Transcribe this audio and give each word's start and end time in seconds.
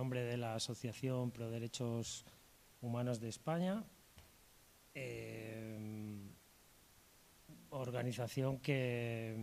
nombre 0.00 0.24
de 0.24 0.38
la 0.38 0.54
Asociación 0.54 1.30
Pro 1.30 1.50
Derechos 1.50 2.24
Humanos 2.80 3.20
de 3.20 3.28
España, 3.28 3.84
eh, 4.94 5.78
organización 7.68 8.60
que 8.60 9.36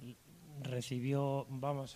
mm, 0.00 0.62
recibió, 0.62 1.46
vamos, 1.50 1.94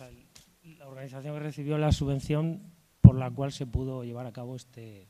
la 0.62 0.87
organización 0.87 1.35
que 1.37 1.40
recibió 1.40 1.79
la 1.79 1.90
subvención 1.90 2.61
por 3.01 3.14
la 3.14 3.30
cual 3.30 3.51
se 3.51 3.64
pudo 3.64 4.05
llevar 4.05 4.27
a 4.27 4.33
cabo 4.33 4.57
este, 4.57 5.09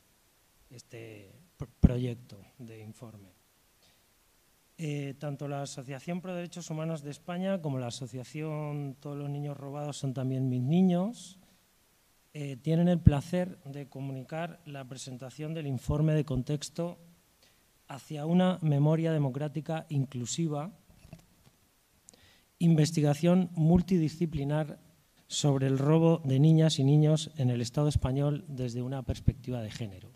este 0.70 1.32
proyecto 1.80 2.38
de 2.58 2.78
informe. 2.78 3.32
Eh, 4.78 5.16
tanto 5.18 5.48
la 5.48 5.62
Asociación 5.62 6.20
Pro 6.20 6.36
Derechos 6.36 6.70
Humanos 6.70 7.02
de 7.02 7.10
España 7.10 7.60
como 7.60 7.80
la 7.80 7.88
Asociación 7.88 8.96
Todos 9.00 9.18
los 9.18 9.28
Niños 9.28 9.56
Robados 9.56 9.96
son 9.96 10.14
también 10.14 10.48
mis 10.48 10.62
niños 10.62 11.39
eh, 12.32 12.56
tienen 12.56 12.88
el 12.88 13.00
placer 13.00 13.58
de 13.64 13.88
comunicar 13.88 14.60
la 14.64 14.86
presentación 14.86 15.52
del 15.52 15.66
informe 15.66 16.14
de 16.14 16.24
contexto 16.24 16.98
hacia 17.88 18.24
una 18.24 18.58
memoria 18.62 19.12
democrática 19.12 19.86
inclusiva, 19.88 20.72
investigación 22.60 23.50
multidisciplinar 23.54 24.78
sobre 25.26 25.66
el 25.66 25.78
robo 25.78 26.22
de 26.24 26.38
niñas 26.38 26.78
y 26.78 26.84
niños 26.84 27.32
en 27.36 27.50
el 27.50 27.60
Estado 27.60 27.88
español 27.88 28.44
desde 28.46 28.82
una 28.82 29.02
perspectiva 29.02 29.60
de 29.60 29.70
género. 29.70 30.12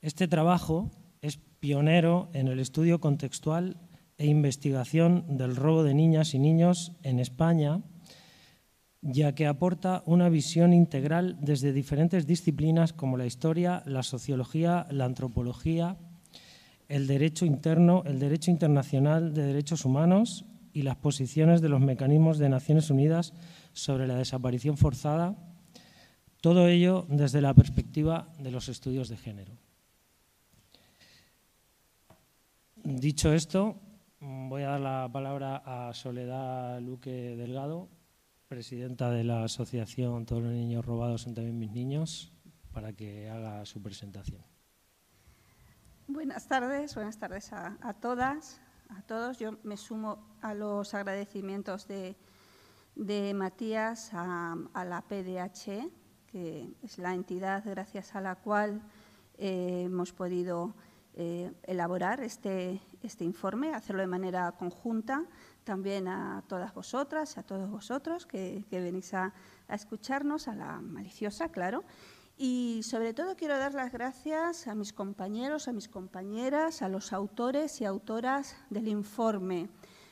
Este 0.00 0.28
trabajo 0.28 0.90
es 1.22 1.38
pionero 1.58 2.30
en 2.34 2.46
el 2.46 2.60
estudio 2.60 3.00
contextual 3.00 3.80
e 4.16 4.26
investigación 4.26 5.36
del 5.36 5.56
robo 5.56 5.82
de 5.82 5.94
niñas 5.94 6.34
y 6.34 6.38
niños 6.38 6.92
en 7.02 7.18
España 7.18 7.82
ya 9.02 9.34
que 9.34 9.46
aporta 9.46 10.02
una 10.06 10.28
visión 10.28 10.72
integral 10.72 11.36
desde 11.40 11.72
diferentes 11.72 12.26
disciplinas 12.26 12.92
como 12.92 13.16
la 13.16 13.26
historia, 13.26 13.82
la 13.84 14.04
sociología, 14.04 14.86
la 14.90 15.04
antropología, 15.04 15.96
el 16.88 17.08
derecho 17.08 17.44
interno, 17.44 18.04
el 18.06 18.20
derecho 18.20 18.52
internacional 18.52 19.34
de 19.34 19.42
derechos 19.42 19.84
humanos 19.84 20.44
y 20.72 20.82
las 20.82 20.96
posiciones 20.96 21.60
de 21.60 21.68
los 21.68 21.80
mecanismos 21.80 22.38
de 22.38 22.48
Naciones 22.48 22.90
Unidas 22.90 23.34
sobre 23.72 24.06
la 24.06 24.14
desaparición 24.14 24.76
forzada, 24.76 25.36
todo 26.40 26.68
ello 26.68 27.04
desde 27.08 27.40
la 27.40 27.54
perspectiva 27.54 28.28
de 28.38 28.52
los 28.52 28.68
estudios 28.68 29.08
de 29.08 29.16
género. 29.16 29.52
Dicho 32.84 33.32
esto, 33.32 33.76
voy 34.20 34.62
a 34.62 34.70
dar 34.70 34.80
la 34.80 35.10
palabra 35.12 35.62
a 35.64 35.92
Soledad 35.94 36.80
Luque 36.80 37.36
Delgado, 37.36 37.88
presidenta 38.52 39.10
de 39.10 39.24
la 39.24 39.44
asociación 39.44 40.26
Todos 40.26 40.42
los 40.42 40.52
niños 40.52 40.84
robados 40.84 41.22
son 41.22 41.34
también 41.34 41.58
mis 41.58 41.72
niños, 41.72 42.34
para 42.70 42.92
que 42.92 43.30
haga 43.30 43.64
su 43.64 43.82
presentación. 43.82 44.42
Buenas 46.06 46.48
tardes, 46.48 46.94
buenas 46.94 47.18
tardes 47.18 47.50
a, 47.54 47.94
todas, 47.98 48.60
a 48.90 49.00
todos. 49.02 49.38
Yo 49.38 49.52
me 49.62 49.78
sumo 49.78 50.36
a 50.42 50.52
los 50.52 50.92
agradecimientos 50.92 51.88
de, 51.88 52.14
Matías 53.34 54.10
a, 54.12 54.84
la 54.84 55.00
PDH, 55.00 55.90
que 56.26 56.74
es 56.82 56.98
la 56.98 57.14
entidad 57.14 57.64
gracias 57.64 58.14
a 58.14 58.20
la 58.20 58.34
cual 58.34 58.82
eh, 59.38 59.84
hemos 59.86 60.12
podido 60.12 60.74
eh, 61.14 61.50
elaborar 61.62 62.20
este, 62.20 62.82
este 63.02 63.24
informe, 63.24 63.72
hacerlo 63.72 64.02
de 64.02 64.08
manera 64.08 64.52
conjunta 64.52 65.24
también 65.64 66.08
a 66.08 66.42
todas 66.48 66.74
vosotras, 66.74 67.38
a 67.38 67.42
todos 67.42 67.70
vosotros 67.70 68.26
que, 68.26 68.64
venís 68.70 69.14
a, 69.14 69.32
escucharnos, 69.68 70.48
a 70.48 70.54
la 70.54 70.80
maliciosa, 70.80 71.50
claro. 71.50 71.84
Y 72.36 72.80
sobre 72.82 73.14
todo 73.14 73.36
quiero 73.36 73.56
dar 73.58 73.74
las 73.74 73.92
gracias 73.92 74.66
a 74.66 74.74
mis 74.74 74.92
compañeros, 74.92 75.68
a 75.68 75.72
mis 75.72 75.88
compañeras, 75.88 76.82
a 76.82 76.88
los 76.88 77.12
autores 77.12 77.80
y 77.80 77.84
autoras 77.84 78.56
del 78.70 78.88
informe, 78.88 79.68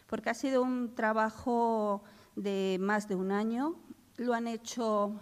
porque 0.07 0.31
ha 0.31 0.35
sido 0.35 0.63
un 0.63 0.95
trabajo 0.95 2.03
de 2.37 2.79
más 2.81 3.09
de 3.09 3.17
un 3.17 3.33
año. 3.33 3.75
Lo 4.17 4.35
han 4.35 4.47
hecho 4.47 5.13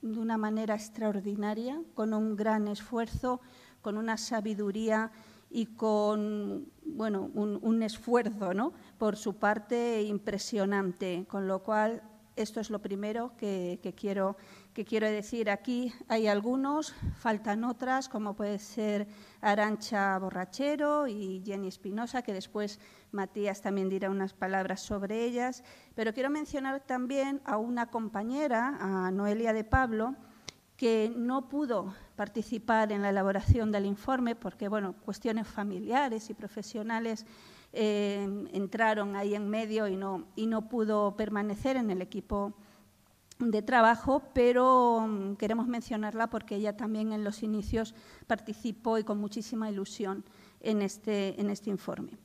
de 0.00 0.18
una 0.18 0.38
manera 0.38 0.74
extraordinaria, 0.74 1.80
con 1.94 2.14
un 2.14 2.36
gran 2.36 2.68
esfuerzo, 2.68 3.40
con 3.80 3.96
una 3.96 4.16
sabiduría 4.16 5.12
y 5.50 5.66
con 5.66 6.72
bueno, 6.84 7.30
un, 7.34 7.82
esfuerzo 7.82 8.54
¿no? 8.54 8.72
por 8.98 9.16
su 9.16 9.36
parte 9.36 10.02
impresionante, 10.02 11.26
con 11.28 11.48
lo 11.48 11.62
cual 11.62 12.02
esto 12.36 12.60
es 12.60 12.70
lo 12.70 12.80
primero 12.80 13.36
que, 13.36 13.94
quiero, 13.96 14.36
que 14.72 14.84
quiero 14.84 15.06
decir. 15.06 15.50
Aquí 15.50 15.92
hay 16.08 16.26
algunos, 16.26 16.94
faltan 17.16 17.64
otras, 17.64 18.08
como 18.08 18.34
puede 18.34 18.58
ser 18.58 19.06
Arancha 19.40 20.18
Borrachero 20.18 21.06
y 21.06 21.42
Jenny 21.44 21.68
Espinosa, 21.68 22.22
que 22.22 22.32
después 22.32 22.80
Matías 23.12 23.60
también 23.60 23.88
dirá 23.88 24.10
unas 24.10 24.34
palabras 24.34 24.80
sobre 24.80 25.24
ellas. 25.24 25.62
Pero 25.94 26.12
quiero 26.12 26.30
mencionar 26.30 26.80
también 26.80 27.40
a 27.44 27.56
una 27.56 27.90
compañera, 27.90 28.76
a 28.80 29.10
Noelia 29.10 29.52
de 29.52 29.64
Pablo, 29.64 30.16
que 30.84 31.10
no 31.16 31.48
pudo 31.48 31.94
participar 32.14 32.92
en 32.92 33.00
la 33.00 33.08
elaboración 33.08 33.72
del 33.72 33.86
informe 33.86 34.36
porque, 34.36 34.68
bueno, 34.68 34.92
cuestiones 35.02 35.48
familiares 35.48 36.28
y 36.28 36.34
profesionales 36.34 37.24
eh, 37.72 38.28
entraron 38.52 39.16
ahí 39.16 39.34
en 39.34 39.48
medio 39.48 39.88
y 39.88 39.96
no, 39.96 40.26
y 40.36 40.44
no 40.44 40.68
pudo 40.68 41.16
permanecer 41.16 41.78
en 41.78 41.90
el 41.90 42.02
equipo 42.02 42.52
de 43.38 43.62
trabajo, 43.62 44.24
pero 44.34 45.06
mm, 45.08 45.36
queremos 45.36 45.68
mencionarla 45.68 46.28
porque 46.28 46.56
ella 46.56 46.76
también 46.76 47.14
en 47.14 47.24
los 47.24 47.42
inicios 47.42 47.94
participó 48.26 48.98
y 48.98 49.04
con 49.04 49.16
muchísima 49.16 49.70
ilusión 49.70 50.22
en 50.60 50.82
este, 50.82 51.40
en 51.40 51.48
este 51.48 51.70
informe. 51.70 52.18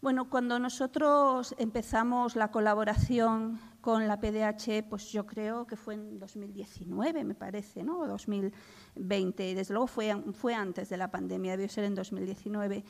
Bueno, 0.00 0.30
cuando 0.30 0.58
nosotros 0.58 1.54
empezamos 1.58 2.36
la 2.36 2.50
colaboración 2.50 3.60
con 3.86 4.08
la 4.08 4.18
PDH, 4.18 4.82
pues 4.88 5.12
yo 5.12 5.24
creo 5.24 5.64
que 5.64 5.76
fue 5.76 5.94
en 5.94 6.18
2019, 6.18 7.22
me 7.22 7.36
parece, 7.36 7.84
¿no? 7.84 8.00
O 8.00 8.08
2020, 8.08 9.54
desde 9.54 9.72
luego 9.72 9.86
fue, 9.86 10.54
antes 10.54 10.88
de 10.88 10.96
la 10.96 11.08
pandemia, 11.08 11.52
debió 11.52 11.68
ser 11.68 11.84
en 11.84 11.94
2019. 11.94 12.82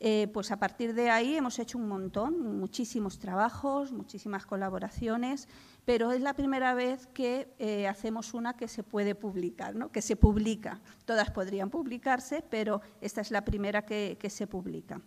Eh, 0.00 0.26
pues 0.32 0.50
a 0.50 0.58
partir 0.58 0.94
de 0.94 1.10
ahí 1.10 1.34
hemos 1.34 1.58
hecho 1.58 1.76
un 1.76 1.86
montón, 1.86 2.56
muchísimos 2.58 3.18
trabajos, 3.18 3.92
muchísimas 3.92 4.46
colaboraciones, 4.46 5.48
pero 5.84 6.12
es 6.12 6.22
la 6.22 6.32
primera 6.32 6.72
vez 6.72 7.06
que 7.08 7.54
eh, 7.58 7.86
hacemos 7.86 8.32
una 8.32 8.56
que 8.56 8.68
se 8.68 8.82
puede 8.82 9.14
publicar, 9.14 9.74
¿no? 9.74 9.92
que 9.92 10.00
se 10.00 10.16
publica. 10.16 10.80
Todas 11.04 11.30
podrían 11.30 11.68
publicarse, 11.68 12.42
pero 12.48 12.80
esta 13.02 13.20
es 13.20 13.30
la 13.30 13.44
primera 13.44 13.84
que 13.84 14.30
se 14.30 14.46
publica 14.46 15.02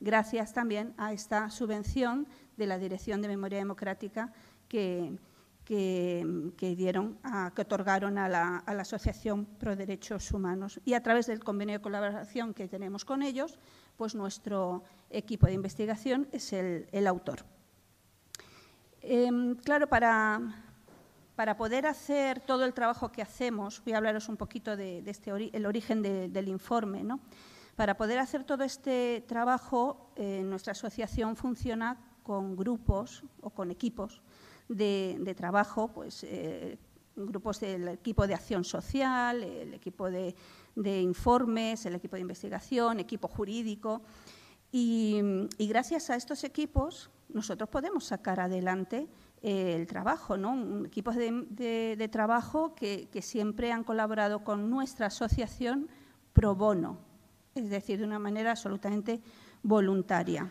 gracias 0.00 0.52
también 0.52 0.94
a 0.98 1.12
esta 1.12 1.50
subvención 1.50 2.28
de 2.56 2.66
la 2.66 2.78
Dirección 2.78 3.22
de 3.22 3.28
Memoria 3.28 3.58
Democrática 3.58 4.32
que, 4.68 5.16
dieron, 6.60 7.18
que 7.54 7.62
otorgaron 7.62 8.18
a 8.18 8.28
la, 8.28 8.58
Asociación 8.66 9.44
Pro 9.44 9.76
Derechos 9.76 10.30
Humanos. 10.32 10.80
Y 10.84 10.94
a 10.94 11.02
través 11.02 11.26
del 11.26 11.42
convenio 11.42 11.74
de 11.74 11.82
colaboración 11.82 12.54
que 12.54 12.68
tenemos 12.68 13.04
con 13.04 13.22
ellos, 13.22 13.58
pues 13.96 14.14
nuestro 14.14 14.82
equipo 15.10 15.46
de 15.46 15.54
investigación 15.54 16.28
es 16.32 16.52
el, 16.52 17.06
autor. 17.06 17.44
Em, 19.00 19.54
claro, 19.56 19.88
para, 19.88 20.40
para 21.36 21.56
poder 21.56 21.86
hacer 21.86 22.40
todo 22.40 22.64
el 22.64 22.74
trabajo 22.74 23.12
que 23.12 23.22
hacemos, 23.22 23.82
voy 23.84 23.94
a 23.94 23.98
hablaros 23.98 24.28
un 24.28 24.36
poquito 24.36 24.76
de, 24.76 25.02
este 25.06 25.30
el 25.30 25.66
origen 25.66 26.02
del 26.02 26.48
informe, 26.48 27.04
¿no? 27.04 27.20
Para 27.76 27.98
poder 27.98 28.18
hacer 28.18 28.42
todo 28.44 28.64
este 28.64 29.22
trabajo, 29.28 30.10
eh, 30.16 30.42
nuestra 30.42 30.72
asociación 30.72 31.36
funciona 31.36 31.98
con 32.22 32.56
grupos 32.56 33.22
o 33.42 33.50
con 33.50 33.70
equipos 33.70 34.22
de, 34.68 35.34
trabajo, 35.36 35.88
pues, 35.88 36.24
eh, 36.24 36.78
grupos 37.16 37.60
del 37.60 37.88
equipo 37.88 38.26
de 38.26 38.34
acción 38.34 38.64
social, 38.64 39.42
el 39.42 39.74
equipo 39.74 40.10
de, 40.10 40.34
informes, 41.00 41.86
el 41.86 41.94
equipo 41.94 42.16
de 42.16 42.22
investigación, 42.22 43.00
equipo 43.00 43.28
jurídico. 43.28 44.02
Y, 44.70 45.20
gracias 45.58 46.10
a 46.10 46.16
estos 46.16 46.44
equipos 46.44 47.10
nosotros 47.28 47.68
podemos 47.68 48.04
sacar 48.04 48.38
adelante 48.38 49.08
eh, 49.42 49.74
el 49.74 49.86
trabajo, 49.86 50.36
¿no? 50.36 50.84
equipos 50.84 51.16
de, 51.16 52.08
trabajo 52.12 52.74
que, 52.74 53.08
siempre 53.20 53.72
han 53.72 53.84
colaborado 53.84 54.44
con 54.44 54.70
nuestra 54.70 55.06
asociación 55.06 55.88
pro 56.32 56.54
bono, 56.54 56.98
es 57.54 57.68
decir, 57.68 57.98
de 57.98 58.04
una 58.04 58.18
manera 58.18 58.52
absolutamente 58.52 59.20
voluntaria. 59.62 60.50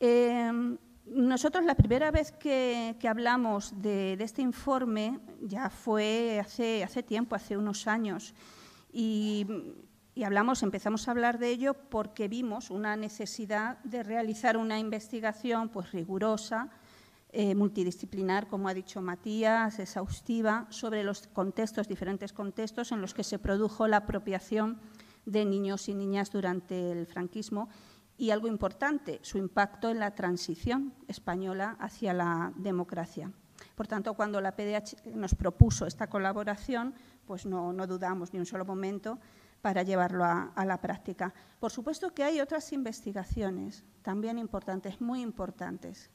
Em, 0.00 0.76
nosotros 1.06 1.64
la 1.64 1.74
primera 1.74 2.10
vez 2.10 2.32
que, 2.32 2.96
hablamos 3.08 3.80
de, 3.82 4.12
este 4.14 4.42
informe 4.42 5.18
ya 5.40 5.68
fue 5.68 6.38
hace, 6.40 6.84
hace 6.84 7.02
tiempo, 7.02 7.34
hace 7.34 7.56
unos 7.56 7.86
años, 7.86 8.34
y, 8.92 9.46
hablamos, 10.24 10.62
empezamos 10.62 11.08
a 11.08 11.10
hablar 11.10 11.38
de 11.38 11.48
ello 11.48 11.74
porque 11.74 12.28
vimos 12.28 12.70
una 12.70 12.96
necesidad 12.96 13.78
de 13.82 14.02
realizar 14.02 14.56
una 14.56 14.78
investigación 14.78 15.70
pues, 15.70 15.90
rigurosa, 15.92 16.70
eh, 17.30 17.54
multidisciplinar, 17.54 18.46
como 18.46 18.68
ha 18.68 18.74
dicho 18.74 19.00
Matías, 19.00 19.78
exhaustiva, 19.78 20.66
sobre 20.68 21.02
los 21.02 21.26
contextos, 21.28 21.88
diferentes 21.88 22.32
contextos 22.32 22.92
en 22.92 23.00
los 23.00 23.14
que 23.14 23.24
se 23.24 23.38
produjo 23.38 23.88
la 23.88 23.98
apropiación 23.98 24.78
de 25.24 25.46
niños 25.46 25.88
y 25.88 25.94
niñas 25.94 26.30
durante 26.30 26.92
el 26.92 27.06
franquismo 27.06 27.70
y 28.16 28.30
algo 28.30 28.46
importante, 28.48 29.18
su 29.22 29.38
impacto 29.38 29.90
en 29.90 29.98
la 29.98 30.14
transición 30.14 30.94
española 31.08 31.76
hacia 31.80 32.12
la 32.12 32.52
democracia. 32.56 33.32
Por 33.74 33.86
tanto, 33.86 34.14
cuando 34.14 34.40
la 34.40 34.54
PDH 34.54 35.14
nos 35.14 35.34
propuso 35.34 35.86
esta 35.86 36.08
colaboración, 36.08 36.94
pues 37.26 37.46
no, 37.46 37.72
dudamos 37.86 38.32
ni 38.32 38.38
un 38.38 38.46
solo 38.46 38.64
momento 38.64 39.18
para 39.60 39.82
llevarlo 39.82 40.24
a, 40.24 40.64
la 40.64 40.80
práctica. 40.80 41.32
Por 41.60 41.70
supuesto 41.70 42.12
que 42.12 42.24
hay 42.24 42.40
otras 42.40 42.72
investigaciones 42.72 43.84
también 44.02 44.38
importantes, 44.38 45.00
muy 45.00 45.22
importantes, 45.22 46.10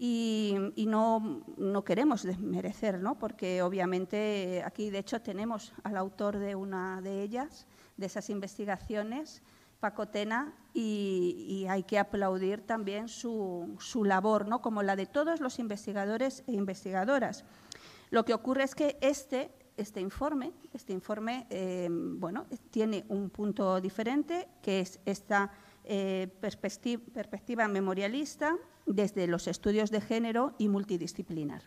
y, 0.00 0.54
no, 0.86 1.42
no, 1.56 1.82
queremos 1.82 2.22
desmerecer, 2.22 3.00
¿no? 3.00 3.18
porque 3.18 3.62
obviamente 3.62 4.62
aquí 4.64 4.90
de 4.90 4.98
hecho 4.98 5.20
tenemos 5.20 5.72
al 5.82 5.96
autor 5.96 6.38
de 6.38 6.54
una 6.54 7.00
de 7.00 7.22
ellas, 7.22 7.66
de 7.96 8.06
esas 8.06 8.30
investigaciones, 8.30 9.42
Pacotena, 9.80 10.54
y, 10.74 11.66
hay 11.68 11.82
que 11.82 11.98
aplaudir 11.98 12.60
también 12.66 13.08
su, 13.08 13.76
su, 13.80 14.04
labor, 14.04 14.46
¿no? 14.46 14.62
como 14.62 14.82
la 14.82 14.96
de 14.96 15.06
todos 15.06 15.40
los 15.40 15.58
investigadores 15.58 16.44
e 16.46 16.52
investigadoras. 16.52 17.44
Lo 18.10 18.24
que 18.24 18.34
ocurre 18.34 18.64
es 18.64 18.74
que 18.74 18.96
este, 19.00 19.50
este 19.76 20.00
informe, 20.00 20.52
este 20.72 20.92
informe 20.92 21.46
eh, 21.50 21.88
bueno, 21.90 22.46
tiene 22.70 23.04
un 23.08 23.30
punto 23.30 23.80
diferente, 23.80 24.48
que 24.62 24.80
es 24.80 25.00
esta 25.04 25.50
eh, 25.84 26.28
perspectiva 26.40 27.68
memorialista 27.68 28.56
desde 28.86 29.26
los 29.26 29.46
estudios 29.46 29.90
de 29.90 30.00
género 30.00 30.54
y 30.58 30.68
multidisciplinar. 30.68 31.62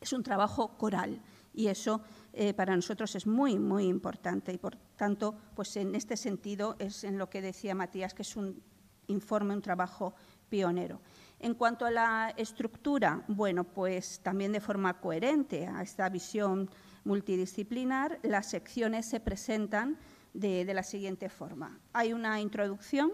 Es 0.00 0.12
un 0.12 0.22
trabajo 0.22 0.76
coral 0.78 1.20
y 1.58 1.66
eso 1.66 2.02
eh, 2.34 2.54
para 2.54 2.76
nosotros 2.76 3.16
es 3.16 3.26
muy, 3.26 3.58
muy 3.58 3.86
importante 3.86 4.52
y 4.52 4.58
por 4.58 4.76
tanto, 4.94 5.34
pues 5.56 5.76
en 5.76 5.96
este 5.96 6.16
sentido 6.16 6.76
es 6.78 7.02
en 7.02 7.18
lo 7.18 7.28
que 7.28 7.42
decía 7.42 7.74
Matías, 7.74 8.14
que 8.14 8.22
es 8.22 8.36
un 8.36 8.62
informe, 9.08 9.54
un 9.54 9.60
trabajo 9.60 10.14
pionero. 10.48 11.00
En 11.40 11.54
cuanto 11.54 11.84
a 11.84 11.90
la 11.90 12.32
estructura, 12.36 13.24
bueno, 13.26 13.64
pues 13.64 14.20
también 14.20 14.52
de 14.52 14.60
forma 14.60 15.00
coherente 15.00 15.66
a 15.66 15.82
esta 15.82 16.08
visión 16.08 16.70
multidisciplinar, 17.02 18.20
las 18.22 18.50
secciones 18.50 19.06
se 19.06 19.18
presentan 19.18 19.98
de, 20.32 20.64
la 20.72 20.84
siguiente 20.84 21.28
forma. 21.28 21.80
Hay 21.92 22.12
una 22.12 22.40
introducción 22.40 23.10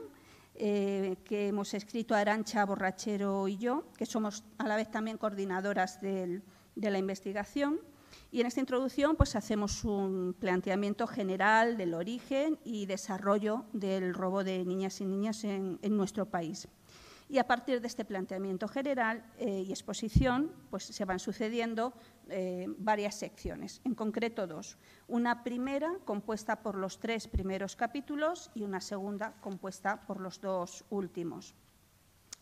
eh, 0.55 1.17
que 1.25 1.49
hemos 1.49 1.73
escrito 1.73 2.15
Arancha 2.15 2.67
Borrachero 2.67 3.49
y 3.49 3.57
yo, 3.57 3.85
que 3.97 4.05
somos 4.05 4.45
a 4.59 4.69
la 4.69 4.77
vez 4.77 4.91
también 4.91 5.17
coordinadoras 5.17 6.03
de 6.03 6.43
la 6.77 6.99
investigación. 6.99 7.81
Y 8.31 8.41
en 8.41 8.47
esta 8.47 8.61
introducción 8.61 9.17
pues, 9.17 9.37
hacemos 9.37 9.85
un 9.85 10.35
planteamiento 10.39 11.07
general 11.07 11.77
del 11.77 11.95
origen 11.95 12.59
y 12.65 12.87
desarrollo 12.87 13.65
del 13.73 14.13
robo 14.13 14.43
de 14.43 14.65
niñas 14.65 15.01
y 15.01 15.05
niñas 15.05 15.45
en, 15.45 15.79
nuestro 15.83 16.27
país. 16.27 16.69
Y 17.29 17.39
a 17.39 17.47
partir 17.47 17.81
de 17.81 17.87
este 17.87 18.05
planteamiento 18.05 18.69
general 18.69 19.25
eh, 19.39 19.65
y 19.67 19.71
exposición, 19.71 20.53
pues 20.71 20.85
se 20.85 21.05
van 21.05 21.19
sucediendo 21.19 21.95
eh, 22.29 22.67
varias 22.79 23.15
secciones, 23.15 23.81
en 23.85 23.95
concreto 23.95 24.47
dos. 24.47 24.77
Una 25.09 25.43
primera 25.45 25.95
compuesta 26.05 26.63
por 26.63 26.75
los 26.75 26.99
tres 26.99 27.29
primeros 27.29 27.77
capítulos 27.77 28.51
y 28.55 28.63
una 28.63 28.81
segunda 28.81 29.35
compuesta 29.41 30.07
por 30.07 30.21
los 30.21 30.41
dos 30.41 30.85
últimos. 30.91 31.55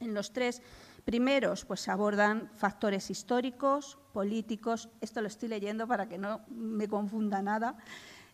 En 0.00 0.14
los 0.14 0.32
tres 0.32 0.62
primeros 1.04 1.64
pues 1.64 1.88
abordan 1.88 2.50
factores 2.54 3.10
históricos, 3.10 3.98
políticos, 4.12 4.88
esto 5.00 5.20
lo 5.20 5.28
estoy 5.28 5.48
leyendo 5.48 5.86
para 5.86 6.08
que 6.08 6.18
no 6.18 6.40
me 6.48 6.88
confunda 6.88 7.42
nada, 7.42 7.76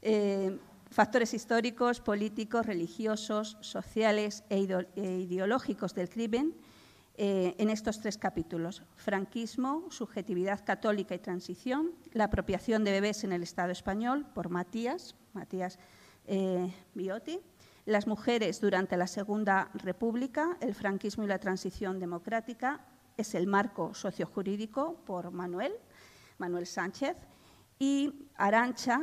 eh, 0.03 0.59
factores 0.91 1.35
históricos, 1.35 2.00
políticos, 2.00 2.67
religiosos, 2.67 3.56
sociales 3.61 4.44
e, 4.49 4.67
e 4.97 5.03
ideológicos 5.20 5.94
del 5.94 6.09
crimen 6.09 6.55
eh, 7.20 7.55
en 7.59 7.69
estos 7.69 8.00
tres 8.00 8.17
capítulos. 8.17 8.82
Franquismo, 8.97 9.91
subjetividad 9.91 10.64
católica 10.64 11.14
y 11.14 11.19
transición, 11.19 11.91
la 12.12 12.25
apropiación 12.25 12.85
de 12.85 12.93
bebés 12.93 13.25
en 13.25 13.32
el 13.32 13.43
Estado 13.43 13.73
español 13.73 14.25
por 14.35 14.50
Matías, 14.50 15.17
Matías 15.32 15.79
eh, 16.26 16.73
Biotti, 16.94 17.41
las 17.88 18.06
mujeres 18.06 18.61
durante 18.61 18.99
la 18.99 19.06
Segunda 19.06 19.70
República, 19.73 20.58
el 20.61 20.75
franquismo 20.75 21.25
y 21.25 21.26
la 21.26 21.38
transición 21.38 21.99
democrática, 21.99 22.85
es 23.17 23.35
el 23.35 23.46
marco 23.46 23.94
sociojurídico 23.94 24.96
por 25.06 25.31
Manuel, 25.31 25.73
Manuel 26.37 26.67
Sánchez, 26.67 27.17
y 27.79 28.29
Arancha, 28.37 29.00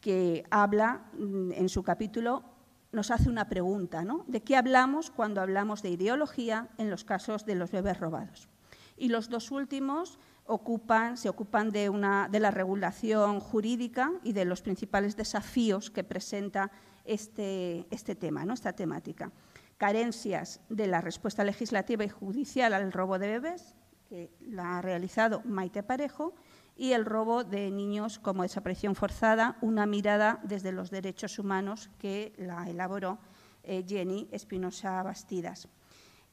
que 0.00 0.44
habla 0.50 1.10
mm, 1.14 1.50
en 1.50 1.68
su 1.68 1.82
capítulo, 1.82 2.44
nos 2.92 3.10
hace 3.10 3.28
una 3.28 3.48
pregunta, 3.48 4.04
¿no? 4.04 4.24
¿De 4.28 4.40
qué 4.40 4.56
hablamos 4.56 5.10
cuando 5.10 5.40
hablamos 5.40 5.82
de 5.82 5.90
ideología 5.90 6.68
en 6.78 6.90
los 6.90 7.02
casos 7.02 7.44
de 7.44 7.56
los 7.56 7.72
bebés 7.72 7.98
robados? 7.98 8.48
Y 8.96 9.08
los 9.08 9.30
dos 9.30 9.50
últimos 9.50 10.20
ocupan, 10.46 11.16
se 11.16 11.28
ocupan 11.28 11.70
de, 11.70 11.88
una, 11.88 12.28
de 12.28 12.38
la 12.38 12.52
regulación 12.52 13.40
jurídica 13.40 14.12
y 14.22 14.32
de 14.32 14.44
los 14.44 14.62
principales 14.62 15.16
desafíos 15.16 15.90
que 15.90 16.04
presenta 16.04 16.70
este, 17.04 17.86
este 17.90 18.14
tema, 18.14 18.44
¿no? 18.44 18.54
esta 18.54 18.72
temática. 18.72 19.32
Carencias 19.76 20.60
de 20.68 20.86
la 20.86 21.00
respuesta 21.00 21.44
legislativa 21.44 22.04
y 22.04 22.08
judicial 22.08 22.72
al 22.72 22.92
robo 22.92 23.18
de 23.18 23.26
bebés, 23.28 23.74
que 24.08 24.30
la 24.40 24.78
ha 24.78 24.82
realizado 24.82 25.42
Maite 25.44 25.82
Parejo, 25.82 26.34
y 26.76 26.92
el 26.92 27.04
robo 27.04 27.44
de 27.44 27.70
niños 27.70 28.18
como 28.18 28.42
desaparición 28.42 28.94
forzada, 28.94 29.56
una 29.60 29.86
mirada 29.86 30.40
desde 30.42 30.72
los 30.72 30.90
derechos 30.90 31.38
humanos 31.38 31.90
que 31.98 32.32
la 32.38 32.68
elaboró 32.68 33.18
eh, 33.62 33.84
Jenny 33.86 34.28
Espinosa 34.32 35.02
Bastidas. 35.02 35.68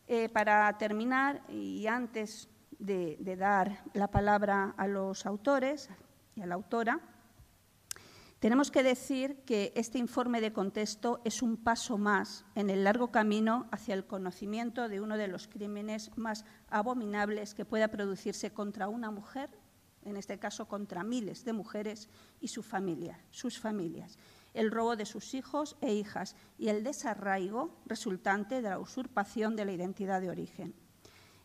Eh, 0.07 0.30
para 0.30 0.75
terminar, 0.77 1.44
y 1.50 1.86
antes 1.88 2.50
de, 2.80 3.18
de 3.19 3.36
dar 3.36 3.83
la 3.94 4.07
palabra 4.07 4.74
a 4.77 4.88
los 4.88 5.25
autores 5.25 5.89
y 6.36 6.42
a 6.42 6.48
la 6.48 6.56
autora, 6.56 7.00
tenemos 8.39 8.71
que 8.71 8.83
decir 8.83 9.41
que 9.45 9.74
este 9.75 9.97
informe 9.97 10.39
de 10.39 10.53
contexto 10.53 11.19
es 11.25 11.41
un 11.41 11.57
paso 11.57 11.97
más 11.97 12.45
en 12.56 12.69
el 12.69 12.86
largo 12.86 13.12
camino 13.12 13.68
hacia 13.71 13.94
el 13.94 14.06
conocimiento 14.06 14.88
de 14.88 15.01
uno 15.01 15.18
de 15.18 15.27
los 15.27 15.50
crímenes 15.50 16.09
más 16.15 16.45
abominables 16.69 17.53
que 17.53 17.65
pueda 17.65 17.89
producirse 17.89 18.51
contra 18.51 18.88
una 18.88 19.12
mujer, 19.12 19.50
en 20.06 20.15
este 20.15 20.39
caso 20.39 20.69
contra 20.69 21.03
miles 21.03 21.44
de 21.44 21.51
mujeres 21.51 22.07
y 22.39 22.47
su 22.47 22.63
familia, 22.63 23.19
sus 23.29 23.60
familias, 23.60 24.17
el 24.53 24.72
robo 24.72 24.96
de 24.96 25.05
sus 25.05 25.34
hijos 25.34 25.75
e 25.81 25.93
hijas 25.93 26.38
y 26.58 26.69
el 26.69 26.81
desarraigo 26.86 27.75
resultante 27.86 28.62
de 28.62 28.69
la 28.69 28.79
usurpación 28.79 29.58
de 29.58 29.65
la 29.65 29.74
identidad 29.74 30.22
de 30.22 30.29
origen. 30.29 30.74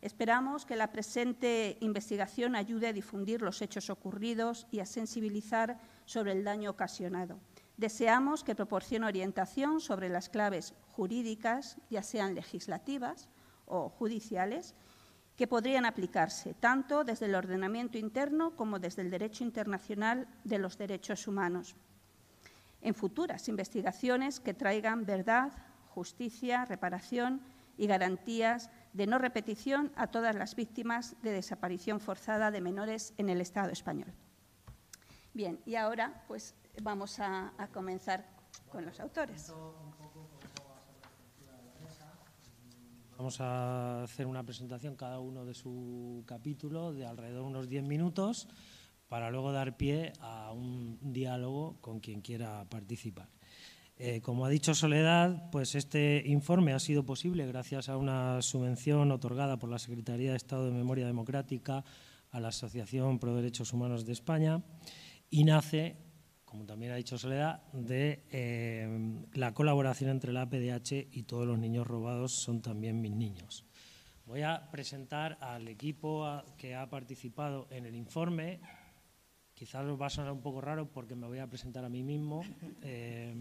Esperamos 0.01 0.65
que 0.67 0.77
la 0.77 0.93
presente 0.93 1.79
investigación 1.81 2.55
ayude 2.55 2.87
a 2.87 2.93
difundir 2.93 3.43
los 3.43 3.63
hechos 3.63 3.91
ocurridos 3.91 4.69
y 4.71 4.81
a 4.81 4.87
sensibilizar 4.87 5.81
sobre 6.05 6.33
el 6.33 6.45
daño 6.45 6.71
ocasionado. 6.71 7.39
Deseamos 7.77 8.45
que 8.45 8.55
proporcione 8.55 9.07
orientación 9.07 9.81
sobre 9.81 10.09
las 10.09 10.29
claves 10.29 10.75
jurídicas, 10.93 11.79
ya 11.91 12.03
sean 12.03 12.35
legislativas 12.35 13.29
o 13.67 13.89
judiciales, 13.89 14.75
que 15.37 15.49
podrían 15.49 15.85
aplicarse 15.85 16.55
tanto 16.55 17.03
desde 17.03 17.27
el 17.27 17.35
ordenamiento 17.35 17.99
interno 17.99 18.55
como 18.55 18.79
desde 18.79 19.03
el 19.03 19.11
derecho 19.11 19.43
internacional 19.43 20.29
de 20.45 20.59
los 20.59 20.79
derechos 20.79 21.27
humanos, 21.27 21.75
en 22.81 22.95
futuras 22.95 23.49
investigaciones 23.49 24.39
que 24.39 24.55
traigan 24.55 25.07
verdad, 25.07 25.53
justicia, 25.89 26.65
reparación 26.65 27.41
y 27.77 27.87
garantías 27.89 28.71
de 28.93 29.07
no 29.09 29.19
repetición 29.19 29.91
a 29.97 30.07
todas 30.07 30.37
las 30.37 30.55
víctimas 30.55 31.17
de 31.23 31.33
desaparición 31.33 31.99
forzada 31.99 32.53
de 32.53 32.61
menores 32.61 33.13
en 33.19 33.29
el 33.29 33.41
Estado 33.41 33.71
español. 33.71 34.13
Bien, 35.35 35.59
y 35.67 35.75
ahora 35.75 36.25
pues 36.29 36.55
vamos 36.81 37.19
a, 37.19 37.53
comenzar 37.73 38.25
con 38.71 38.85
los 38.85 39.01
autores. 39.01 39.53
Vamos 43.19 43.41
a 43.41 44.05
hacer 44.05 44.27
una 44.27 44.45
presentación 44.45 44.95
cada 44.95 45.19
uno 45.19 45.45
de 45.45 45.55
su 45.55 46.23
capítulo 46.25 46.93
de 46.93 47.05
alrededor 47.05 47.43
de 47.43 47.49
unos 47.49 47.69
10 47.69 47.83
minutos 47.83 48.49
para 49.09 49.31
luego 49.31 49.51
dar 49.51 49.77
pie 49.77 50.13
a 50.21 50.53
un 50.53 50.99
diálogo 51.01 51.79
con 51.81 51.99
quien 51.99 52.21
quiera 52.21 52.65
participar. 52.69 53.29
Eh, 53.97 54.21
como 54.21 54.45
ha 54.45 54.49
dicho 54.49 54.73
Soledad, 54.75 55.51
pues 55.51 55.75
este 55.75 56.23
informe 56.27 56.75
ha 56.75 56.81
sido 56.81 57.05
posible 57.05 57.45
gracias 57.47 57.89
a 57.89 57.97
una 57.97 58.41
subvención 58.41 59.11
otorgada 59.11 59.59
por 59.59 59.69
la 59.69 59.81
Secretaría 59.81 60.31
de 60.31 60.37
Estado 60.37 60.67
de 60.67 60.73
Memoria 60.73 61.07
Democrática 61.07 61.85
a 62.31 62.41
la 62.41 62.49
Asociación 62.49 63.19
Pro 63.19 63.35
Derechos 63.35 63.73
Humanos 63.73 64.05
de 64.05 64.13
España 64.13 64.63
y 65.35 65.43
nace, 65.43 65.97
como 66.45 66.65
también 66.65 66.93
ha 66.93 66.95
dicho 66.95 67.19
Soledad, 67.19 67.65
de 67.73 68.23
eh, 68.31 68.89
la 69.33 69.53
colaboración 69.53 70.11
entre 70.11 70.33
la 70.33 70.43
APDH 70.43 71.09
y 71.11 71.25
todos 71.25 71.45
los 71.45 71.59
niños 71.59 71.89
robados 71.89 72.31
son 72.31 72.63
también 72.63 73.01
mis 73.01 73.17
niños. 73.17 73.67
Voy 74.27 74.43
a 74.43 74.71
presentar 74.71 75.37
al 75.41 75.67
equipo 75.67 76.25
que 76.57 76.77
ha 76.77 76.89
participado 76.89 77.67
en 77.73 77.85
el 77.85 77.97
informe. 77.97 78.61
Quizás 79.55 79.85
os 79.87 80.01
va 80.01 80.07
a 80.07 80.11
sonar 80.11 80.31
un 80.31 80.41
poco 80.41 80.61
raro 80.61 80.87
porque 80.93 81.17
me 81.17 81.27
voy 81.27 81.41
a 81.41 81.49
presentar 81.49 81.85
a 81.85 81.89
mí 81.89 82.05
mismo. 82.05 82.45
Eh, 82.83 83.35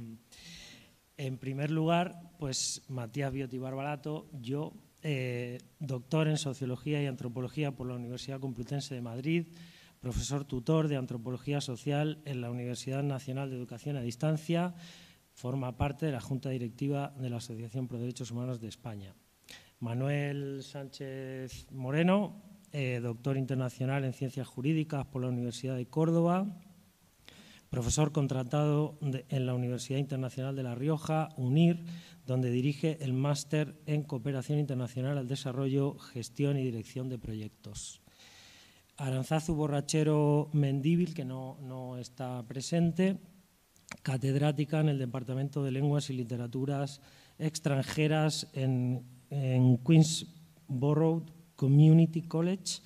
en 1.17 1.37
primer 1.37 1.69
lugar, 1.69 2.31
pues 2.39 2.81
Matías 2.87 3.31
Bioti 3.31 3.59
Barbarato, 3.59 4.31
yo, 4.41 4.73
eh, 5.03 5.59
doctor 5.77 6.27
en 6.27 6.37
Sociología 6.37 7.03
y 7.03 7.05
Antropología 7.05 7.75
por 7.75 7.85
la 7.85 7.93
Universidad 7.93 8.39
Complutense 8.39 8.95
de 8.95 9.01
Madrid, 9.01 9.45
profesor 10.03 10.43
tutor 10.43 10.89
de 10.89 10.97
Antropología 10.97 11.61
Social 11.61 12.21
en 12.25 12.41
la 12.41 12.51
Universidad 12.51 13.03
Nacional 13.03 13.49
de 13.49 13.55
Educación 13.55 13.95
a 13.95 14.01
Distancia, 14.01 14.75
forma 15.33 15.77
parte 15.77 16.05
de 16.05 16.11
la 16.11 16.19
Junta 16.19 16.49
Directiva 16.49 17.13
de 17.17 17.29
la 17.29 17.37
Asociación 17.37 17.87
Pro 17.87 17.99
Derechos 17.99 18.29
Humanos 18.29 18.59
de 18.59 18.67
España. 18.67 19.15
Manuel 19.79 20.61
Sánchez 20.61 21.71
Moreno, 21.71 22.35
eh, 22.73 22.99
doctor 23.01 23.37
internacional 23.37 24.03
en 24.03 24.11
Ciencias 24.11 24.45
Jurídicas 24.45 25.05
por 25.05 25.21
la 25.21 25.29
Universidad 25.29 25.77
de 25.77 25.85
Córdoba, 25.85 26.53
profesor 27.69 28.11
contratado 28.11 28.99
en 29.01 29.45
la 29.45 29.53
Universidad 29.53 29.99
Internacional 29.99 30.53
de 30.53 30.63
La 30.63 30.75
Rioja, 30.75 31.29
UNIR, 31.37 31.81
donde 32.27 32.51
dirige 32.51 32.97
el 32.99 33.13
máster 33.13 33.79
en 33.85 34.03
Cooperación 34.03 34.59
Internacional 34.59 35.17
al 35.17 35.29
Desarrollo, 35.29 35.97
Gestión 35.97 36.57
y 36.57 36.63
Dirección 36.65 37.07
de 37.07 37.19
Proyectos. 37.19 38.02
Aranzazu 38.97 39.55
Borrachero 39.55 40.49
Mendíbil, 40.53 41.13
que 41.13 41.25
no, 41.25 41.57
no 41.61 41.97
está 41.97 42.45
presente, 42.47 43.17
catedrática 44.01 44.79
en 44.79 44.89
el 44.89 44.99
Departamento 44.99 45.63
de 45.63 45.71
Lenguas 45.71 46.09
y 46.09 46.13
Literaturas 46.13 47.01
extranjeras 47.39 48.47
en 48.53 49.13
en 49.33 49.77
Queensborough 49.77 51.25
Community 51.55 52.21
College 52.21 52.81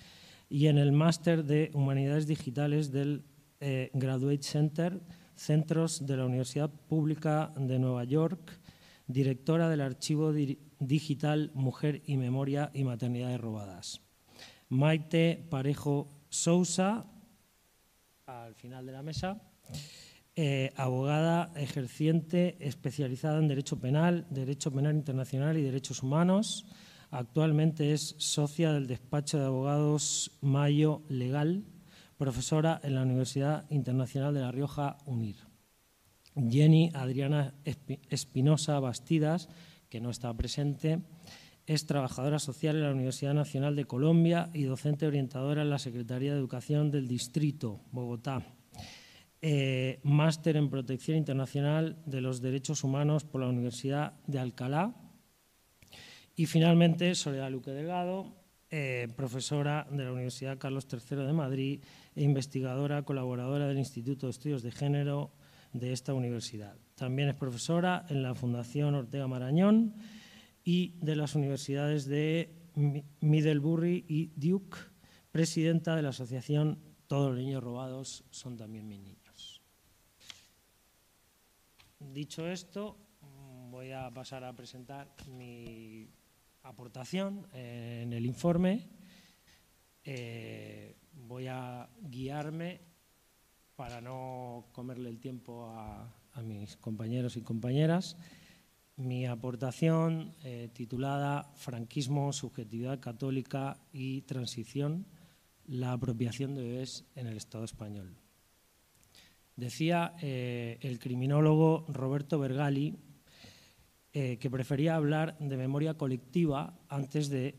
y 0.49 0.67
en 0.67 0.77
el 0.77 0.91
máster 0.91 1.43
de 1.43 1.71
Humanidades 1.73 2.25
Digitales 2.25 2.91
del 2.91 3.25
eh, 3.59 3.91
Graduate 3.93 4.43
Center, 4.43 5.01
Centros 5.35 6.05
de 6.05 6.17
la 6.17 6.25
Universidad 6.25 6.69
Pública 6.69 7.53
de 7.57 7.79
Nueva 7.79 8.05
York, 8.05 8.59
directora 9.07 9.69
del 9.69 9.81
Archivo 9.81 10.33
Digital 10.79 11.51
Mujer 11.53 12.01
y 12.05 12.17
Memoria 12.17 12.71
y 12.73 12.83
Maternidades 12.83 13.39
Robadas. 13.41 14.06
Maite 14.69 15.45
Parejo 15.50 16.25
Sousa, 16.29 17.05
al 18.25 18.55
final 18.55 18.86
de 18.86 18.91
la 18.91 19.01
mesa, 19.01 19.41
eh, 20.36 20.71
abogada 20.75 21.51
ejerciente 21.55 22.57
especializada 22.59 23.39
en 23.39 23.47
Derecho 23.47 23.79
Penal, 23.79 24.27
Derecho 24.29 24.71
Penal 24.71 24.95
Internacional 24.95 25.57
y 25.57 25.63
Derechos 25.63 26.03
Humanos. 26.03 26.65
Actualmente 27.09 27.93
es 27.93 28.15
socia 28.19 28.74
del 28.74 28.88
despacho 28.88 29.39
de 29.39 29.45
abogados 29.45 30.31
Mayo 30.41 31.01
Legal, 31.07 31.63
profesora 32.17 32.79
en 32.83 32.95
la 32.95 33.03
Universidad 33.03 33.65
Internacional 33.71 34.33
de 34.33 34.41
La 34.41 34.51
Rioja, 34.51 34.97
UNIR. 35.05 35.38
Jenny 36.36 36.91
Adriana 36.93 37.55
Espinosa 38.09 38.79
Bastidas, 38.79 39.50
que 39.89 40.01
no 40.01 40.09
está 40.09 40.33
presente, 40.36 41.00
es 41.67 41.86
trabajadora 41.86 42.39
social 42.39 42.77
en 42.77 42.83
la 42.83 42.91
Universidad 42.91 43.33
Nacional 43.33 43.75
de 43.75 43.83
Colombia 43.83 44.50
y 44.53 44.63
docente 44.63 45.05
orientadora 45.05 45.63
en 45.63 45.69
la 45.69 45.79
Secretaría 45.79 46.31
de 46.31 46.39
Educación 46.39 46.91
del 46.91 47.09
Distrito, 47.09 47.81
Bogotá. 47.91 48.41
Eh, 49.41 50.00
máster 50.03 50.55
en 50.55 50.69
Protección 50.69 51.17
Internacional 51.17 52.01
de 52.05 52.21
los 52.21 52.41
Derechos 52.41 52.86
Humanos 52.86 53.25
por 53.25 53.41
la 53.41 53.50
Universidad 53.50 54.13
de 54.27 54.39
Alcalá. 54.39 54.95
Y 56.38 56.45
finalmente, 56.45 57.13
Soledad 57.15 57.51
Luque 57.51 57.71
Delgado, 57.71 58.33
eh, 58.71 59.09
profesora 59.17 59.88
de 59.91 60.05
la 60.05 60.13
Universidad 60.13 60.57
Carlos 60.57 60.88
III 60.89 61.17
de 61.17 61.33
Madrid 61.33 61.83
e 62.15 62.24
investigadora 62.24 63.03
colaboradora 63.03 63.67
del 63.67 63.77
Instituto 63.77 64.27
de 64.27 64.31
Estudios 64.31 64.63
de 64.63 64.71
Género 64.71 65.33
de 65.74 65.91
esta 65.91 66.13
universidad. 66.13 66.77
También 66.95 67.27
es 67.27 67.36
profesora 67.36 68.05
en 68.09 68.24
la 68.24 68.36
Fundación 68.36 68.95
Ortega 68.95 69.27
Marañón 69.27 69.93
y 70.67 70.97
de 71.00 71.15
las 71.15 71.33
universidades 71.33 72.07
de 72.07 72.53
Middlebury 73.21 74.03
y 74.05 74.33
Duke, 74.36 74.77
presidenta 75.31 75.95
de 75.95 76.01
la 76.01 76.09
asociación 76.09 76.77
Todos 77.07 77.29
los 77.29 77.39
niños 77.39 77.63
robados 77.63 78.25
son 78.31 78.57
también 78.57 78.86
mis 78.86 79.00
niños. 79.00 79.62
Dicho 82.01 82.45
esto, 82.45 82.97
voy 83.71 83.93
a 83.93 84.12
pasar 84.13 84.43
a 84.43 84.53
presentar 84.53 85.15
mi 85.38 86.09
aportación 86.63 87.47
en 87.53 88.12
el 88.12 88.25
informe. 88.25 88.89
Eh, 90.03 90.97
voy 91.13 91.47
a 91.47 91.89
guiarme 92.01 92.81
para 93.77 94.01
no 94.01 94.67
comerle 94.74 95.07
el 95.07 95.21
tiempo 95.21 95.69
a, 95.69 96.13
mis 96.43 96.75
compañeros 96.75 97.38
y 97.38 97.41
compañeras. 97.41 98.17
Mi 98.97 99.27
aportación 99.27 100.33
eh, 100.43 100.69
titulada 100.73 101.51
Franquismo, 101.53 102.33
Subjetividad 102.33 102.99
Católica 102.99 103.77
y 103.93 104.23
Transición, 104.23 105.05
la 105.67 105.91
apropiación 105.91 106.55
de 106.55 106.63
bebés 106.63 107.05
en 107.15 107.27
el 107.27 107.37
Estado 107.37 107.63
español. 107.63 108.17
Decía 109.55 110.15
eh, 110.19 110.79
el 110.81 110.97
criminólogo 110.97 111.85
Roberto 111.89 112.39
Bergali 112.39 112.97
eh, 114.13 114.39
que 114.39 114.49
prefería 114.49 114.95
hablar 114.95 115.37
de 115.37 115.57
memoria 115.57 115.93
colectiva 115.93 116.79
antes 116.89 117.29
de 117.29 117.55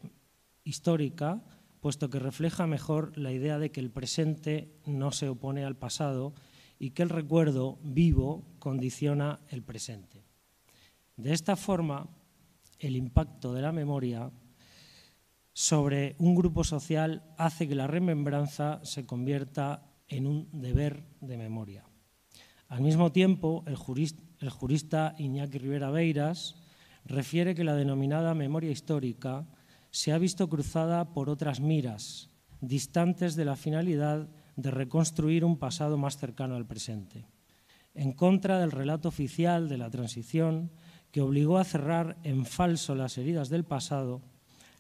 histórica, 0.65 1.45
puesto 1.79 2.11
que 2.11 2.19
refleja 2.19 2.67
mejor 2.67 3.17
la 3.17 3.31
idea 3.31 3.61
de 3.61 3.71
que 3.71 3.79
el 3.79 3.93
presente 3.93 4.75
no 4.87 5.13
se 5.13 5.29
opone 5.29 5.65
al 5.65 5.77
pasado 5.77 6.35
y 6.81 6.91
que 6.91 7.05
el 7.05 7.11
recuerdo 7.11 7.79
vivo 7.85 8.45
condiciona 8.59 9.39
el 9.51 9.63
presente. 9.63 10.28
De 11.19 11.33
esta 11.33 11.57
forma, 11.57 12.09
el 12.79 12.95
impacto 12.95 13.53
de 13.53 13.61
la 13.61 13.73
memoria 13.73 14.31
sobre 15.53 16.15
un 16.21 16.37
grupo 16.37 16.63
social 16.63 17.25
hace 17.37 17.67
que 17.67 17.75
la 17.75 17.89
remembranza 17.89 18.79
se 18.85 19.05
convierta 19.05 19.83
en 20.07 20.29
un 20.29 20.49
deber 20.53 21.03
de 21.21 21.37
memoria. 21.37 21.85
Al 22.69 22.83
mismo 22.83 23.11
tiempo, 23.11 23.65
el 23.67 23.75
jurista, 23.75 25.17
Iñaki 25.19 25.59
Rivera 25.59 25.91
Beiras 25.91 26.55
refiere 27.05 27.57
que 27.57 27.65
la 27.65 27.75
denominada 27.75 28.33
memoria 28.35 28.71
histórica 28.71 29.49
se 29.91 30.13
ha 30.13 30.19
visto 30.19 30.49
cruzada 30.49 31.15
por 31.15 31.31
otras 31.31 31.59
miras, 31.59 32.31
distantes 32.61 33.35
de 33.35 33.45
la 33.45 33.57
finalidad 33.57 34.29
de 34.55 34.71
reconstruir 34.71 35.45
un 35.45 35.59
pasado 35.59 35.99
más 35.99 36.17
cercano 36.17 36.55
al 36.55 36.67
presente, 36.69 37.27
en 37.95 38.13
contra 38.13 38.61
del 38.61 38.71
relato 38.71 39.09
oficial 39.09 39.69
de 39.69 39.79
la 39.79 39.91
transición 39.91 40.71
que 41.19 41.23
obligó 41.23 41.59
a 41.59 41.65
cerrar 41.65 42.17
en 42.23 42.47
falso 42.47 42.95
las 42.95 43.19
heridas 43.19 43.49
del 43.49 43.65
pasado, 43.65 44.23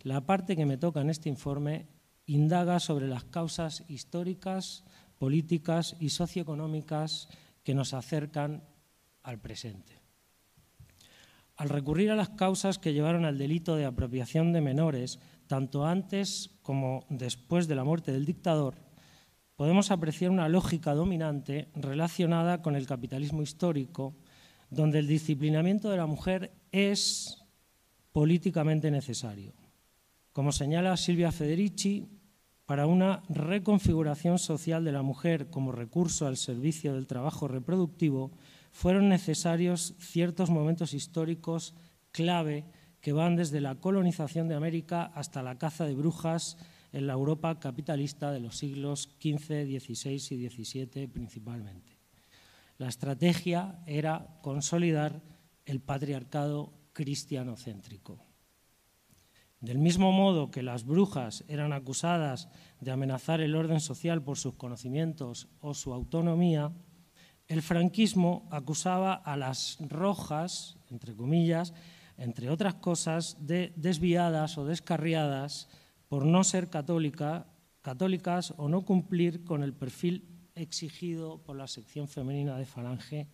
la 0.04 0.24
parte 0.24 0.54
que 0.54 0.66
me 0.66 0.76
toca 0.76 1.00
en 1.00 1.10
este 1.10 1.28
informe 1.28 1.88
indaga 2.26 2.78
sobre 2.78 3.08
las 3.08 3.24
causas 3.24 3.82
históricas, 3.88 4.84
políticas 5.18 5.96
y 5.98 6.10
socioeconómicas 6.10 7.28
que 7.64 7.74
nos 7.74 7.92
acercan 7.92 8.62
al 9.24 9.40
presente. 9.40 10.00
Al 11.56 11.70
recurrir 11.70 12.12
a 12.12 12.14
las 12.14 12.28
causas 12.28 12.78
que 12.78 12.92
llevaron 12.92 13.24
al 13.24 13.36
delito 13.36 13.74
de 13.74 13.86
apropiación 13.86 14.52
de 14.52 14.60
menores, 14.60 15.18
tanto 15.48 15.86
antes 15.86 16.50
como 16.62 17.04
después 17.08 17.66
de 17.66 17.74
la 17.74 17.82
muerte 17.82 18.12
del 18.12 18.26
dictador, 18.26 18.76
podemos 19.56 19.90
apreciar 19.90 20.30
una 20.30 20.48
lógica 20.48 20.94
dominante 20.94 21.66
relacionada 21.74 22.62
con 22.62 22.76
el 22.76 22.86
capitalismo 22.86 23.42
histórico, 23.42 24.14
donde 24.70 24.98
el 24.98 25.06
disciplinamiento 25.06 25.90
de 25.90 25.96
la 25.96 26.06
mujer 26.06 26.52
es 26.72 27.42
políticamente 28.12 28.90
necesario. 28.90 29.54
Como 30.32 30.52
señala 30.52 30.96
Silvia 30.96 31.32
Federici, 31.32 32.06
para 32.66 32.86
una 32.86 33.22
reconfiguración 33.30 34.38
social 34.38 34.84
de 34.84 34.92
la 34.92 35.02
mujer 35.02 35.48
como 35.48 35.72
recurso 35.72 36.26
al 36.26 36.36
servicio 36.36 36.94
del 36.94 37.06
trabajo 37.06 37.48
reproductivo, 37.48 38.32
fueron 38.72 39.08
necesarios 39.08 39.94
ciertos 39.98 40.50
momentos 40.50 40.92
históricos 40.92 41.74
clave 42.12 42.66
que 43.00 43.12
van 43.12 43.36
desde 43.36 43.60
la 43.60 43.76
colonización 43.76 44.48
de 44.48 44.54
América 44.54 45.04
hasta 45.14 45.42
la 45.42 45.56
caza 45.56 45.86
de 45.86 45.94
brujas 45.94 46.58
en 46.92 47.06
la 47.06 47.14
Europa 47.14 47.58
capitalista 47.58 48.32
de 48.32 48.40
los 48.40 48.58
siglos 48.58 49.16
XV, 49.20 49.64
XVI 49.66 50.36
y 50.36 50.48
XVII 50.48 51.08
principalmente. 51.08 51.97
La 52.78 52.88
estrategia 52.88 53.82
era 53.86 54.38
consolidar 54.40 55.20
el 55.66 55.80
patriarcado 55.80 56.72
cristianocéntrico. 56.92 58.24
Del 59.60 59.78
mismo 59.78 60.12
modo 60.12 60.52
que 60.52 60.62
las 60.62 60.84
brujas 60.84 61.44
eran 61.48 61.72
acusadas 61.72 62.48
de 62.80 62.92
amenazar 62.92 63.40
el 63.40 63.56
orden 63.56 63.80
social 63.80 64.22
por 64.22 64.38
sus 64.38 64.54
conocimientos 64.54 65.48
o 65.58 65.74
su 65.74 65.92
autonomía, 65.92 66.72
el 67.48 67.62
franquismo 67.62 68.48
acusaba 68.52 69.14
a 69.14 69.36
las 69.36 69.78
rojas, 69.80 70.78
entre 70.88 71.16
comillas, 71.16 71.74
entre 72.16 72.48
otras 72.48 72.74
cosas, 72.74 73.44
de 73.44 73.72
desviadas 73.74 74.56
o 74.56 74.64
descarriadas 74.64 75.68
por 76.08 76.24
no 76.24 76.44
ser 76.44 76.70
católica, 76.70 77.48
católicas 77.82 78.54
o 78.56 78.68
no 78.68 78.84
cumplir 78.84 79.42
con 79.42 79.64
el 79.64 79.74
perfil 79.74 80.37
exigido 80.58 81.42
por 81.42 81.56
la 81.56 81.66
sección 81.66 82.08
femenina 82.08 82.56
de 82.56 82.66
Falange. 82.66 83.28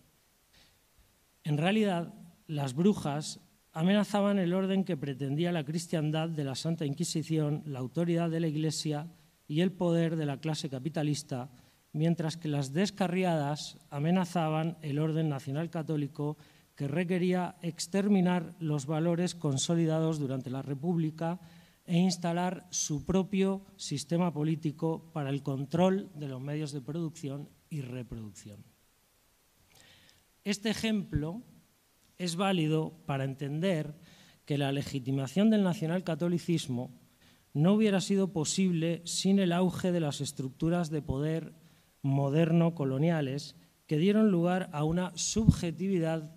En 1.43 1.57
realidad, 1.57 2.13
las 2.47 2.73
brujas 2.73 3.39
amenazaban 3.71 4.39
el 4.39 4.53
orden 4.53 4.83
que 4.83 4.97
pretendía 4.97 5.51
la 5.51 5.65
cristiandad 5.65 6.29
de 6.29 6.43
la 6.43 6.55
Santa 6.55 6.85
Inquisición, 6.85 7.61
la 7.65 7.79
autoridad 7.79 8.29
de 8.29 8.39
la 8.39 8.47
Iglesia 8.47 9.07
y 9.47 9.61
el 9.61 9.71
poder 9.71 10.15
de 10.15 10.25
la 10.25 10.39
clase 10.39 10.69
capitalista, 10.69 11.49
mientras 11.91 12.37
que 12.37 12.47
las 12.47 12.73
descarriadas 12.73 13.77
amenazaban 13.89 14.77
el 14.81 14.99
orden 14.99 15.29
nacional 15.29 15.69
católico 15.69 16.37
que 16.75 16.87
requería 16.87 17.55
exterminar 17.61 18.55
los 18.59 18.85
valores 18.85 19.35
consolidados 19.35 20.19
durante 20.19 20.49
la 20.49 20.61
República 20.61 21.39
e 21.85 21.97
instalar 21.97 22.67
su 22.71 23.05
propio 23.05 23.65
sistema 23.75 24.33
político 24.33 25.11
para 25.13 25.29
el 25.29 25.43
control 25.43 26.09
de 26.15 26.27
los 26.27 26.41
medios 26.41 26.71
de 26.71 26.81
producción 26.81 27.49
y 27.69 27.81
reproducción. 27.81 28.63
Este 30.43 30.69
ejemplo 30.69 31.43
es 32.17 32.35
válido 32.35 32.93
para 33.05 33.23
entender 33.23 33.95
que 34.45 34.57
la 34.57 34.71
legitimación 34.71 35.49
del 35.49 35.63
nacionalcatolicismo 35.63 36.91
no 37.53 37.73
hubiera 37.73 38.01
sido 38.01 38.31
posible 38.33 39.01
sin 39.05 39.39
el 39.39 39.51
auge 39.51 39.91
de 39.91 39.99
las 39.99 40.21
estructuras 40.21 40.89
de 40.89 41.01
poder 41.01 41.55
moderno 42.01 42.75
coloniales 42.75 43.55
que 43.87 43.97
dieron 43.97 44.29
lugar 44.29 44.69
a 44.73 44.83
una 44.83 45.11
subjetividad 45.15 46.35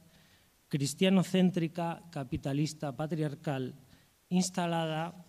cristianocéntrica, 0.68 2.04
capitalista, 2.10 2.96
patriarcal, 2.96 3.74
instalada 4.28 5.26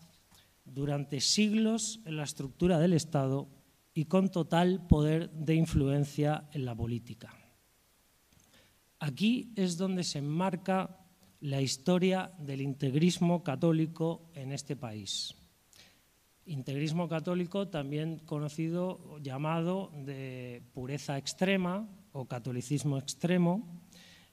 durante 0.73 1.21
siglos 1.21 1.99
en 2.05 2.17
la 2.17 2.23
estructura 2.23 2.79
del 2.79 2.93
Estado 2.93 3.47
y 3.93 4.05
con 4.05 4.29
total 4.29 4.87
poder 4.87 5.29
de 5.31 5.55
influencia 5.55 6.47
en 6.53 6.65
la 6.65 6.75
política. 6.75 7.33
Aquí 8.99 9.53
es 9.55 9.77
donde 9.77 10.03
se 10.03 10.19
enmarca 10.19 10.97
la 11.41 11.61
historia 11.61 12.33
del 12.39 12.61
integrismo 12.61 13.43
católico 13.43 14.29
en 14.33 14.51
este 14.51 14.75
país. 14.75 15.35
Integrismo 16.45 17.07
católico 17.07 17.67
también 17.69 18.19
conocido, 18.19 19.19
llamado 19.19 19.91
de 20.05 20.63
pureza 20.73 21.17
extrema 21.17 21.87
o 22.11 22.25
catolicismo 22.25 22.97
extremo, 22.97 23.78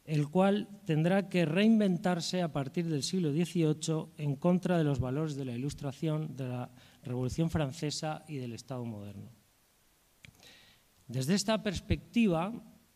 el 0.06 0.28
cual 0.28 0.68
tendrá 0.84 1.28
que 1.28 1.44
reinventarse 1.44 2.40
a 2.40 2.52
partir 2.52 2.86
del 2.86 3.02
siglo 3.02 3.32
XVIII 3.32 4.14
en 4.18 4.36
contra 4.36 4.78
de 4.78 4.84
los 4.84 5.00
valores 5.00 5.34
de 5.34 5.44
la 5.44 5.52
Ilustración, 5.52 6.36
de 6.36 6.48
la 6.48 6.70
Revolución 7.02 7.50
Francesa 7.50 8.24
y 8.28 8.36
del 8.36 8.52
Estado 8.52 8.84
moderno. 8.84 9.30
Desde 11.08 11.34
esta 11.34 11.62
perspectiva, 11.62 12.52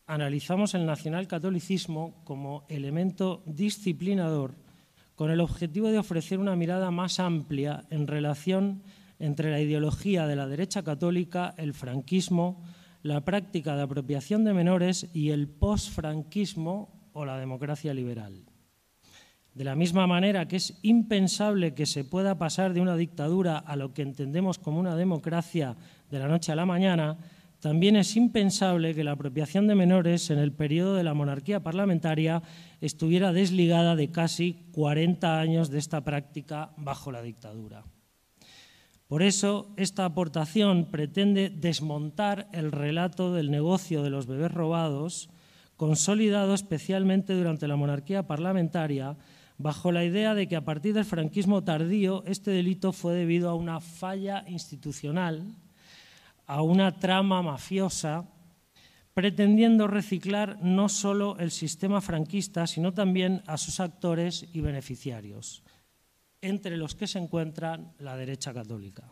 analizamos 0.07 0.75
el 0.75 0.87
nacionalcatolicismo 0.87 2.23
como 2.25 2.65
elemento 2.69 3.43
disciplinador 3.45 4.55
con 5.17 5.31
el 5.31 5.41
objetivo 5.41 5.89
de 5.89 5.99
ofrecer 5.99 6.39
una 6.39 6.57
mirada 6.57 6.91
más 6.91 7.21
amplia 7.21 7.85
en 7.91 8.07
relación 8.07 8.83
entre 9.19 9.51
la 9.51 9.61
ideología 9.61 10.27
de 10.27 10.37
la 10.37 10.47
derecha 10.47 10.83
católica, 10.83 11.55
el 11.59 11.75
franquismo, 11.75 12.63
la 13.03 13.25
práctica 13.25 13.77
de 13.77 13.83
apropiación 13.83 14.45
de 14.45 14.55
menores 14.55 15.09
y 15.13 15.31
el 15.31 15.49
posfranquismo 15.49 17.00
o 17.13 17.25
la 17.25 17.39
democracia 17.39 17.95
liberal. 17.95 18.45
De 19.55 19.65
la 19.65 19.75
misma 19.75 20.07
manera 20.07 20.47
que 20.47 20.57
es 20.57 20.79
impensable 20.83 21.75
que 21.75 21.87
se 21.87 22.05
pueda 22.05 22.39
pasar 22.39 22.73
de 22.73 22.81
una 22.81 22.97
dictadura 22.97 23.59
a 23.59 23.77
lo 23.77 23.93
que 23.93 24.03
entendemos 24.03 24.59
como 24.59 24.79
una 24.79 24.95
democracia 24.95 25.77
de 26.11 26.19
la 26.19 26.29
noche 26.29 26.53
a 26.53 26.57
la 26.57 26.67
mañana, 26.67 27.19
también 27.61 27.97
es 27.97 28.17
impensable 28.17 28.95
que 28.95 29.05
la 29.05 29.13
apropiación 29.13 29.67
de 29.67 29.75
menores 29.75 30.31
en 30.31 30.39
el 30.39 30.53
periodo 30.53 30.95
de 30.95 31.05
la 31.05 31.13
monarquía 31.13 31.63
parlamentaria 31.63 32.43
estuviera 32.81 33.33
desligada 33.33 33.97
de 33.97 34.11
casi 34.11 34.65
40 34.73 35.39
años 35.39 35.69
de 35.69 35.79
esta 35.79 36.03
práctica 36.03 36.73
bajo 36.79 37.13
la 37.13 37.21
dictadura. 37.21 37.85
Por 39.09 39.23
eso, 39.23 39.75
esta 39.77 40.05
aportación 40.05 40.87
pretende 40.87 41.51
desmontar 41.51 42.49
el 42.53 42.71
relato 42.71 43.35
del 43.35 43.51
negocio 43.51 44.05
de 44.05 44.11
los 44.11 44.27
bebés 44.27 44.53
robados, 44.53 45.29
consolidado 45.81 46.53
especialmente 46.53 47.33
durante 47.33 47.67
la 47.67 47.75
monarquía 47.75 48.27
parlamentaria, 48.27 49.17
bajo 49.57 49.93
la 49.93 50.05
idea 50.05 50.35
de 50.35 50.47
que 50.47 50.55
a 50.57 50.63
partir 50.63 50.93
del 50.93 51.07
franquismo 51.07 51.65
tardío 51.65 52.23
este 52.27 52.51
delito 52.51 52.93
fue 52.93 53.15
debido 53.15 53.49
a 53.49 53.55
una 53.55 53.81
falla 53.81 54.45
institucional 54.47 55.57
a 56.45 56.61
una 56.61 56.99
trama 56.99 57.41
mafiosa 57.41 58.29
pretendiendo 59.15 59.87
reciclar 59.87 60.59
no 60.61 60.91
solo 60.91 61.39
el 61.39 61.51
sistema 61.51 62.03
franquista, 62.03 62.67
sino 62.67 62.93
también 62.93 63.43
a 63.47 63.57
sus 63.57 63.81
actores 63.81 64.47
y 64.53 64.61
beneficiarios, 64.61 65.63
entre 66.43 66.77
los 66.77 66.95
que 66.95 67.07
se 67.07 67.21
encuentran 67.21 67.95
la 67.99 68.19
derecha 68.19 68.53
católica. 68.53 69.05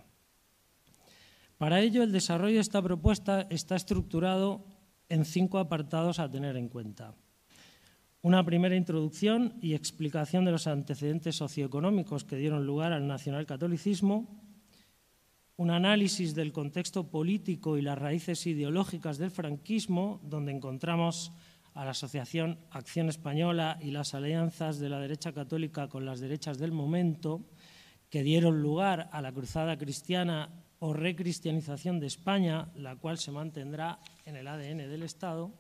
Para 1.57 1.81
ello, 1.81 2.03
el 2.03 2.13
desarrollo 2.13 2.57
de 2.57 2.61
esta 2.61 2.83
propuesta 2.83 3.47
está 3.49 3.75
estructurado 3.75 4.67
en 5.09 5.25
cinco 5.25 5.59
apartados 5.59 6.19
a 6.19 6.31
tener 6.31 6.57
en 6.57 6.69
cuenta. 6.69 7.15
Una 8.21 8.45
primera 8.45 8.77
introducción 8.77 9.55
y 9.63 9.75
explicación 9.75 10.45
de 10.45 10.51
los 10.51 10.67
antecedentes 10.67 11.37
socioeconómicos 11.37 12.25
que 12.25 12.37
dieron 12.37 12.67
lugar 12.67 12.93
al 12.93 13.07
nacionalcatolicismo, 13.07 14.27
un 15.57 15.71
análisis 15.71 16.35
del 16.35 16.53
contexto 16.53 17.11
político 17.11 17.79
y 17.79 17.83
las 17.83 17.99
raíces 17.99 18.47
ideológicas 18.47 19.19
del 19.19 19.31
franquismo, 19.31 20.21
donde 20.23 20.53
encontramos 20.53 21.33
a 21.75 21.85
la 21.85 21.93
Asociación 21.93 22.59
Acción 22.71 23.09
Española 23.09 23.79
y 23.81 23.93
las 23.93 24.15
alianzas 24.15 24.79
de 24.79 24.89
la 24.89 25.01
derecha 25.01 25.33
católica 25.33 25.89
con 25.89 26.05
las 26.05 26.21
derechas 26.21 26.59
del 26.59 26.73
momento, 26.73 27.45
que 28.11 28.23
dieron 28.23 28.63
lugar 28.63 29.09
a 29.13 29.23
la 29.23 29.33
cruzada 29.33 29.77
cristiana 29.79 30.51
o 30.81 30.93
recristianización 30.93 31.99
de 32.01 32.07
España, 32.07 32.71
la 32.77 32.97
cual 32.97 33.19
se 33.19 33.33
mantendrá 33.33 33.99
en 34.25 34.37
el 34.37 34.47
ADN 34.47 34.89
del 34.89 35.03
Estado. 35.03 35.53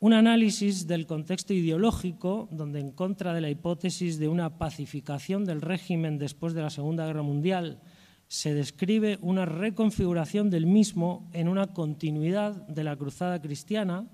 Un 0.00 0.12
análisis 0.12 0.86
del 0.86 1.06
contexto 1.06 1.52
ideológico, 1.52 2.48
donde 2.52 2.80
en 2.80 2.92
contra 2.92 3.32
de 3.32 3.40
la 3.40 3.50
hipótesis 3.50 4.18
de 4.18 4.28
una 4.28 4.58
pacificación 4.58 5.44
del 5.44 5.60
régimen 5.60 6.18
después 6.18 6.54
de 6.54 6.62
la 6.62 6.70
Segunda 6.70 7.06
Guerra 7.06 7.22
Mundial, 7.22 7.80
se 8.28 8.54
describe 8.54 9.18
una 9.22 9.46
reconfiguración 9.46 10.50
del 10.50 10.66
mismo 10.66 11.30
en 11.32 11.48
una 11.48 11.68
continuidad 11.68 12.54
de 12.68 12.84
la 12.84 12.94
cruzada 12.94 13.40
cristiana, 13.40 14.06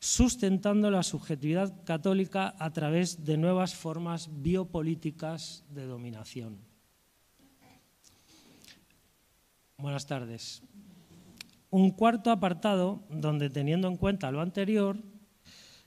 sustentando 0.00 0.90
la 0.90 1.02
subjetividad 1.02 1.84
católica 1.84 2.56
a 2.58 2.72
través 2.72 3.24
de 3.24 3.36
nuevas 3.36 3.74
formas 3.74 4.28
biopolíticas 4.42 5.64
de 5.68 5.86
dominación. 5.86 6.71
Buenas 9.82 10.06
tardes. 10.06 10.62
Un 11.68 11.90
cuarto 11.90 12.30
apartado 12.30 13.02
donde, 13.10 13.50
teniendo 13.50 13.88
en 13.88 13.96
cuenta 13.96 14.30
lo 14.30 14.40
anterior, 14.40 14.96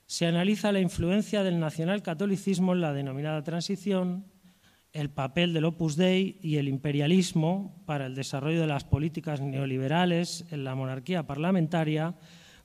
se 0.05 0.25
analiza 0.25 0.73
la 0.73 0.81
influencia 0.81 1.43
del 1.43 1.61
nacionalcatolicismo 1.61 2.73
en 2.73 2.81
la 2.81 2.91
denominada 2.91 3.41
transición, 3.43 4.25
el 4.91 5.11
papel 5.11 5.53
del 5.53 5.63
Opus 5.63 5.95
Dei 5.95 6.37
y 6.41 6.57
el 6.57 6.67
imperialismo 6.67 7.81
para 7.85 8.07
el 8.07 8.15
desarrollo 8.15 8.59
de 8.59 8.67
las 8.67 8.83
políticas 8.83 9.39
neoliberales 9.39 10.43
en 10.51 10.65
la 10.65 10.75
monarquía 10.75 11.25
parlamentaria 11.25 12.15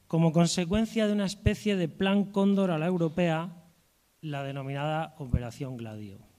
como 0.09 0.33
consecuencia 0.33 1.07
de 1.07 1.13
una 1.13 1.27
especie 1.27 1.77
de 1.77 1.89
plan 1.89 2.25
cóndor 2.25 2.73
a 2.73 2.79
la 2.79 2.87
europea, 2.87 3.69
la 4.21 4.43
denominada 4.43 5.15
Operación 5.19 5.77
Gladio. 5.77 6.30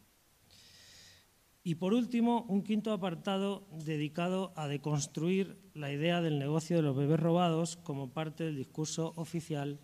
Y 1.63 1.75
por 1.75 1.93
último, 1.93 2.45
un 2.49 2.63
quinto 2.63 2.91
apartado 2.91 3.67
dedicado 3.85 4.51
a 4.55 4.67
deconstruir 4.67 5.57
la 5.75 5.91
idea 5.91 6.19
del 6.21 6.39
negocio 6.39 6.77
de 6.77 6.81
los 6.81 6.95
bebés 6.95 7.19
robados 7.19 7.77
como 7.77 8.11
parte 8.11 8.43
del 8.43 8.55
discurso 8.55 9.13
oficial 9.15 9.79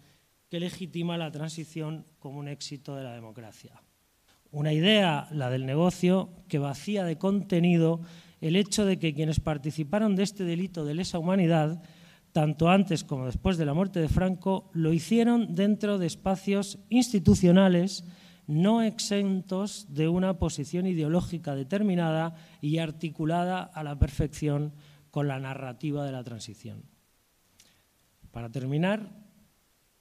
que 0.50 0.60
legitima 0.60 1.18
la 1.18 1.32
transición 1.32 2.06
como 2.20 2.40
un 2.40 2.48
éxito 2.48 2.96
de 2.96 3.04
la 3.04 3.14
democracia. 3.14 3.84
Una 4.50 4.74
idea, 4.74 5.28
la 5.32 5.50
del 5.50 5.66
negocio, 5.66 6.30
que 6.48 6.58
vacía 6.58 7.04
de 7.04 7.18
contenido 7.18 8.02
el 8.42 8.56
hecho 8.56 8.86
de 8.86 8.98
que 8.98 9.14
quienes 9.14 9.40
participaron 9.40 10.16
de 10.16 10.24
este 10.24 10.44
delito 10.46 10.86
de 10.86 10.96
lesa 10.96 11.20
humanidad, 11.20 11.84
tanto 12.32 12.70
antes 12.70 13.04
como 13.04 13.26
después 13.26 13.58
de 13.58 13.66
la 13.66 13.74
muerte 13.74 14.00
de 14.00 14.10
Franco, 14.10 14.70
lo 14.74 14.94
hicieron 14.94 15.54
dentro 15.54 15.98
de 15.98 16.08
espacios 16.08 16.80
institucionales 16.90 18.04
no 18.48 18.82
exentos 18.82 19.94
de 19.94 20.08
una 20.08 20.40
posición 20.40 20.88
ideológica 20.88 21.54
determinada 21.54 22.36
y 22.62 22.78
articulada 22.80 23.62
a 23.62 23.84
la 23.84 24.00
perfección 24.00 24.74
con 25.12 25.28
la 25.28 25.40
narrativa 25.40 26.06
de 26.06 26.14
la 26.14 26.24
transición. 26.24 26.84
Para 28.32 28.50
terminar, 28.50 29.12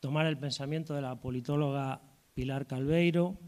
tomar 0.01 0.27
el 0.27 0.39
pensamiento 0.39 0.95
de 0.95 1.03
la 1.03 1.21
politóloga 1.21 2.03
Pilar 2.35 2.67
Calveiro, 2.67 3.39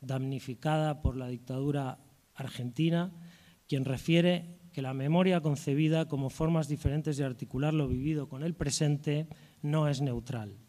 damnificada 0.00 1.02
por 1.02 1.16
la 1.16 1.28
dictadura 1.28 1.98
argentina, 2.34 3.12
quien 3.66 3.84
refiere 3.84 4.60
que 4.72 4.82
la 4.82 4.92
memoria 4.92 5.40
concebida 5.40 6.06
como 6.06 6.30
formas 6.30 6.68
diferentes 6.68 7.16
de 7.16 7.24
articular 7.24 7.72
lo 7.72 7.88
vivido 7.88 8.28
con 8.28 8.42
el 8.42 8.54
presente 8.54 9.28
no 9.62 9.88
es 9.88 10.00
neutral. 10.00 10.63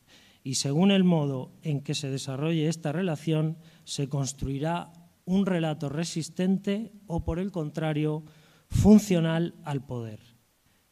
Y 0.46 0.56
según 0.56 0.92
el 0.92 1.04
modo 1.04 1.52
en 1.62 1.82
que 1.82 1.94
se 1.94 2.10
desarrolle 2.10 2.70
esta 2.70 2.94
relación, 2.94 3.58
se 3.84 4.08
construirá 4.08 4.94
un 5.26 5.46
relato 5.46 5.90
resistente 5.90 6.94
o, 7.08 7.26
por 7.26 7.40
el 7.40 7.52
contrario, 7.52 8.24
funcional 8.70 9.56
al 9.66 9.86
poder. 9.86 10.22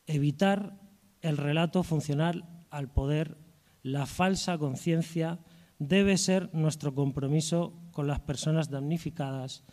Evitar 0.07 0.81
el 1.21 1.37
relato 1.37 1.83
funcional 1.83 2.65
al 2.69 2.91
poder, 2.91 3.37
la 3.83 4.05
falsa 4.05 4.57
conciencia, 4.57 5.39
debe 5.77 6.17
ser 6.17 6.49
nuestro 6.53 6.95
compromiso 6.95 7.79
con 7.91 8.07
las 8.07 8.19
personas 8.19 8.69
damnificadas 8.69 9.63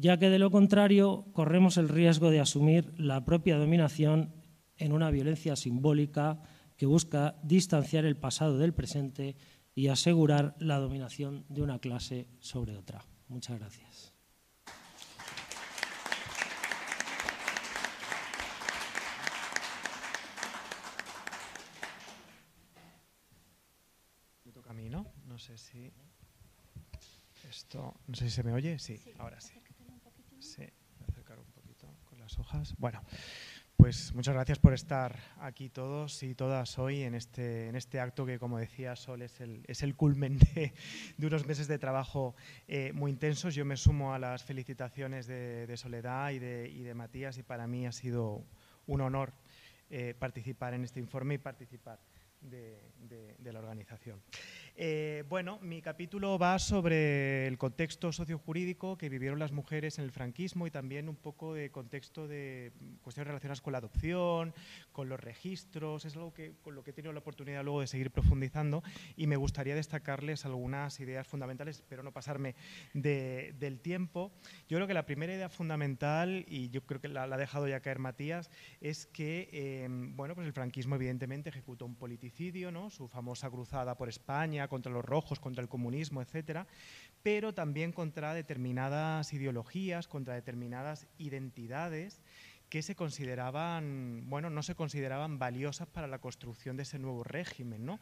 ya 0.00 0.16
que 0.16 0.30
de 0.30 0.38
lo 0.38 0.50
contrario 0.50 1.26
corremos 1.32 1.76
el 1.76 1.88
riesgo 1.88 2.30
de 2.30 2.40
asumir 2.40 2.92
la 2.96 3.24
propia 3.24 3.58
dominación 3.58 4.32
en 4.76 4.92
una 4.92 5.10
violencia 5.10 5.56
simbólica 5.56 6.40
que 6.78 6.86
busca 6.86 7.34
distanciar 7.42 8.04
el 8.06 8.16
pasado 8.16 8.56
del 8.56 8.72
presente 8.72 9.36
y 9.74 9.88
asegurar 9.88 10.54
la 10.60 10.78
dominación 10.78 11.44
de 11.48 11.62
una 11.62 11.80
clase 11.80 12.28
sobre 12.38 12.76
otra. 12.76 13.04
Muchas 13.26 13.58
gracias. 13.58 14.14
Me 24.44 24.52
toca 24.52 24.70
a 24.70 24.74
mí, 24.74 24.88
¿no? 24.88 25.12
No 25.26 25.36
sé 25.36 25.58
si 25.58 25.92
esto, 27.48 28.00
no 28.06 28.14
sé 28.14 28.26
si 28.26 28.30
se 28.30 28.44
me 28.44 28.52
oye. 28.52 28.78
Sí, 28.78 29.00
ahora 29.18 29.40
sí. 29.40 29.60
Sí, 30.38 30.62
voy 30.96 31.06
a 31.08 31.10
acercar 31.10 31.40
un 31.40 31.50
poquito 31.50 31.88
con 32.04 32.20
las 32.20 32.38
hojas. 32.38 32.74
Bueno, 32.78 33.02
pues 33.78 34.12
muchas 34.12 34.34
gracias 34.34 34.58
por 34.58 34.74
estar 34.74 35.16
aquí 35.38 35.68
todos 35.68 36.24
y 36.24 36.34
todas 36.34 36.80
hoy 36.80 37.04
en 37.04 37.14
este, 37.14 37.68
en 37.68 37.76
este 37.76 38.00
acto 38.00 38.26
que, 38.26 38.40
como 38.40 38.58
decía 38.58 38.96
Sol, 38.96 39.22
es 39.22 39.40
el, 39.40 39.62
es 39.68 39.84
el 39.84 39.94
culmen 39.94 40.40
de, 40.56 40.72
unos 41.24 41.46
meses 41.46 41.68
de 41.68 41.78
trabajo 41.78 42.34
eh, 42.66 42.90
muy 42.92 43.12
intensos. 43.12 43.54
Yo 43.54 43.64
me 43.64 43.76
sumo 43.76 44.12
a 44.12 44.18
las 44.18 44.42
felicitaciones 44.42 45.28
de, 45.28 45.72
Soledad 45.76 46.32
y 46.32 46.40
de, 46.40 46.68
y 46.68 46.82
de, 46.82 46.92
Matías 46.94 47.38
y 47.38 47.44
para 47.44 47.68
mí 47.68 47.86
ha 47.86 47.92
sido 47.92 48.44
un 48.88 49.00
honor 49.00 49.32
eh, 49.90 50.12
participar 50.18 50.74
en 50.74 50.82
este 50.82 50.98
informe 50.98 51.34
y 51.34 51.38
participar 51.38 52.00
de 52.40 53.52
la 53.52 53.60
organización. 53.60 54.20
Eh, 54.80 55.24
bueno, 55.28 55.58
mi 55.60 55.82
capítulo 55.82 56.38
va 56.38 56.56
sobre 56.60 57.48
el 57.48 57.58
contexto 57.58 58.12
sociojurídico 58.12 58.96
que 58.96 59.08
vivieron 59.08 59.40
las 59.40 59.50
mujeres 59.50 59.98
en 59.98 60.04
el 60.04 60.12
franquismo 60.12 60.68
y 60.68 60.70
también 60.70 61.08
un 61.08 61.16
poco 61.16 61.52
de 61.52 61.72
contexto 61.72 62.28
de 62.28 62.70
cuestiones 63.02 63.26
relacionadas 63.26 63.60
con 63.60 63.72
la 63.72 63.78
adopción, 63.78 64.54
con 64.92 65.08
los 65.08 65.18
registros, 65.18 66.04
es 66.04 66.14
algo 66.14 66.32
que, 66.32 66.54
con 66.62 66.76
lo 66.76 66.84
que 66.84 66.90
he 66.90 66.94
tenido 66.94 67.12
la 67.12 67.18
oportunidad 67.18 67.64
luego 67.64 67.80
de 67.80 67.88
seguir 67.88 68.12
profundizando 68.12 68.84
y 69.16 69.26
me 69.26 69.34
gustaría 69.34 69.74
destacarles 69.74 70.44
algunas 70.44 71.00
ideas 71.00 71.26
fundamentales, 71.26 71.78
espero 71.78 72.04
no 72.04 72.12
pasarme 72.12 72.54
del 72.94 73.80
tiempo. 73.80 74.30
Yo 74.68 74.78
creo 74.78 74.86
que 74.86 74.94
la 74.94 75.06
primera 75.06 75.34
idea 75.34 75.48
fundamental, 75.48 76.44
y 76.46 76.70
yo 76.70 76.86
creo 76.86 77.00
que 77.00 77.08
la, 77.08 77.24
ha 77.24 77.36
dejado 77.36 77.66
ya 77.66 77.80
caer 77.80 77.98
Matías, 77.98 78.48
es 78.80 79.06
que 79.06 79.48
eh, 79.50 79.88
bueno, 79.90 80.36
pues 80.36 80.46
el 80.46 80.52
franquismo 80.52 80.94
evidentemente 80.94 81.48
ejecutó 81.48 81.84
un 81.84 81.96
politicidio, 81.96 82.70
¿no? 82.70 82.90
su 82.90 83.08
famosa 83.08 83.50
cruzada 83.50 83.96
por 83.96 84.08
España, 84.08 84.67
contra 84.68 84.92
los 84.92 85.04
rojos, 85.04 85.40
contra 85.40 85.62
el 85.62 85.68
comunismo, 85.68 86.22
etcétera, 86.22 86.66
pero 87.22 87.54
también 87.54 87.92
contra 87.92 88.34
determinadas 88.34 89.32
ideologías, 89.32 90.08
contra 90.08 90.34
determinadas 90.34 91.06
identidades 91.18 92.20
que 92.68 92.82
se 92.82 92.94
consideraban, 92.94 94.24
bueno, 94.26 94.50
no 94.50 94.62
se 94.62 94.74
consideraban 94.74 95.38
valiosas 95.38 95.88
para 95.88 96.06
la 96.06 96.20
construcción 96.20 96.76
de 96.76 96.82
ese 96.82 96.98
nuevo 96.98 97.24
régimen, 97.24 97.86
¿no? 97.86 97.98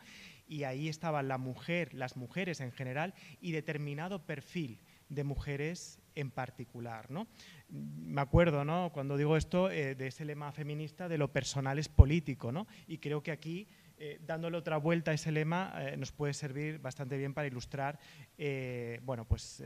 Y 0.49 0.65
ahí 0.65 0.89
estaba 0.89 1.23
la 1.23 1.39
mujer, 1.39 1.95
las 1.95 2.17
mujeres 2.17 2.61
en 2.61 2.73
general 2.73 3.15
y 3.41 3.53
determinado 3.53 4.27
perfil 4.27 4.81
de 5.09 5.23
mujeres 5.23 6.01
en 6.17 6.31
particular, 6.31 7.11
¿no? 7.11 7.29
Me 7.69 8.21
acuerdo, 8.21 8.65
¿no? 8.65 8.91
Cuando 8.93 9.17
digo 9.17 9.37
esto, 9.37 9.71
eh, 9.71 9.95
de 9.95 10.09
ese 10.09 10.25
lema 10.25 10.51
feminista 10.51 11.09
de 11.09 11.19
lo 11.19 11.33
personal 11.33 11.79
es 11.79 11.89
político, 11.89 12.51
¿no? 12.51 12.67
Y 12.89 12.99
creo 12.99 13.23
que 13.23 13.31
aquí 13.31 13.69
eh, 13.99 14.19
dándole 14.21 14.59
otra 14.59 14.77
vuelta 14.77 15.11
a 15.11 15.15
ese 15.15 15.33
lema, 15.33 15.73
eh, 15.79 15.97
nos 15.97 16.13
puede 16.13 16.35
servir 16.35 16.79
bastante 16.79 17.17
bien 17.17 17.33
para 17.33 17.47
ilustrar, 17.47 17.99
eh, 18.37 19.01
bueno, 19.05 19.25
pues 19.25 19.63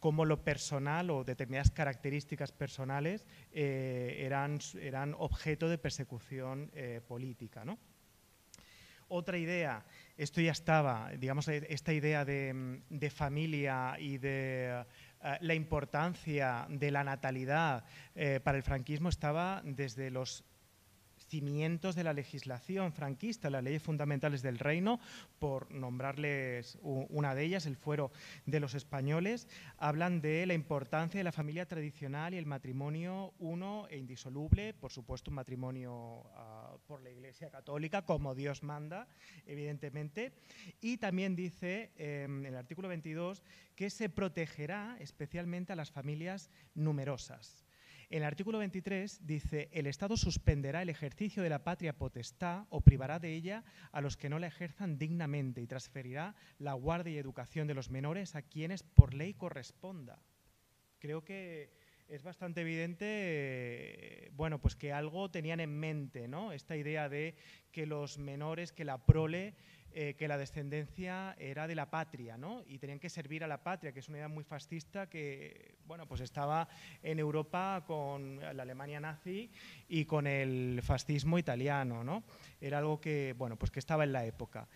cómo 0.00 0.24
lo 0.24 0.42
personal 0.42 1.08
o 1.10 1.24
determinadas 1.24 1.70
características 1.70 2.52
personales 2.52 3.24
eran, 3.52 4.58
objeto 5.16 5.68
de 5.68 5.78
persecución 5.78 6.70
política. 7.08 7.64
Otra 9.08 9.38
idea, 9.38 9.82
esto 10.18 10.42
ya 10.42 10.52
estaba, 10.52 11.10
digamos, 11.12 11.48
esta 11.48 11.94
idea 11.94 12.26
de, 12.26 12.82
de 12.90 13.10
familia 13.10 13.96
y 13.98 14.18
de 14.18 14.84
la 15.40 15.54
importancia 15.54 16.66
de 16.68 16.90
la 16.90 17.02
natalidad 17.02 17.84
para 18.42 18.58
el 18.58 18.62
franquismo 18.62 19.08
estaba 19.08 19.62
desde 19.64 20.10
los 20.10 20.44
de 21.40 22.04
la 22.04 22.12
legislación 22.12 22.92
franquista, 22.92 23.50
las 23.50 23.64
leyes 23.64 23.82
fundamentales 23.82 24.40
del 24.40 24.58
reino, 24.58 25.00
por 25.40 25.68
nombrarles 25.72 26.78
una 26.80 27.34
de 27.34 27.42
ellas, 27.42 27.66
el 27.66 27.76
fuero 27.76 28.12
de 28.46 28.60
los 28.60 28.74
españoles, 28.74 29.48
hablan 29.76 30.20
de 30.20 30.46
la 30.46 30.54
importancia 30.54 31.18
de 31.18 31.24
la 31.24 31.32
familia 31.32 31.66
tradicional 31.66 32.34
y 32.34 32.38
el 32.38 32.46
matrimonio 32.46 33.34
uno 33.40 33.88
e 33.90 33.98
indisoluble, 33.98 34.74
por 34.74 34.92
supuesto 34.92 35.30
un 35.30 35.34
matrimonio 35.34 36.22
ah, 36.36 36.76
por 36.86 37.02
la 37.02 37.10
Iglesia 37.10 37.50
Católica, 37.50 38.02
como 38.02 38.36
Dios 38.36 38.62
manda, 38.62 39.08
evidentemente, 39.44 40.34
y 40.80 40.98
también 40.98 41.34
dice 41.34 41.90
em, 41.96 42.40
en 42.40 42.46
el 42.46 42.56
artículo 42.56 42.86
22 42.86 43.42
que 43.74 43.90
se 43.90 44.08
protegerá 44.08 44.96
especialmente 45.00 45.72
a 45.72 45.76
las 45.76 45.90
familias 45.90 46.48
numerosas. 46.74 47.63
El 48.10 48.24
artículo 48.24 48.58
23 48.58 49.26
dice, 49.26 49.68
el 49.72 49.86
Estado 49.86 50.16
suspenderá 50.16 50.82
el 50.82 50.88
ejercicio 50.88 51.42
de 51.42 51.48
la 51.48 51.64
patria 51.64 51.96
potestad 51.96 52.66
o 52.70 52.80
privará 52.80 53.18
de 53.18 53.32
ella 53.32 53.64
a 53.92 54.00
los 54.00 54.16
que 54.16 54.28
no 54.28 54.38
la 54.38 54.46
ejerzan 54.46 54.98
dignamente 54.98 55.60
y 55.60 55.66
transferirá 55.66 56.34
la 56.58 56.74
guardia 56.74 57.14
y 57.14 57.18
educación 57.18 57.66
de 57.66 57.74
los 57.74 57.90
menores 57.90 58.34
a 58.34 58.42
quienes 58.42 58.82
por 58.82 59.14
ley 59.14 59.34
corresponda. 59.34 60.18
Creo 60.98 61.24
que 61.24 61.72
es 62.08 62.22
bastante 62.22 62.60
evidente, 62.60 63.06
eh, 63.08 64.30
bueno, 64.34 64.60
pues 64.60 64.76
que 64.76 64.92
algo 64.92 65.30
tenían 65.30 65.60
en 65.60 65.78
mente, 65.78 66.28
¿no? 66.28 66.52
Esta 66.52 66.76
idea 66.76 67.08
de 67.08 67.34
que 67.72 67.86
los 67.86 68.18
menores, 68.18 68.72
que 68.72 68.84
la 68.84 69.04
prole 69.04 69.54
eh, 69.96 70.14
que 70.18 70.26
la 70.26 70.36
descendencia 70.36 71.36
era 71.38 71.68
de 71.68 71.76
la 71.76 71.88
patria, 71.88 72.36
¿no? 72.36 72.64
Y 72.66 72.78
tenían 72.78 72.98
que 72.98 73.08
servir 73.08 73.44
a 73.44 73.46
la 73.46 73.62
patria, 73.62 73.92
que 73.92 74.00
es 74.00 74.08
una 74.08 74.18
idea 74.18 74.28
muy 74.28 74.42
fascista 74.42 75.08
que, 75.08 75.76
bueno, 75.86 76.08
pues 76.08 76.20
estaba 76.20 76.68
en 77.00 77.20
Europa 77.20 77.84
con 77.86 78.40
la 78.40 78.64
Alemania 78.64 78.98
nazi 78.98 79.52
y 79.88 80.04
con 80.04 80.26
el 80.26 80.80
fascismo 80.82 81.38
italiano, 81.38 82.02
¿no? 82.02 82.24
Era 82.60 82.78
algo 82.78 83.00
que, 83.00 83.36
bueno, 83.38 83.56
pues 83.56 83.70
que 83.70 83.78
estaba 83.78 84.02
en 84.02 84.12
la 84.12 84.24
época. 84.26 84.66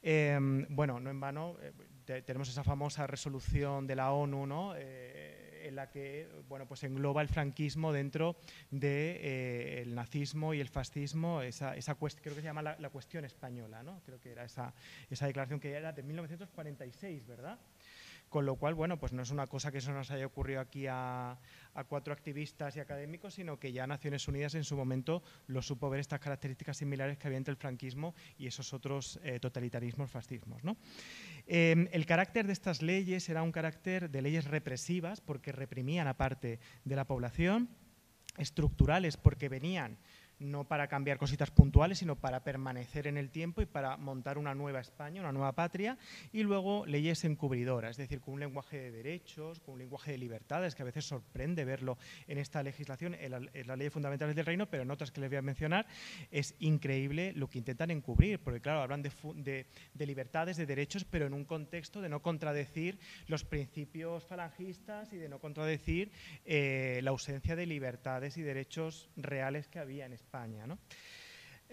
Em, 0.00 0.66
bueno, 0.68 0.98
no 0.98 1.10
en 1.10 1.20
vano, 1.20 1.56
eh, 1.60 2.22
tenemos 2.22 2.48
esa 2.48 2.64
famosa 2.64 3.06
resolución 3.06 3.86
de 3.86 3.96
la 3.96 4.12
ONU, 4.12 4.46
¿no? 4.46 4.74
Eh, 4.76 5.33
en 5.64 5.76
la 5.76 5.90
que 5.90 6.28
bueno, 6.48 6.66
pues 6.66 6.84
engloba 6.84 7.22
el 7.22 7.28
franquismo 7.28 7.92
dentro 7.92 8.36
del 8.70 8.80
de, 8.80 9.20
eh, 9.82 9.84
nazismo 9.86 10.54
y 10.54 10.60
el 10.60 10.68
fascismo, 10.68 11.42
esa, 11.42 11.76
esa 11.76 11.94
creo 11.94 12.34
que 12.34 12.40
se 12.40 12.42
llama 12.42 12.62
la, 12.62 12.90
cuestión 12.90 13.24
española, 13.24 13.82
¿no? 13.82 14.00
creo 14.04 14.20
que 14.20 14.30
era 14.32 14.44
esa, 14.44 14.72
esa 15.10 15.26
declaración 15.26 15.58
que 15.58 15.72
era 15.72 15.92
de 15.92 16.02
1946, 16.02 17.26
¿verdad? 17.26 17.58
Con 18.34 18.46
lo 18.46 18.56
cual, 18.56 18.74
bueno, 18.74 18.98
pues 18.98 19.12
no 19.12 19.22
es 19.22 19.30
una 19.30 19.46
cosa 19.46 19.70
que 19.70 19.78
eso 19.78 19.92
nos 19.92 20.10
haya 20.10 20.26
ocurrido 20.26 20.58
aquí 20.58 20.88
a, 20.88 21.38
cuatro 21.86 22.12
activistas 22.12 22.74
y 22.74 22.80
académicos, 22.80 23.34
sino 23.34 23.60
que 23.60 23.72
ya 23.72 23.86
Naciones 23.86 24.26
Unidas 24.26 24.56
en 24.56 24.64
su 24.64 24.76
momento 24.76 25.22
lo 25.46 25.62
supo 25.62 25.88
ver 25.88 26.00
estas 26.00 26.18
características 26.18 26.78
similares 26.78 27.16
que 27.16 27.28
había 27.28 27.38
entre 27.38 27.52
el 27.52 27.56
franquismo 27.56 28.12
y 28.36 28.48
esos 28.48 28.74
otros 28.74 29.20
eh, 29.22 29.38
totalitarismos, 29.38 30.10
fascismos. 30.10 30.64
¿no? 30.64 30.76
Em, 31.46 31.86
el 31.92 32.06
carácter 32.06 32.48
de 32.48 32.54
estas 32.54 32.82
leyes 32.82 33.28
era 33.28 33.40
un 33.40 33.52
carácter 33.52 34.10
de 34.10 34.20
leyes 34.20 34.46
represivas, 34.46 35.20
porque 35.20 35.52
reprimían 35.52 36.08
a 36.08 36.16
parte 36.16 36.58
de 36.84 36.96
la 36.96 37.04
población, 37.06 37.68
estructurales, 38.36 39.16
porque 39.16 39.48
venían 39.48 39.96
no 40.44 40.64
para 40.64 40.88
cambiar 40.88 41.18
cositas 41.18 41.50
puntuales, 41.50 41.98
sino 41.98 42.16
para 42.16 42.44
permanecer 42.44 43.06
en 43.06 43.16
el 43.16 43.30
tiempo 43.30 43.62
y 43.62 43.66
para 43.66 43.96
montar 43.96 44.38
una 44.38 44.54
nueva 44.54 44.80
España, 44.80 45.20
una 45.20 45.32
nueva 45.32 45.52
patria, 45.52 45.98
y 46.32 46.42
luego 46.42 46.86
leyes 46.86 47.24
encubridoras, 47.24 47.92
es 47.92 47.96
decir, 47.96 48.20
con 48.20 48.34
un 48.34 48.40
lenguaje 48.40 48.78
de 48.78 48.90
derechos, 48.90 49.60
con 49.60 49.74
un 49.74 49.80
lenguaje 49.80 50.12
de 50.12 50.18
libertades, 50.18 50.74
que 50.74 50.82
a 50.82 50.86
veces 50.86 51.04
sorprende 51.04 51.64
verlo 51.64 51.98
en 52.26 52.38
esta 52.38 52.62
legislación, 52.62 53.14
en, 53.14 53.30
las 53.30 53.78
leyes 53.78 53.94
del 53.94 54.46
reino, 54.46 54.66
pero 54.66 54.82
en 54.82 54.90
otras 54.90 55.10
que 55.10 55.20
les 55.20 55.30
voy 55.30 55.38
a 55.38 55.42
mencionar, 55.42 55.86
es 56.30 56.54
increíble 56.58 57.32
lo 57.34 57.48
que 57.48 57.58
intentan 57.58 57.90
encubrir, 57.90 58.38
porque 58.38 58.60
claro, 58.60 58.80
hablan 58.80 59.02
de, 59.02 59.66
libertades, 59.98 60.56
de 60.56 60.66
derechos, 60.66 61.04
pero 61.04 61.26
en 61.26 61.34
un 61.34 61.44
contexto 61.44 62.00
de 62.00 62.08
no 62.08 62.22
contradecir 62.22 62.98
los 63.26 63.44
principios 63.44 64.24
falangistas 64.24 65.12
y 65.12 65.16
de 65.16 65.28
no 65.28 65.38
contradecir 65.38 66.12
eh, 66.44 67.00
la 67.02 67.10
ausencia 67.10 67.56
de 67.56 67.66
libertades 67.66 68.36
y 68.36 68.42
derechos 68.42 69.08
reales 69.16 69.68
que 69.68 69.78
había 69.78 70.06
en 70.06 70.12
España. 70.12 70.33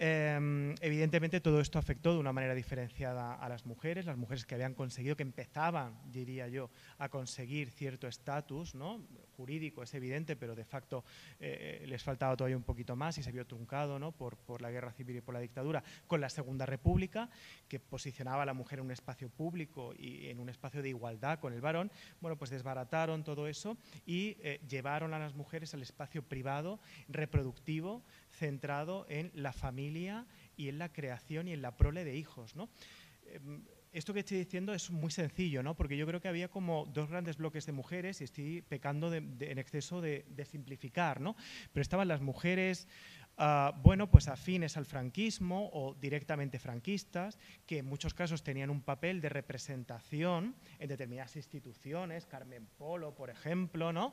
Em, 0.04 0.74
evidentemente 0.80 1.40
todo 1.40 1.60
esto 1.60 1.78
afectó 1.78 2.14
de 2.14 2.18
una 2.18 2.32
manera 2.32 2.54
diferenciada 2.54 3.34
a 3.34 3.48
las 3.48 3.66
mujeres, 3.66 4.06
las 4.06 4.16
mujeres 4.16 4.46
que 4.46 4.54
habían 4.54 4.74
conseguido, 4.74 5.16
que 5.16 5.22
empezaban, 5.22 6.00
diría 6.10 6.48
yo, 6.48 6.70
a 6.98 7.08
conseguir 7.08 7.70
cierto 7.70 8.08
estatus, 8.08 8.74
¿no? 8.74 9.06
jurídico 9.36 9.82
es 9.82 9.92
evidente, 9.94 10.34
pero 10.34 10.54
de 10.54 10.64
facto 10.64 11.04
eh, 11.40 11.84
les 11.86 12.02
faltaba 12.02 12.36
todavía 12.36 12.56
un 12.56 12.62
poquito 12.62 12.96
más 12.96 13.18
y 13.18 13.22
se 13.22 13.32
vio 13.32 13.46
truncado 13.46 13.98
¿no? 13.98 14.12
por, 14.12 14.36
por, 14.38 14.62
la 14.62 14.70
guerra 14.70 14.92
civil 14.92 15.16
y 15.16 15.20
por 15.20 15.34
la 15.34 15.40
dictadura, 15.40 15.84
con 16.06 16.20
la 16.20 16.30
Segunda 16.30 16.64
República, 16.66 17.28
que 17.68 17.78
posicionaba 17.78 18.42
a 18.42 18.46
la 18.46 18.54
mujer 18.54 18.78
en 18.78 18.86
un 18.86 18.92
espacio 18.92 19.28
público 19.28 19.94
y 19.96 20.28
en 20.28 20.40
un 20.40 20.48
espacio 20.48 20.82
de 20.82 20.88
igualdad 20.88 21.38
con 21.38 21.52
el 21.52 21.60
varón, 21.60 21.92
bueno, 22.20 22.36
pues 22.36 22.50
desbarataron 22.50 23.24
todo 23.24 23.46
eso 23.46 23.76
y 24.06 24.36
eh, 24.40 24.60
llevaron 24.68 25.12
a 25.14 25.18
las 25.18 25.34
mujeres 25.34 25.74
al 25.74 25.82
espacio 25.82 26.22
privado, 26.22 26.80
reproductivo, 27.08 28.02
centrado 28.42 29.06
en 29.08 29.30
la 29.34 29.52
familia 29.52 30.26
y 30.56 30.68
en 30.68 30.78
la 30.78 30.92
creación 30.92 31.46
y 31.46 31.52
en 31.52 31.62
la 31.62 31.76
prole 31.76 32.04
de 32.04 32.16
hijos. 32.16 32.56
¿no? 32.56 32.68
Em, 33.26 33.62
esto 33.92 34.12
que 34.12 34.20
estoy 34.20 34.38
diciendo 34.38 34.74
es 34.74 34.90
muy 34.90 35.12
sencillo, 35.12 35.62
¿no? 35.62 35.76
porque 35.76 35.96
yo 35.96 36.06
creo 36.06 36.20
que 36.20 36.26
había 36.26 36.48
como 36.48 36.86
dos 36.86 37.08
grandes 37.08 37.36
bloques 37.36 37.66
de 37.66 37.72
mujeres 37.72 38.20
y 38.20 38.24
estoy 38.24 38.62
pecando 38.62 39.14
en 39.14 39.58
exceso 39.58 40.00
de, 40.00 40.24
de, 40.28 40.44
simplificar, 40.44 41.20
¿no? 41.20 41.36
pero 41.72 41.82
estaban 41.82 42.08
las 42.08 42.20
mujeres 42.20 42.88
Ah, 43.38 43.74
bueno, 43.82 44.10
pues 44.10 44.28
afines 44.28 44.76
al 44.76 44.84
franquismo 44.84 45.70
o 45.72 45.94
directamente 45.94 46.58
franquistas, 46.58 47.38
que 47.66 47.78
en 47.78 47.86
muchos 47.86 48.12
casos 48.14 48.42
tenían 48.42 48.68
un 48.70 48.82
papel 48.82 49.20
de 49.20 49.30
representación 49.30 50.54
en 50.78 50.88
determinadas 50.88 51.36
instituciones, 51.36 52.26
Carmen 52.26 52.66
Polo, 52.76 53.14
por 53.14 53.30
ejemplo, 53.30 53.92
¿no? 53.92 54.12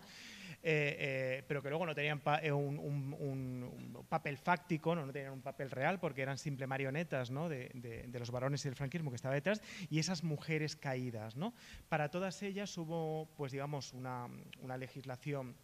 Eh, 0.61 0.95
eh, 0.99 1.43
pero 1.47 1.61
que 1.61 1.69
luego 1.69 1.85
no 1.85 1.95
tenían 1.95 2.21
eh, 2.41 2.51
un, 2.51 4.05
papel 4.09 4.37
fáctico, 4.37 4.95
¿no? 4.95 5.09
tenían 5.11 5.33
un 5.33 5.41
papel 5.41 5.71
real 5.71 5.99
porque 5.99 6.21
eran 6.21 6.37
simple 6.37 6.67
marionetas 6.67 7.31
¿no? 7.31 7.47
de, 7.47 8.09
los 8.11 8.31
varones 8.31 8.65
y 8.65 8.69
del 8.69 8.75
franquismo 8.75 9.09
que 9.09 9.15
estaba 9.15 9.35
detrás, 9.35 9.61
y 9.89 9.99
esas 9.99 10.23
mujeres 10.23 10.75
caídas. 10.75 11.35
¿no? 11.35 11.53
Para 11.87 12.09
todas 12.09 12.41
ellas 12.41 12.77
hubo, 12.77 13.29
pues 13.37 13.51
digamos, 13.51 13.93
una, 13.93 14.27
una 14.61 14.77
legislación 14.77 15.55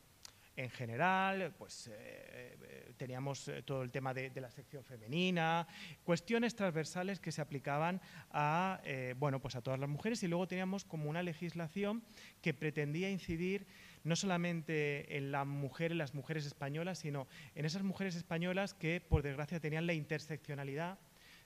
en 0.57 0.69
general, 0.69 1.53
pues 1.57 1.87
eh, 1.87 1.91
eh, 1.93 2.93
teníamos 2.95 3.47
eh, 3.47 3.61
todo 3.63 3.83
el 3.83 3.91
tema 3.91 4.13
de, 4.13 4.31
la 4.35 4.49
sección 4.49 4.83
femenina, 4.83 5.67
cuestiones 6.03 6.55
transversales 6.55 7.19
que 7.19 7.31
se 7.31 7.41
aplicaban 7.41 8.01
a, 8.31 8.81
bueno, 9.17 9.41
pues 9.41 9.55
a 9.55 9.61
todas 9.61 9.79
las 9.79 9.89
mujeres. 9.89 10.23
Y 10.23 10.27
luego 10.27 10.47
teníamos 10.47 10.85
como 10.85 11.09
una 11.09 11.23
legislación 11.23 12.03
que 12.41 12.53
pretendía 12.53 13.09
incidir 13.09 13.67
no 14.03 14.15
solamente 14.15 15.17
en 15.17 15.31
la 15.31 15.45
mujer, 15.45 15.91
en 15.91 15.97
las 15.97 16.13
mujeres 16.13 16.45
españolas, 16.45 16.99
sino 16.99 17.27
en 17.55 17.65
esas 17.65 17.83
mujeres 17.83 18.15
españolas 18.15 18.73
que, 18.73 19.01
por 19.01 19.23
desgracia, 19.23 19.59
tenían 19.59 19.87
la 19.87 19.93
interseccionalidad 19.93 20.99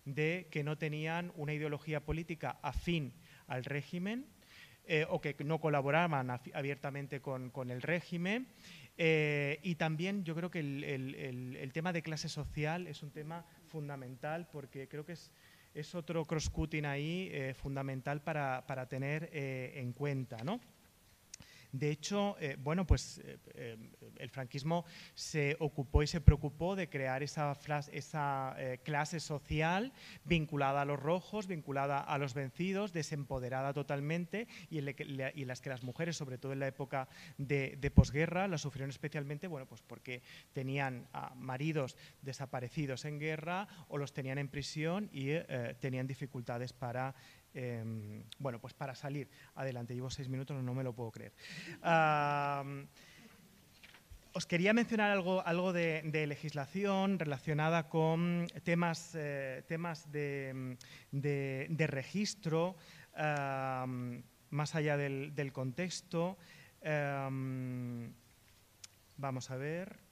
de 0.05 0.47
que 0.51 0.63
no 0.63 0.77
tenían 0.77 1.31
una 1.35 1.53
ideología 1.53 2.01
política 2.01 2.59
afín 2.61 3.13
al 3.47 3.63
régimen 3.63 4.25
o 5.09 5.21
que 5.21 5.35
no 5.43 5.59
colaboraban 5.59 6.31
abiertamente 6.31 7.21
con, 7.21 7.51
con 7.51 7.69
el 7.69 7.83
régimen 7.83 8.47
eh, 9.01 9.61
y 9.63 9.75
también 9.75 10.25
yo 10.25 10.35
creo 10.35 10.51
que 10.51 10.59
el, 10.59 11.71
tema 11.71 11.93
de 11.93 12.01
clase 12.01 12.27
social 12.27 12.85
es 12.85 13.01
un 13.01 13.11
tema 13.11 13.45
fundamental 13.65 14.49
porque 14.51 14.89
creo 14.89 15.05
que 15.05 15.13
es, 15.13 15.31
es 15.73 15.95
otro 15.95 16.25
cross-cutting 16.25 16.85
ahí 16.85 17.29
eh, 17.31 17.53
fundamental 17.53 18.21
para, 18.21 18.65
para 18.67 18.89
tener 18.89 19.29
eh, 19.31 19.71
en 19.75 19.93
cuenta. 19.93 20.43
¿no? 20.43 20.59
De 21.71 21.91
hecho, 21.91 22.35
eh, 22.39 22.57
bueno, 22.59 22.87
pues 22.87 23.19
eh, 23.19 23.37
eh, 23.53 23.77
el 24.17 24.29
franquismo 24.29 24.85
se 25.13 25.55
ocupó 25.59 26.01
y 26.01 26.07
se 26.07 26.19
preocupó 26.19 26.75
de 26.75 26.89
crear 26.89 27.21
esa, 27.21 27.55
esa 27.91 28.55
clase 28.83 29.19
social 29.19 29.93
vinculada 30.25 30.81
a 30.81 30.85
los 30.85 30.99
rojos, 30.99 31.45
vinculada 31.45 31.99
a 31.99 32.17
los 32.17 32.33
vencidos, 32.33 32.91
desempoderada 32.91 33.73
totalmente 33.73 34.47
y 34.69 34.79
en, 34.79 35.47
las 35.47 35.61
que 35.61 35.69
las 35.69 35.83
mujeres, 35.83 36.17
sobre 36.17 36.37
todo 36.37 36.53
en 36.53 36.59
la 36.59 36.67
época 36.67 37.07
de, 37.37 37.91
posguerra, 37.93 38.47
la 38.47 38.57
sufrieron 38.57 38.89
especialmente, 38.89 39.47
bueno, 39.47 39.67
pues 39.67 39.81
porque 39.81 40.21
tenían 40.53 41.07
maridos 41.35 41.95
desaparecidos 42.21 43.05
en 43.05 43.19
guerra 43.19 43.67
o 43.87 43.97
los 43.97 44.11
tenían 44.13 44.37
en 44.37 44.47
prisión 44.47 45.09
y 45.13 45.29
tenían 45.79 46.07
dificultades 46.07 46.73
para 46.73 47.15
Em, 47.53 48.23
bueno, 48.37 48.59
pues 48.59 48.73
para 48.73 48.95
salir 48.95 49.29
adelante. 49.55 49.95
Llevo 49.95 50.09
seis 50.09 50.29
minutos, 50.29 50.61
no 50.63 50.73
me 50.73 50.83
lo 50.83 50.93
puedo 50.93 51.11
creer. 51.11 51.33
os 54.33 54.45
quería 54.45 54.73
mencionar 54.73 55.11
algo, 55.11 55.45
algo 55.45 55.73
de, 55.73 56.25
legislación 56.27 57.17
relacionada 57.17 57.89
con 57.89 58.47
temas, 58.63 59.15
eh, 59.15 59.63
temas 59.67 60.11
de, 60.11 60.77
registro, 61.87 62.75
más 64.51 64.75
allá 64.75 64.97
del, 64.97 65.33
del 65.35 65.51
contexto. 65.51 66.37
vamos 69.17 69.51
a 69.51 69.57
ver. 69.57 70.08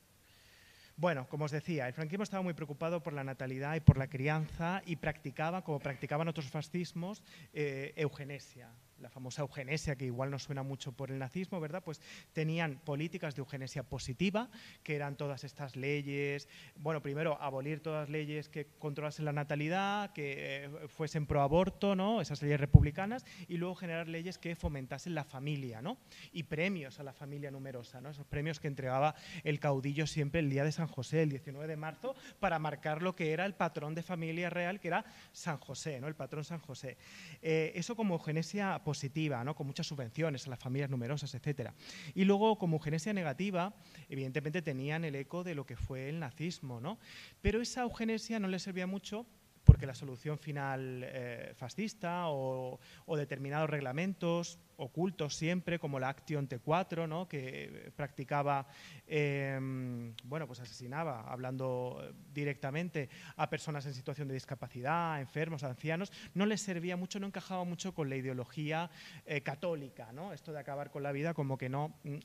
Bueno, 0.97 1.27
como 1.29 1.45
os 1.45 1.51
decía, 1.51 1.87
el 1.87 1.93
franquismo 1.93 2.23
estaba 2.23 2.41
muy 2.41 2.55
preocupado 2.55 3.03
por 3.03 3.13
la 3.13 3.23
natalidad 3.23 3.75
y 3.75 3.79
por 3.81 3.99
la 3.99 4.09
crianza 4.09 4.81
y 4.83 4.95
practicaba, 4.95 5.63
como 5.63 5.77
practicaban 5.77 6.27
otros 6.27 6.49
fascismos, 6.49 7.21
eh, 7.53 7.93
eugenesia 7.95 8.71
la 8.99 9.09
famosa 9.09 9.41
eugenesia, 9.41 9.95
que 9.95 10.05
igual 10.05 10.31
no 10.31 10.39
suena 10.39 10.63
mucho 10.63 10.91
por 10.91 11.11
el 11.11 11.19
nazismo, 11.19 11.59
¿verdad? 11.59 11.83
Pues 11.83 12.01
tenían 12.33 12.79
políticas 12.83 13.35
de 13.35 13.41
eugenesia 13.41 13.83
positiva, 13.83 14.49
que 14.83 14.95
eran 14.95 15.15
todas 15.15 15.43
estas 15.43 15.75
leyes, 15.75 16.47
bueno, 16.75 17.01
primero 17.01 17.41
abolir 17.41 17.81
todas 17.81 18.03
las 18.03 18.09
leyes 18.09 18.49
que 18.49 18.67
controlasen 18.79 19.25
la 19.25 19.33
natalidad, 19.33 20.11
que 20.13 20.65
eh, 20.65 20.69
fuesen 20.87 21.25
pro 21.25 21.41
aborto, 21.41 21.95
¿no? 21.95 22.21
Esas 22.21 22.41
leyes 22.41 22.59
republicanas, 22.59 23.25
y 23.47 23.57
luego 23.57 23.75
generar 23.75 24.07
leyes 24.07 24.37
que 24.37 24.55
fomentasen 24.55 25.15
la 25.15 25.23
familia, 25.23 25.81
¿no? 25.81 25.97
Y 26.31 26.43
premios 26.43 26.99
a 26.99 27.03
la 27.03 27.13
familia 27.13 27.51
numerosa, 27.51 28.01
¿no? 28.01 28.09
Esos 28.09 28.25
premios 28.25 28.59
que 28.59 28.67
entregaba 28.67 29.15
el 29.43 29.59
caudillo 29.59 30.07
siempre 30.07 30.39
el 30.39 30.49
día 30.49 30.63
de 30.63 30.71
San 30.71 30.87
José, 30.87 31.23
el 31.23 31.29
19 31.29 31.67
de 31.67 31.77
marzo, 31.77 32.15
para 32.39 32.59
marcar 32.59 33.01
lo 33.01 33.15
que 33.15 33.31
era 33.31 33.45
el 33.45 33.53
patrón 33.53 33.95
de 33.95 34.03
familia 34.03 34.49
real, 34.49 34.79
que 34.79 34.87
era 34.87 35.05
San 35.31 35.57
José, 35.57 35.99
¿no? 35.99 36.07
El 36.07 36.15
patrón 36.15 36.43
San 36.43 36.59
José. 36.59 36.97
Eh, 37.41 37.71
eso 37.75 37.95
como 37.95 38.15
eugenesia 38.15 38.81
positiva, 38.87 39.43
¿no? 39.43 39.53
con 39.53 39.67
muchas 39.67 39.85
subvenciones 39.85 40.47
a 40.47 40.49
las 40.49 40.59
familias 40.59 40.89
numerosas, 40.89 41.35
etc. 41.35 41.71
Y 42.15 42.23
luego, 42.23 42.57
como 42.57 42.77
eugenesia 42.77 43.11
negativa, 43.11 43.73
evidentemente 44.07 44.61
tenían 44.61 45.03
el 45.03 45.15
eco 45.15 45.43
de 45.43 45.55
lo 45.55 45.65
que 45.65 45.75
fue 45.75 46.07
el 46.07 46.21
nazismo, 46.21 46.79
¿no? 46.79 46.97
pero 47.41 47.61
esa 47.61 47.81
eugenesia 47.81 48.39
no 48.39 48.47
les 48.47 48.63
servía 48.63 48.87
mucho 48.87 49.25
porque 49.65 49.85
la 49.85 49.93
solución 49.93 50.37
final 50.37 51.03
eh, 51.03 51.51
fascista 51.57 52.29
o, 52.29 52.79
determinados 53.17 53.69
reglamentos 53.69 54.57
ocultos 54.77 55.35
siempre, 55.35 55.79
como 55.79 55.99
la 55.99 56.09
Action 56.09 56.47
T4, 56.47 57.07
¿no? 57.07 57.27
que 57.27 57.91
practicaba, 57.95 58.67
em, 59.07 60.13
bueno, 60.23 60.47
pues 60.47 60.59
asesinaba, 60.59 61.21
hablando 61.31 62.13
directamente, 62.33 63.09
a 63.35 63.49
personas 63.49 63.85
en 63.85 63.93
situación 63.93 64.27
de 64.27 64.35
discapacidad, 64.35 65.19
enfermos, 65.19 65.63
ancianos, 65.63 66.11
no 66.33 66.45
les 66.45 66.61
servía 66.61 66.95
mucho, 66.95 67.19
no 67.19 67.27
encajaba 67.27 67.63
mucho 67.63 67.93
con 67.93 68.09
la 68.09 68.15
ideología 68.15 68.89
eh, 69.25 69.41
católica, 69.41 70.11
¿no? 70.11 70.33
esto 70.33 70.51
de 70.53 70.59
acabar 70.59 70.91
con 70.91 71.03
la 71.03 71.11
vida 71.11 71.33
como 71.33 71.57
que 71.57 71.69
no. 71.69 71.95
Mm. 72.03 72.17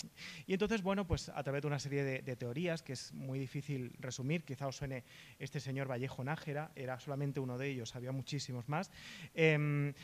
Y 0.46 0.52
entonces, 0.52 0.82
bueno, 0.82 1.06
pues 1.06 1.28
a 1.30 1.42
través 1.42 1.62
de 1.62 1.68
una 1.68 1.78
serie 1.78 2.04
de, 2.04 2.36
teorías, 2.36 2.82
que 2.82 2.92
es 2.92 3.12
muy 3.12 3.38
difícil 3.38 3.92
resumir, 3.98 4.44
quizá 4.44 4.66
os 4.66 4.76
suene 4.76 5.04
este 5.38 5.60
señor 5.60 5.90
Vallejo 5.90 6.22
Nájera, 6.24 6.70
era 6.74 6.98
solamente 7.00 7.40
uno 7.40 7.58
de 7.58 7.68
ellos, 7.68 7.94
había 7.96 8.12
muchísimos 8.12 8.68
más, 8.68 8.90
em, 9.34 9.94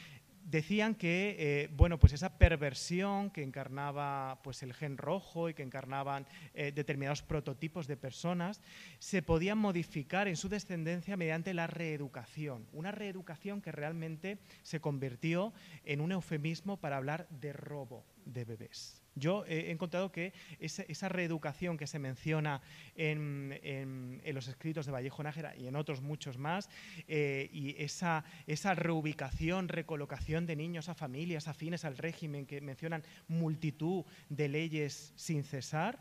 decían 0.51 0.95
que 0.95 1.37
eh, 1.39 1.69
bueno, 1.77 1.99
pues 1.99 2.13
esa 2.13 2.39
perversión 2.39 3.31
que 3.31 3.43
encarnaba 3.43 4.41
pues 4.43 4.63
el 4.63 4.73
gen 4.73 4.97
rojo 4.97 5.49
y 5.49 5.55
que 5.55 5.63
encarnaban 5.63 6.27
eh, 6.55 6.73
determinados 6.75 7.23
prototipos 7.23 7.87
de 7.87 7.97
personas 7.97 8.61
se 8.99 9.23
podían 9.23 9.59
modificar 9.59 10.27
en 10.27 10.37
su 10.37 10.49
descendencia 10.49 11.17
mediante 11.17 11.53
la 11.53 11.67
reeducación, 11.67 12.67
una 12.73 12.93
reeducación 12.93 13.61
que 13.61 13.73
realmente 13.73 14.39
se 14.63 14.81
convirtió 14.81 15.53
en 15.85 16.01
un 16.01 16.13
eufemismo 16.13 16.79
para 16.79 16.97
hablar 16.97 17.29
de 17.29 17.53
robo 17.53 18.05
de 18.29 18.45
bebés. 18.45 19.01
Yo 19.15 19.45
he 19.47 19.71
encontrado 19.71 20.13
que 20.13 20.33
esa, 20.61 21.09
reeducación 21.09 21.77
que 21.77 21.87
se 21.87 21.99
menciona 21.99 22.63
en, 22.95 24.21
los 24.33 24.47
escritos 24.47 24.87
de 24.87 24.93
Vallejo 24.93 25.23
Nájera 25.23 25.57
y 25.57 25.67
en 25.67 25.75
otros 25.75 26.01
muchos 26.01 26.39
más, 26.39 26.71
eh, 27.09 27.49
y 27.53 27.75
esa, 27.83 28.25
esa 28.47 28.75
reubicación, 28.75 29.69
recolocación 29.69 30.47
de 30.47 30.55
niños 30.55 30.89
a 30.89 30.95
familias 30.95 31.49
afines 31.49 31.85
al 31.85 31.99
régimen, 31.99 32.47
que 32.47 32.61
mencionan 32.61 33.03
multitud 33.27 34.05
de 34.29 34.49
leyes 34.49 35.13
sin 35.17 35.43
cesar, 35.43 35.99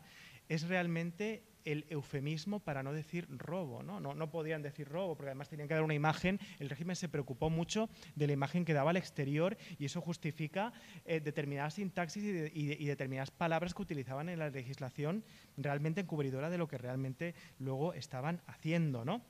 es 0.48 0.68
realmente 0.68 1.42
el 1.68 1.84
eufemismo 1.90 2.60
para 2.60 2.82
no 2.82 2.94
decir 2.94 3.26
robo. 3.28 3.82
¿no? 3.82 4.00
No, 4.00 4.30
podían 4.30 4.62
decir 4.62 4.88
robo, 4.88 5.14
porque 5.14 5.28
además 5.28 5.50
tenían 5.50 5.68
que 5.68 5.74
dar 5.74 5.82
una 5.82 5.94
imagen. 5.94 6.40
El 6.58 6.70
régimen 6.70 6.96
se 6.96 7.10
preocupó 7.10 7.50
mucho 7.50 7.90
de 8.14 8.26
la 8.26 8.32
imagen 8.32 8.64
que 8.64 8.72
daba 8.72 8.90
al 8.90 8.96
exterior 8.96 9.58
y 9.78 9.84
eso 9.84 10.00
justifica 10.00 10.72
eh, 11.04 11.20
determinadas 11.20 11.74
sintaxis 11.74 12.24
y, 12.54 12.86
determinadas 12.86 13.30
palabras 13.30 13.74
que 13.74 13.82
utilizaban 13.82 14.30
en 14.30 14.38
la 14.38 14.48
legislación 14.48 15.24
realmente 15.58 16.00
encubridora 16.00 16.48
de 16.48 16.56
lo 16.56 16.68
que 16.68 16.78
realmente 16.78 17.34
luego 17.58 17.92
estaban 17.92 18.40
haciendo. 18.46 19.04
¿no? 19.04 19.22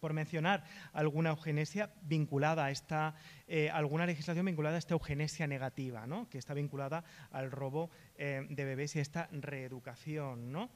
por 0.00 0.14
mencionar 0.14 0.64
alguna 0.94 1.28
eugenesia 1.28 1.92
vinculada 2.00 2.64
a 2.64 2.70
esta, 2.70 3.14
eh, 3.46 3.68
alguna 3.68 4.06
legislación 4.06 4.46
vinculada 4.46 4.76
a 4.76 4.78
esta 4.78 4.94
eugenesia 4.94 5.46
negativa, 5.46 6.06
¿no? 6.06 6.26
que 6.30 6.38
está 6.38 6.54
vinculada 6.54 7.04
al 7.30 7.50
robo 7.50 7.90
eh, 8.16 8.46
de 8.48 8.64
bebés 8.64 8.96
y 8.96 9.00
a 9.00 9.02
esta 9.02 9.28
reeducación. 9.30 10.50
¿no? 10.50 10.70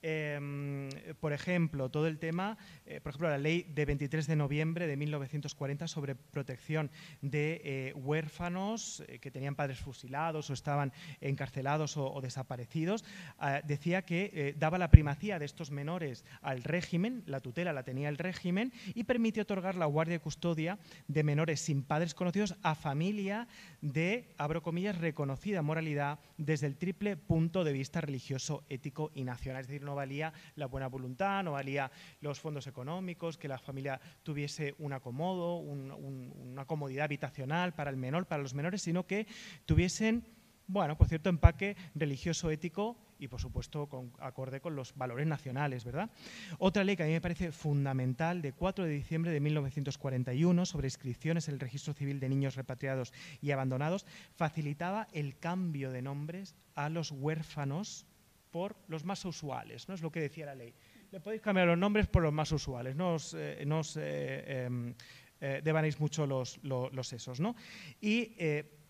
Em, 0.00 0.88
por 1.18 1.32
ejemplo, 1.32 1.90
todo 1.90 2.06
el 2.06 2.18
tema, 2.18 2.56
eh, 2.86 3.00
por 3.00 3.10
ejemplo, 3.10 3.30
la 3.30 3.38
ley 3.38 3.64
de 3.74 3.84
23 3.84 4.26
de 4.28 4.36
noviembre 4.36 4.86
de 4.86 4.96
1940 4.96 5.88
sobre 5.88 6.14
protección 6.14 6.90
de 7.20 7.60
eh, 7.64 7.92
huérfanos 7.94 9.02
eh, 9.08 9.18
que 9.18 9.32
tenían 9.32 9.56
padres 9.56 9.80
fusilados 9.80 10.50
o 10.50 10.52
estaban 10.52 10.92
encarcelados 11.20 11.96
o, 11.96 12.20
desaparecidos, 12.20 13.04
ah, 13.38 13.60
decía 13.64 14.02
que 14.02 14.54
daba 14.58 14.78
la 14.78 14.90
primacía 14.90 15.38
de 15.38 15.44
estos 15.44 15.70
menores 15.70 16.24
al 16.42 16.62
régimen, 16.62 17.22
la 17.26 17.40
tutela 17.40 17.72
la 17.72 17.82
tenía 17.82 18.08
el 18.08 18.18
régimen 18.18 18.72
y 18.94 19.04
permite 19.04 19.40
otorgar 19.40 19.74
la 19.74 19.86
guardia 19.86 20.16
y 20.16 20.20
custodia 20.20 20.78
de 21.08 21.22
menores 21.24 21.60
sin 21.60 21.82
padres 21.82 22.14
conocidos 22.14 22.56
a 22.62 22.74
familia 22.74 23.48
de, 23.80 24.34
abro 24.38 24.62
comillas, 24.62 24.98
reconocida 24.98 25.62
moralidad 25.62 26.18
desde 26.36 26.66
el 26.66 26.76
triple 26.76 27.16
punto 27.16 27.64
de 27.64 27.72
vista 27.72 28.00
religioso, 28.00 28.64
ético 28.68 29.10
y 29.14 29.24
nacional. 29.24 29.62
Es 29.62 29.68
decir, 29.68 29.87
no 29.88 29.94
valía 29.94 30.34
la 30.54 30.66
buena 30.66 30.86
voluntad, 30.86 31.42
no 31.42 31.52
valía 31.52 31.90
los 32.20 32.38
fondos 32.38 32.66
económicos, 32.66 33.38
que 33.38 33.48
la 33.48 33.58
familia 33.58 33.98
tuviese 34.22 34.74
un 34.78 34.92
acomodo, 34.92 35.56
una 35.56 36.66
comodidad 36.66 37.04
habitacional 37.04 37.72
para 37.72 37.88
el 37.88 37.96
menor, 37.96 38.26
para 38.26 38.42
los 38.42 38.52
menores, 38.52 38.82
sino 38.82 39.06
que 39.06 39.26
tuviesen, 39.64 40.26
bueno, 40.66 40.98
por 40.98 41.08
cierto 41.08 41.30
empaque 41.30 41.74
religioso, 41.94 42.50
ético 42.50 42.98
y 43.18 43.28
por 43.28 43.40
supuesto 43.40 43.88
acorde 44.20 44.60
con 44.60 44.76
los 44.76 44.94
valores 44.94 45.26
nacionales, 45.26 45.84
¿verdad? 45.84 46.10
Otra 46.58 46.84
ley 46.84 46.94
que 46.94 47.04
a 47.04 47.06
mí 47.06 47.12
me 47.12 47.20
parece 47.22 47.50
fundamental, 47.50 48.42
de 48.42 48.52
4 48.52 48.84
de 48.84 48.90
diciembre 48.90 49.32
de 49.32 49.40
1941, 49.40 50.66
sobre 50.66 50.86
inscripciones 50.86 51.48
en 51.48 51.54
el 51.54 51.60
registro 51.60 51.94
civil 51.94 52.20
de 52.20 52.28
niños 52.28 52.56
repatriados 52.56 53.14
y 53.40 53.50
abandonados, 53.52 54.04
facilitaba 54.36 55.08
el 55.12 55.38
cambio 55.38 55.90
de 55.90 56.02
nombres 56.02 56.54
a 56.74 56.90
los 56.90 57.10
huérfanos 57.10 58.06
por 58.50 58.76
los 58.88 59.04
más 59.04 59.24
usuales, 59.24 59.88
¿no? 59.88 59.94
es 59.94 60.02
lo 60.02 60.10
que 60.10 60.20
decía 60.20 60.46
la 60.46 60.54
ley. 60.54 60.74
Le 61.10 61.20
podéis 61.20 61.40
cambiar 61.40 61.66
los 61.66 61.78
nombres 61.78 62.06
por 62.06 62.22
los 62.22 62.32
más 62.32 62.52
usuales, 62.52 62.94
no 62.94 63.14
os, 63.14 63.34
eh, 63.34 63.58
eh, 63.62 64.64
em, 64.66 64.94
eh, 65.40 65.60
devanéis 65.64 65.98
mucho 66.00 66.26
los, 66.26 66.58
los, 66.62 67.08
sesos. 67.08 67.40
¿no? 67.40 67.54
Y 68.00 68.34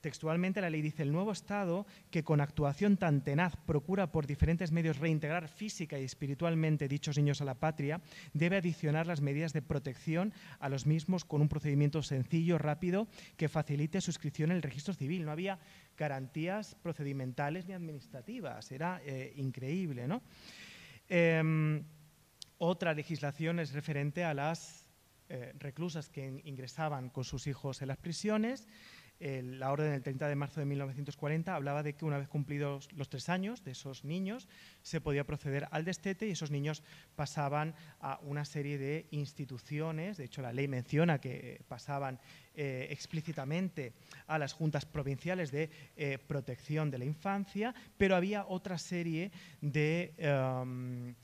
textualmente 0.00 0.60
la 0.60 0.70
ley 0.70 0.82
dice, 0.82 1.02
el 1.02 1.12
nuevo 1.12 1.32
Estado, 1.32 1.86
que 2.10 2.24
con 2.24 2.40
actuación 2.40 2.96
tan 2.96 3.22
tenaz 3.22 3.56
procura 3.66 4.10
por 4.10 4.26
diferentes 4.26 4.72
medios 4.72 4.98
reintegrar 4.98 5.48
física 5.48 5.98
y 5.98 6.04
espiritualmente 6.04 6.88
dichos 6.88 7.16
niños 7.18 7.40
a 7.40 7.44
la 7.44 7.54
patria, 7.54 8.00
debe 8.32 8.56
adicionar 8.56 9.06
las 9.06 9.20
medidas 9.20 9.52
de 9.52 9.62
protección 9.62 10.32
a 10.60 10.68
los 10.68 10.86
mismos 10.86 11.24
con 11.24 11.40
un 11.40 11.48
procedimiento 11.48 12.02
sencillo, 12.02 12.58
rápido, 12.58 13.08
que 13.36 13.48
facilite 13.48 14.00
su 14.00 14.10
inscripción 14.10 14.50
en 14.50 14.56
el 14.56 14.62
registro 14.62 14.94
civil. 14.94 15.24
No 15.24 15.32
había 15.32 15.58
garantías 15.98 16.76
procedimentales 16.76 17.66
ni 17.66 17.74
administrativas, 17.74 18.72
era 18.72 19.02
eh, 19.04 19.34
increíble. 19.36 20.06
¿no? 20.06 20.22
Em, 21.08 21.84
otra 22.56 22.94
legislación 22.94 23.60
es 23.60 23.72
referente 23.72 24.24
a 24.24 24.32
las 24.32 24.88
eh, 25.28 25.52
reclusas 25.58 26.08
que 26.08 26.40
ingresaban 26.44 27.10
con 27.10 27.24
sus 27.24 27.46
hijos 27.46 27.82
en 27.82 27.88
las 27.88 27.98
prisiones 27.98 28.66
la 29.20 29.72
orden 29.72 29.90
del 29.90 30.02
30 30.02 30.28
de 30.28 30.36
marzo 30.36 30.60
de 30.60 30.66
1940 30.66 31.54
hablaba 31.54 31.82
de 31.82 31.94
que 31.94 32.04
una 32.04 32.18
vez 32.18 32.28
cumplidos 32.28 32.88
los 32.92 33.08
tres 33.08 33.28
años 33.28 33.64
de 33.64 33.72
esos 33.72 34.04
niños 34.04 34.48
se 34.82 35.00
podía 35.00 35.24
proceder 35.24 35.66
al 35.72 35.84
destete 35.84 36.28
y 36.28 36.30
esos 36.30 36.52
niños 36.52 36.84
pasaban 37.16 37.74
a 38.00 38.20
una 38.22 38.44
serie 38.44 38.78
de 38.78 39.08
instituciones. 39.10 40.18
De 40.18 40.24
hecho, 40.24 40.40
la 40.40 40.52
ley 40.52 40.68
menciona 40.68 41.20
que 41.20 41.64
pasaban 41.66 42.20
eh, 42.60 42.88
explícitamente 42.90 43.92
a 44.26 44.36
las 44.36 44.52
juntas 44.52 44.84
provinciales 44.84 45.52
de 45.52 45.70
eh, 45.96 46.18
protección 46.18 46.90
de 46.90 46.98
la 46.98 47.04
infancia, 47.04 47.72
pero 47.96 48.16
había 48.16 48.46
otra 48.48 48.78
serie 48.78 49.30
de... 49.60 50.12
Em, 50.18 51.14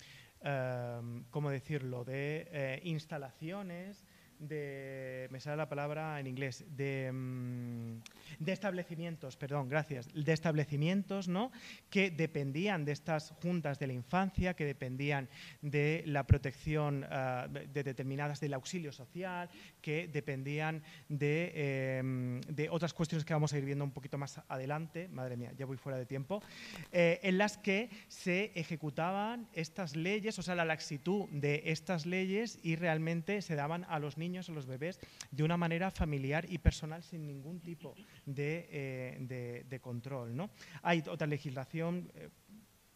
em, 0.42 1.24
¿cómo 1.32 1.50
decirlo?, 1.50 2.04
de 2.04 2.46
eh, 2.52 2.80
instalaciones 2.84 4.04
de, 4.38 5.28
me 5.30 5.40
sale 5.40 5.56
la 5.56 5.68
palabra 5.68 6.18
en 6.20 6.26
inglés, 6.26 6.64
de, 6.68 7.10
mm, 7.12 8.00
de, 8.38 8.52
establecimientos, 8.52 9.36
perdón, 9.36 9.68
gracias, 9.68 10.08
de 10.12 10.32
establecimientos 10.32 11.28
¿no? 11.28 11.50
que 11.90 12.10
dependían 12.10 12.84
de 12.84 12.92
estas 12.92 13.30
juntas 13.42 13.78
de 13.78 13.86
la 13.86 13.92
infancia, 13.92 14.54
que 14.54 14.64
dependían 14.64 15.28
de 15.62 16.02
la 16.06 16.26
protección 16.26 17.06
ah, 17.10 17.48
de 17.48 17.82
determinadas, 17.82 18.40
del 18.40 18.54
auxilio 18.54 18.92
social, 18.92 19.48
que 19.84 20.08
dependían 20.08 20.82
de, 21.10 21.98
em, 21.98 22.40
de, 22.48 22.70
otras 22.70 22.94
cuestiones 22.94 23.22
que 23.22 23.34
vamos 23.34 23.52
a 23.52 23.58
ir 23.58 23.66
viendo 23.66 23.84
un 23.84 23.90
poquito 23.90 24.16
más 24.16 24.40
adelante, 24.48 25.08
madre 25.08 25.36
mía, 25.36 25.52
ya 25.58 25.66
voy 25.66 25.76
fuera 25.76 25.98
de 25.98 26.06
tiempo, 26.06 26.42
eh, 26.90 27.20
en 27.22 27.36
las 27.36 27.58
que 27.58 27.90
se 28.08 28.50
ejecutaban 28.54 29.46
estas 29.52 29.94
leyes, 29.94 30.38
o 30.38 30.42
sea, 30.42 30.54
la 30.54 30.64
laxitud 30.64 31.28
de 31.28 31.64
estas 31.66 32.06
leyes 32.06 32.58
y 32.62 32.76
realmente 32.76 33.42
se 33.42 33.56
daban 33.56 33.84
a 33.90 33.98
los 33.98 34.16
niños 34.16 34.48
a 34.48 34.52
los 34.52 34.64
bebés, 34.64 35.00
de 35.30 35.42
una 35.42 35.58
manera 35.58 35.90
familiar 35.90 36.46
y 36.48 36.56
personal 36.56 37.02
sin 37.02 37.26
ningún 37.26 37.60
tipo 37.60 37.94
de, 38.24 38.66
eh, 38.70 39.80
control. 39.82 40.34
¿no? 40.34 40.48
Hay 40.82 41.02
otra 41.06 41.26
legislación 41.26 42.10
eh, 42.14 42.30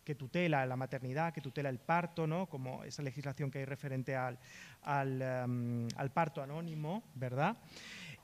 que 0.09 0.15
tutela 0.15 0.65
la 0.65 0.75
maternidad, 0.75 1.35
que 1.35 1.43
tutela 1.43 1.69
el 1.69 1.81
parto, 1.81 2.27
¿no? 2.27 2.47
como 2.47 2.83
esa 2.83 3.03
legislación 3.03 3.51
que 3.51 3.59
hay 3.59 3.67
referente 3.67 4.17
al, 4.17 4.39
al, 4.81 5.21
em, 5.21 5.87
parto 6.15 6.43
anónimo, 6.43 7.03
¿verdad? 7.15 7.59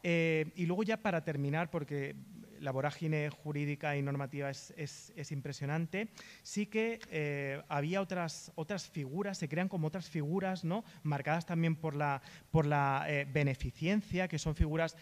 Eh, 0.03 0.51
y 0.57 0.64
luego 0.64 0.83
ya 0.83 0.97
para 0.97 1.23
terminar, 1.25 1.70
porque 1.70 2.16
la 2.59 2.70
vorágine 2.70 3.29
jurídica 3.29 3.99
y 3.99 4.01
normativa 4.01 4.49
es, 4.49 5.31
impresionante, 5.31 6.09
sí 6.42 6.64
que 6.64 7.01
eh, 7.11 7.61
había 7.68 8.01
otras, 8.01 8.51
otras 8.55 8.88
figuras, 8.88 9.37
se 9.37 9.51
crean 9.51 9.68
como 9.68 9.88
otras 9.88 10.09
figuras, 10.09 10.64
¿no? 10.64 10.85
marcadas 11.03 11.44
también 11.44 11.77
por 11.77 11.94
la, 11.94 12.23
por 12.51 12.64
la 12.64 13.05
eh, 13.09 13.27
beneficencia, 13.31 14.27
que 14.27 14.38
son 14.38 14.55
figuras 14.55 14.97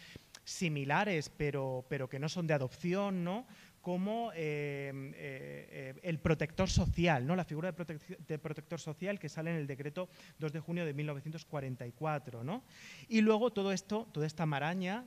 similares 0.44 1.28
pero, 1.28 1.84
pero 1.88 2.08
que 2.08 2.18
no 2.18 2.28
son 2.28 2.48
de 2.48 2.54
adopción, 2.54 3.22
¿no? 3.22 3.46
Como 3.82 4.30
eh, 4.32 4.92
eh, 4.94 5.66
eh, 5.70 5.94
el 6.04 6.20
protector 6.20 6.70
social, 6.70 7.26
¿no? 7.26 7.34
la 7.34 7.44
figura 7.44 7.72
de, 7.72 8.38
protector 8.38 8.80
social 8.80 9.18
que 9.18 9.28
sale 9.28 9.50
en 9.50 9.56
el 9.56 9.66
decreto 9.66 10.08
2 10.38 10.52
de 10.52 10.60
junio 10.60 10.86
de 10.86 10.94
1944. 10.94 12.44
¿no? 12.44 12.62
Y 13.08 13.20
luego 13.20 13.52
todo 13.52 13.72
esto, 13.72 14.08
toda 14.12 14.26
esta 14.26 14.46
maraña 14.46 15.04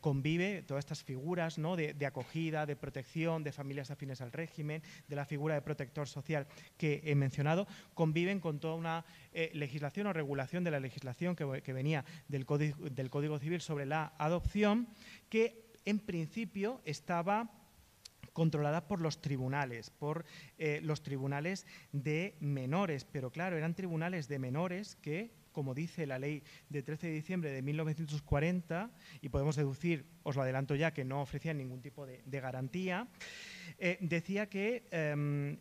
convive, 0.00 0.62
todas 0.62 0.82
estas 0.82 1.04
figuras 1.04 1.58
¿no? 1.58 1.76
de, 1.76 2.06
acogida, 2.06 2.64
de 2.64 2.76
protección, 2.76 3.44
de 3.44 3.52
familias 3.52 3.90
afines 3.90 4.22
al 4.22 4.32
régimen, 4.32 4.82
de 5.06 5.16
la 5.16 5.26
figura 5.26 5.54
de 5.54 5.62
protector 5.62 6.08
social 6.08 6.46
que 6.78 7.02
he 7.04 7.14
mencionado, 7.14 7.68
conviven 7.92 8.40
con 8.40 8.58
toda 8.58 8.74
una 8.74 9.04
legislación 9.52 10.06
o 10.06 10.12
regulación 10.14 10.64
de 10.64 10.70
la 10.70 10.80
legislación 10.80 11.36
que, 11.36 11.72
venía 11.72 12.06
del 12.28 12.46
código 12.46 13.38
Civil 13.38 13.60
sobre 13.60 13.84
la 13.84 14.14
adopción, 14.16 14.88
que 15.28 15.68
en 15.84 15.98
principio 15.98 16.80
estaba 16.84 17.50
controlada 18.38 18.86
por 18.86 19.00
los 19.00 19.20
tribunales, 19.20 19.90
por 19.90 20.24
eh, 20.58 20.78
los 20.84 21.02
tribunales 21.02 21.66
de 21.90 22.36
menores. 22.38 23.04
Pero 23.04 23.32
claro, 23.32 23.56
eran 23.56 23.74
tribunales 23.74 24.28
de 24.28 24.38
menores 24.38 24.94
que, 25.02 25.32
como 25.50 25.74
dice 25.74 26.06
la 26.06 26.20
ley 26.20 26.44
de 26.68 26.84
13 26.84 27.08
de 27.08 27.12
diciembre 27.14 27.50
de 27.50 27.62
1940, 27.62 28.92
y 29.22 29.28
podemos 29.28 29.56
deducir, 29.56 30.06
os 30.22 30.36
lo 30.36 30.42
adelanto 30.42 30.76
ya, 30.76 30.94
que 30.94 31.04
no 31.04 31.20
ofrecían 31.20 31.58
ningún 31.58 31.82
tipo 31.82 32.06
de, 32.06 32.40
garantía, 32.40 33.08
eh, 33.80 33.98
decía 34.00 34.48
que 34.48 34.84
em, 34.92 35.58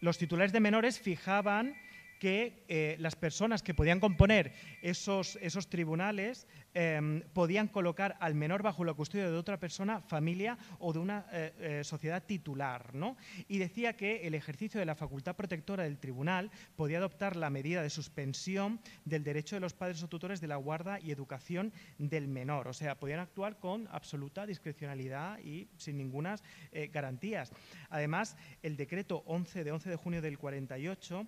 los 0.00 0.18
titulares 0.18 0.52
de 0.52 0.58
menores 0.58 0.98
fijaban 0.98 1.76
que 2.18 2.64
eh, 2.68 2.96
las 2.98 3.16
personas 3.16 3.62
que 3.62 3.74
podían 3.74 4.00
componer 4.00 4.52
esos, 4.82 5.36
esos 5.42 5.68
tribunales 5.68 6.46
em, 6.74 7.22
podían 7.32 7.68
colocar 7.68 8.16
al 8.20 8.34
menor 8.34 8.62
bajo 8.62 8.84
la 8.84 8.94
custodia 8.94 9.30
de 9.30 9.36
otra 9.36 9.58
persona, 9.58 10.00
familia 10.00 10.58
o 10.78 10.92
de 10.92 10.98
una 10.98 11.26
eh, 11.32 11.52
eh, 11.58 11.84
sociedad 11.84 12.22
titular. 12.24 12.94
¿no? 12.94 13.16
Y 13.48 13.58
decía 13.58 13.96
que 13.96 14.26
el 14.26 14.34
ejercicio 14.34 14.80
de 14.80 14.86
la 14.86 14.94
facultad 14.94 15.36
protectora 15.36 15.84
del 15.84 15.98
tribunal 15.98 16.50
podía 16.76 16.98
adoptar 16.98 17.36
la 17.36 17.50
medida 17.50 17.82
de 17.82 17.90
suspensión 17.90 18.80
del 19.04 19.24
derecho 19.24 19.56
de 19.56 19.60
los 19.60 19.74
padres 19.74 20.02
o 20.02 20.08
tutores 20.08 20.40
de 20.40 20.48
la 20.48 20.56
guarda 20.56 20.98
y 21.00 21.10
educación 21.10 21.72
del 21.98 22.28
menor. 22.28 22.68
O 22.68 22.72
sea, 22.72 22.98
podían 22.98 23.20
actuar 23.20 23.58
con 23.58 23.88
absoluta 23.90 24.46
discrecionalidad 24.46 25.38
y 25.40 25.68
sin 25.76 25.96
ninguna 25.96 26.36
garantías. 26.92 27.52
Además, 27.90 28.36
el 28.62 28.76
decreto 28.76 29.22
11 29.26 29.64
de 29.64 29.72
11 29.72 29.90
de 29.90 29.96
junio 29.96 30.22
del 30.22 30.38
48 30.38 31.26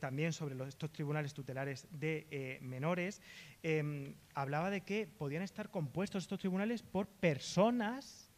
también 0.00 0.11
sobre 0.32 0.54
estos 0.68 0.92
tribunales 0.92 1.32
tutelares 1.32 1.88
de 1.90 2.26
eh, 2.30 2.58
menores, 2.60 3.22
em, 3.62 4.14
hablaba 4.34 4.70
de 4.70 4.82
que 4.82 5.06
podían 5.06 5.42
estar 5.42 5.70
compuestos 5.70 6.24
estos 6.24 6.38
tribunales 6.38 6.82
por 6.82 7.06
personas 7.06 8.32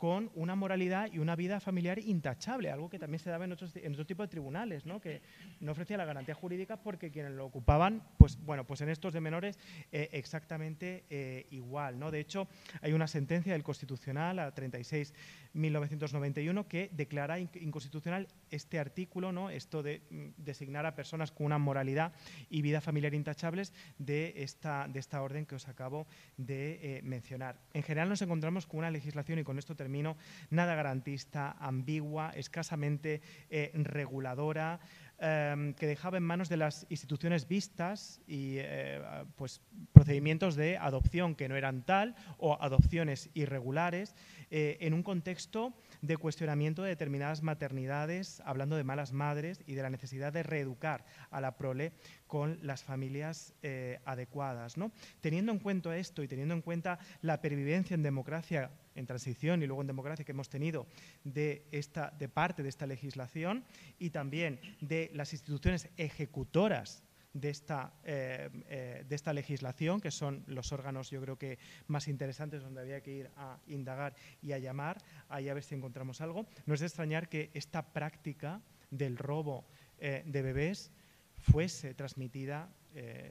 con 0.00 0.32
una 0.34 0.56
moralidad 0.56 1.12
y 1.12 1.18
una 1.18 1.36
vida 1.36 1.60
familiar 1.60 1.98
intachable, 1.98 2.70
algo 2.70 2.88
que 2.88 2.98
también 2.98 3.18
se 3.18 3.28
daba 3.28 3.44
en 3.44 3.52
otros, 3.52 3.76
en 3.76 3.92
otro 3.92 4.06
tipo 4.06 4.22
de 4.22 4.28
tribunales, 4.28 4.86
¿no? 4.86 4.98
que 4.98 5.20
no 5.60 5.72
ofrecía 5.72 5.98
la 5.98 6.06
garantía 6.06 6.34
jurídica 6.34 6.78
porque 6.78 7.10
quienes 7.10 7.32
lo 7.32 7.44
ocupaban, 7.44 8.02
pues 8.16 8.42
bueno, 8.42 8.66
pues 8.66 8.80
en 8.80 8.88
estos 8.88 9.12
de 9.12 9.20
menores 9.20 9.58
eh, 9.92 10.08
exactamente 10.12 11.04
eh, 11.10 11.46
igual. 11.50 11.98
¿no? 11.98 12.10
De 12.10 12.18
hecho, 12.18 12.48
hay 12.80 12.94
una 12.94 13.06
sentencia 13.06 13.52
del 13.52 13.62
Constitucional 13.62 14.38
a 14.38 14.54
36.1991 14.54 16.66
que 16.66 16.88
declara 16.94 17.38
inconstitucional 17.38 18.26
este 18.50 18.78
artículo, 18.78 19.32
¿no? 19.32 19.50
esto 19.50 19.82
de 19.82 20.02
mm, 20.10 20.28
designar 20.36 20.86
a 20.86 20.94
personas 20.94 21.32
con 21.32 21.46
una 21.46 21.58
moralidad 21.58 22.12
y 22.48 22.62
vida 22.62 22.80
familiar 22.80 23.14
intachables 23.14 23.72
de 23.98 24.34
esta, 24.36 24.88
de 24.88 24.98
esta 24.98 25.22
orden 25.22 25.46
que 25.46 25.54
os 25.54 25.68
acabo 25.68 26.06
de 26.36 26.98
eh, 26.98 27.02
mencionar. 27.02 27.58
En 27.72 27.82
general 27.82 28.08
nos 28.08 28.22
encontramos 28.22 28.66
con 28.66 28.78
una 28.78 28.90
legislación, 28.90 29.38
y 29.38 29.44
con 29.44 29.58
esto 29.58 29.76
termino, 29.76 30.16
nada 30.50 30.74
garantista, 30.74 31.52
ambigua, 31.58 32.32
escasamente 32.34 33.22
eh, 33.50 33.70
reguladora, 33.74 34.80
em, 35.20 35.74
que 35.74 35.86
dejaba 35.86 36.16
en 36.16 36.22
manos 36.22 36.48
de 36.48 36.56
las 36.56 36.86
instituciones 36.88 37.46
vistas 37.46 38.20
y 38.26 38.56
eh, 38.58 39.00
pues, 39.36 39.60
procedimientos 39.92 40.56
de 40.56 40.78
adopción 40.78 41.34
que 41.34 41.48
no 41.48 41.56
eran 41.56 41.82
tal 41.82 42.14
o 42.38 42.56
adopciones 42.60 43.30
irregulares 43.34 44.14
eh, 44.50 44.78
en 44.80 44.94
un 44.94 45.02
contexto 45.02 45.74
de 46.02 46.16
cuestionamiento 46.16 46.82
de 46.82 46.88
determinadas 46.88 47.42
maternidades, 47.42 48.42
hablando 48.44 48.76
de 48.76 48.84
malas 48.84 49.12
madres 49.12 49.62
y 49.66 49.74
de 49.74 49.82
la 49.82 49.90
necesidad 49.90 50.32
de 50.32 50.42
reeducar 50.42 51.04
a 51.30 51.40
la 51.40 51.56
prole 51.56 51.92
con 52.26 52.58
las 52.62 52.82
familias 52.82 53.54
eh, 53.62 54.00
adecuadas. 54.04 54.76
¿no? 54.76 54.92
Teniendo 55.20 55.52
en 55.52 55.58
cuenta 55.58 55.96
esto 55.96 56.22
y 56.22 56.28
teniendo 56.28 56.54
en 56.54 56.62
cuenta 56.62 56.98
la 57.22 57.40
pervivencia 57.40 57.94
en 57.94 58.02
democracia, 58.02 58.70
en 58.94 59.06
transición 59.06 59.62
y 59.62 59.66
luego 59.66 59.82
en 59.82 59.86
democracia 59.86 60.24
que 60.24 60.32
hemos 60.32 60.48
tenido 60.48 60.86
de, 61.24 61.66
esta, 61.70 62.10
de 62.10 62.28
parte 62.28 62.62
de 62.62 62.68
esta 62.68 62.86
legislación 62.86 63.64
y 63.98 64.10
también 64.10 64.60
de 64.80 65.10
las 65.14 65.32
instituciones 65.32 65.88
ejecutoras 65.96 67.02
de 67.32 67.50
esta, 67.50 67.92
eh, 68.04 68.50
eh, 68.68 69.04
de 69.08 69.14
esta 69.14 69.32
legislación, 69.32 70.00
que 70.00 70.10
son 70.10 70.42
los 70.46 70.72
órganos 70.72 71.10
yo 71.10 71.20
creo 71.20 71.38
que 71.38 71.58
más 71.86 72.08
interesantes 72.08 72.62
donde 72.62 72.80
había 72.80 73.00
que 73.02 73.12
ir 73.12 73.30
a 73.36 73.58
indagar 73.66 74.14
y 74.42 74.52
a 74.52 74.58
llamar, 74.58 74.98
ahí 75.28 75.48
a 75.48 75.54
ver 75.54 75.62
si 75.62 75.74
encontramos 75.74 76.20
algo. 76.20 76.46
No 76.66 76.74
es 76.74 76.80
de 76.80 76.86
extrañar 76.86 77.28
que 77.28 77.50
esta 77.54 77.92
práctica 77.92 78.60
del 78.90 79.16
robo 79.16 79.64
eh, 79.98 80.24
de 80.26 80.42
bebés 80.42 80.90
fuese 81.38 81.94
transmitida, 81.94 82.68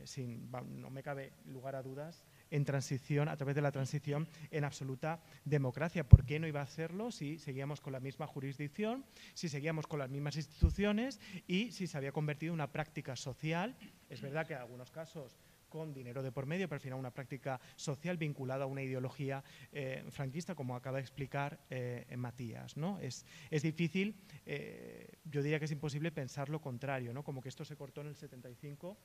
sin, 0.05 0.49
no 0.49 0.89
me 0.89 1.03
cabe 1.03 1.33
lugar 1.45 1.75
a 1.75 1.83
dudas, 1.83 2.23
en 2.51 2.65
transición, 2.65 3.27
a 3.29 3.37
través 3.37 3.55
de 3.55 3.61
la 3.61 3.71
transición, 3.71 4.27
en 4.51 4.63
absoluta 4.63 5.21
democracia. 5.45 6.07
¿Por 6.07 6.25
qué 6.25 6.39
no 6.39 6.47
iba 6.47 6.59
a 6.61 6.63
hacerlo 6.63 7.11
si 7.11 7.37
seguíamos 7.39 7.81
con 7.81 7.93
la 7.93 7.99
misma 7.99 8.27
jurisdicción, 8.27 9.05
si 9.33 9.49
seguíamos 9.49 9.87
con 9.87 9.99
las 9.99 10.09
mismas 10.09 10.35
instituciones 10.35 11.19
y 11.47 11.71
si 11.71 11.87
se 11.87 11.97
había 11.97 12.11
convertido 12.11 12.51
en 12.51 12.55
una 12.55 12.71
práctica 12.71 13.15
social? 13.15 13.75
Es 14.09 14.21
verdad 14.21 14.47
que 14.47 14.53
en 14.53 14.59
algunos 14.59 14.91
casos 14.91 15.37
con 15.69 15.93
dinero 15.93 16.21
de 16.21 16.31
por 16.31 16.45
medio, 16.45 16.67
pero 16.67 16.77
al 16.77 16.81
final 16.81 16.99
una 16.99 17.13
práctica 17.13 17.61
social 17.75 18.17
vinculada 18.17 18.63
a 18.63 18.67
una 18.67 18.81
ideología 18.81 19.43
eh, 19.71 20.03
franquista, 20.09 20.55
como 20.55 20.75
acaba 20.75 20.97
de 20.97 21.03
explicar 21.03 21.59
eh, 21.69 22.05
Matías. 22.17 22.75
¿no? 22.75 22.99
Es, 22.99 23.25
es 23.49 23.61
difícil, 23.61 24.15
eh, 24.45 25.07
yo 25.23 25.41
diría 25.41 25.59
que 25.59 25.65
es 25.65 25.71
imposible 25.71 26.11
pensar 26.11 26.49
lo 26.49 26.59
contrario, 26.59 27.13
¿no? 27.13 27.23
como 27.23 27.41
que 27.41 27.49
esto 27.49 27.63
se 27.63 27.77
cortó 27.77 28.01
en 28.01 28.07
el 28.07 28.15
75 28.15 28.97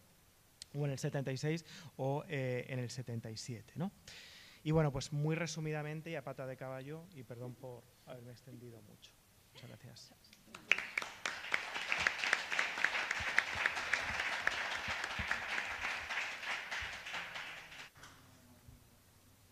o 0.75 0.85
en 0.85 0.93
el 0.93 0.99
76 0.99 1.65
o 1.97 2.25
eh, 2.29 2.67
en 2.69 2.79
el 2.79 2.91
77. 2.91 3.75
¿no? 3.77 3.93
Y 4.63 4.71
bueno, 4.71 4.91
pues 4.91 5.13
muy 5.13 5.37
resumidamente 5.37 6.11
y 6.11 6.15
a 6.15 6.25
pata 6.25 6.47
de 6.47 6.57
caballo, 6.57 7.05
y 7.15 7.23
perdón 7.23 7.55
por 7.55 7.85
haberme 8.07 8.33
extendido 8.33 8.81
mucho. 8.83 9.13
Muchas 9.53 9.69
gracias. 9.69 10.15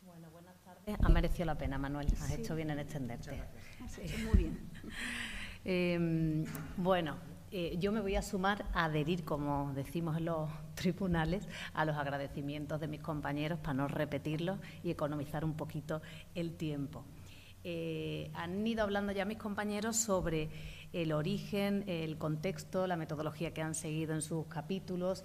Bueno, 0.00 0.30
buenas 0.30 0.58
tardes. 0.62 0.96
Ha 0.98 1.08
merecido 1.10 1.44
la 1.44 1.58
pena, 1.58 1.76
Manuel. 1.76 2.06
Has 2.18 2.30
hecho 2.30 2.56
bien 2.56 2.70
en 2.70 2.78
extenderte. 2.78 3.42
Has 3.84 3.98
hecho 3.98 4.18
muy 4.18 4.36
bien. 4.38 4.70
eh, 5.66 6.46
bueno, 6.78 7.18
eh, 7.52 7.76
yo 7.78 7.92
me 7.92 8.00
voy 8.00 8.16
a 8.16 8.22
sumar 8.22 8.64
a 8.72 8.86
adherir, 8.86 9.24
como 9.24 9.72
decimos 9.74 10.16
en 10.16 10.24
los 10.24 10.50
tribunales, 10.74 11.46
a 11.74 11.84
los 11.84 11.96
agradecimientos 11.96 12.80
de 12.80 12.88
mis 12.88 13.00
compañeros 13.00 13.58
para 13.58 13.74
no 13.74 13.88
repetirlos 13.88 14.58
y 14.82 14.90
economizar 14.90 15.44
un 15.44 15.54
poquito 15.54 16.00
el 16.34 16.56
tiempo. 16.56 17.04
Eh, 17.64 18.30
han 18.34 18.66
ido 18.66 18.82
hablando 18.82 19.12
ya 19.12 19.24
mis 19.24 19.38
compañeros 19.38 19.96
sobre 19.96 20.50
el 20.92 21.12
origen, 21.12 21.84
el 21.86 22.18
contexto, 22.18 22.86
la 22.86 22.96
metodología 22.96 23.54
que 23.54 23.62
han 23.62 23.74
seguido 23.74 24.14
en 24.14 24.22
sus 24.22 24.46
capítulos 24.46 25.22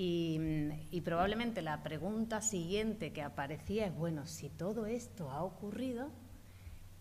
y, 0.00 1.00
probablemente 1.04 1.60
la 1.60 1.82
pregunta 1.82 2.40
siguiente 2.40 3.12
que 3.12 3.22
aparecía 3.22 3.86
es, 3.86 3.96
bueno, 3.96 4.26
si 4.26 4.48
todo 4.48 4.86
esto 4.86 5.30
ha 5.30 5.42
ocurrido, 5.42 6.10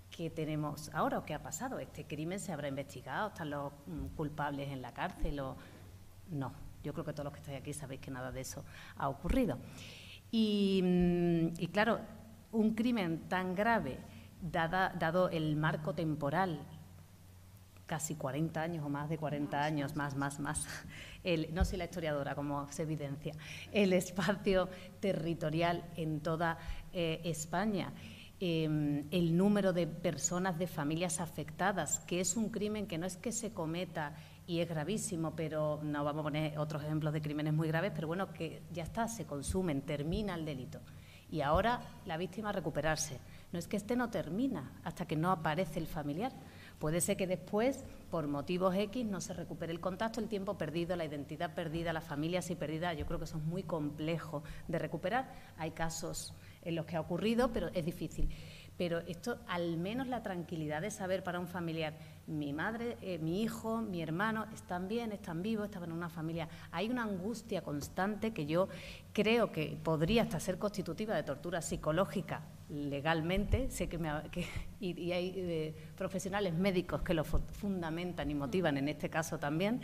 ¿qué 0.09 0.29
tenemos 0.29 0.89
ahora 0.93 1.19
o 1.19 1.25
qué 1.25 1.33
ha 1.33 1.41
pasado? 1.41 1.79
¿Este 1.79 2.05
crimen 2.05 2.39
se 2.39 2.51
habrá 2.51 2.67
investigado? 2.67 3.29
¿Están 3.29 3.49
los 3.49 3.71
mm, 3.85 4.07
culpables 4.15 4.69
en 4.69 4.81
la 4.81 4.93
cárcel? 4.93 5.39
O... 5.39 5.55
No, 6.29 6.51
yo 6.83 6.93
creo 6.93 7.05
que 7.05 7.13
todos 7.13 7.25
los 7.25 7.33
que 7.33 7.39
estáis 7.39 7.59
aquí 7.59 7.73
sabéis 7.73 8.01
que 8.01 8.11
nada 8.11 8.31
de 8.31 8.41
eso 8.41 8.63
ha 8.97 9.09
ocurrido. 9.09 9.57
Y, 10.31 10.81
mm, 10.83 11.65
claro, 11.71 11.99
un 12.51 12.73
crimen 12.73 13.27
tan 13.29 13.55
grave, 13.55 13.99
dado 14.41 15.29
el 15.29 15.55
marco 15.55 15.93
temporal, 15.93 16.59
casi 17.85 18.15
40 18.15 18.61
años 18.61 18.85
o 18.85 18.89
más 18.89 19.09
de 19.09 19.17
40 19.17 19.63
años, 19.63 19.95
más, 19.95 20.15
más, 20.15 20.39
más, 20.39 20.67
no 21.53 21.65
soy 21.65 21.77
la 21.77 21.85
historiadora, 21.85 22.35
como 22.35 22.69
se 22.71 22.83
evidencia, 22.83 23.33
el 23.71 23.93
espacio 23.93 24.69
territorial 24.99 25.85
en 25.95 26.19
toda 26.19 26.57
eh, 26.93 27.21
España 27.23 27.93
Em, 28.39 29.07
el 29.09 29.35
número 29.35 29.73
de 29.73 29.87
personas, 29.87 30.59
de 30.59 30.67
familias 30.67 31.19
afectadas, 31.19 32.01
que 32.01 32.19
es 32.19 32.37
un 32.37 32.49
crimen 32.49 32.85
que 32.85 32.99
no 32.99 33.07
es 33.07 33.17
que 33.17 33.31
se 33.31 33.51
cometa 33.51 34.13
y 34.45 34.59
es 34.59 34.69
gravísimo, 34.69 35.35
pero 35.35 35.79
no 35.81 36.03
vamos 36.03 36.19
a 36.19 36.23
poner 36.23 36.59
otros 36.59 36.83
ejemplos 36.83 37.13
de 37.13 37.21
crímenes 37.21 37.53
muy 37.55 37.67
graves, 37.67 37.93
pero 37.95 38.07
bueno, 38.07 38.31
que 38.31 38.61
ya 38.71 38.83
está, 38.83 39.07
se 39.07 39.25
consumen, 39.25 39.81
termina 39.81 40.35
el 40.35 40.45
delito. 40.45 40.79
Y 41.31 41.41
ahora 41.41 41.81
la 42.05 42.15
víctima 42.15 42.51
recuperarse. 42.51 43.19
No 43.51 43.57
es 43.57 43.67
que 43.67 43.75
este 43.75 43.95
no 43.95 44.11
termina 44.11 44.71
hasta 44.83 45.07
que 45.07 45.15
no 45.15 45.31
aparece 45.31 45.79
el 45.79 45.87
familiar. 45.87 46.31
Puede 46.79 47.01
ser 47.01 47.17
que 47.17 47.25
después, 47.25 47.83
por 48.11 48.27
motivos 48.27 48.75
X, 48.75 49.03
no 49.03 49.19
se 49.19 49.33
recupere 49.33 49.73
el 49.73 49.79
contacto, 49.79 50.19
el 50.19 50.29
tiempo 50.29 50.59
perdido, 50.59 50.95
la 50.95 51.05
identidad 51.05 51.55
perdida, 51.55 51.91
la 51.91 52.01
familia 52.01 52.39
así 52.39 52.55
perdida. 52.55 52.93
Yo 52.93 53.07
creo 53.07 53.17
que 53.17 53.25
eso 53.25 53.37
es 53.37 53.43
muy 53.43 53.63
complejo 53.63 54.43
de 54.67 54.77
recuperar. 54.77 55.33
Hay 55.57 55.71
casos 55.71 56.33
en 56.67 56.75
los 56.75 56.85
que 56.85 56.97
ha 56.97 57.01
ocurrido, 57.01 57.51
pero 57.53 57.69
es 57.73 57.85
difícil. 57.85 58.29
Pero 58.77 58.99
esto, 58.99 59.39
al 59.47 59.77
menos 59.77 60.07
la 60.07 60.21
tranquilidad 60.21 60.81
de 60.81 60.91
saber 60.91 61.23
para 61.23 61.39
un 61.39 61.47
familiar, 61.47 61.93
mi 62.27 62.53
madre, 62.53 62.97
eh, 63.01 63.17
mi 63.17 63.41
hijo, 63.41 63.81
mi 63.81 64.03
hermano, 64.03 64.45
están 64.53 64.87
bien, 64.87 65.11
están 65.11 65.41
vivos, 65.41 65.65
estaban 65.65 65.89
en 65.89 65.95
una 65.95 66.09
familia. 66.09 66.47
Hay 66.71 66.89
una 66.89 67.03
angustia 67.03 67.63
constante 67.63 68.33
que 68.33 68.45
yo 68.45 68.67
creo 69.13 69.51
que 69.51 69.77
podría 69.81 70.23
hasta 70.23 70.39
ser 70.39 70.59
constitutiva 70.59 71.15
de 71.15 71.23
tortura 71.23 71.61
psicológica 71.61 72.41
legalmente, 72.69 73.71
sé 73.71 73.87
que, 73.87 73.97
me, 73.97 74.11
y, 74.79 75.11
hay 75.11 75.33
eh, 75.35 75.75
profesionales 75.95 76.53
médicos 76.53 77.01
que 77.01 77.13
lo 77.13 77.23
fundamentan 77.23 78.29
y 78.29 78.35
motivan 78.35 78.77
en 78.77 78.89
este 78.89 79.09
caso 79.09 79.39
también. 79.39 79.81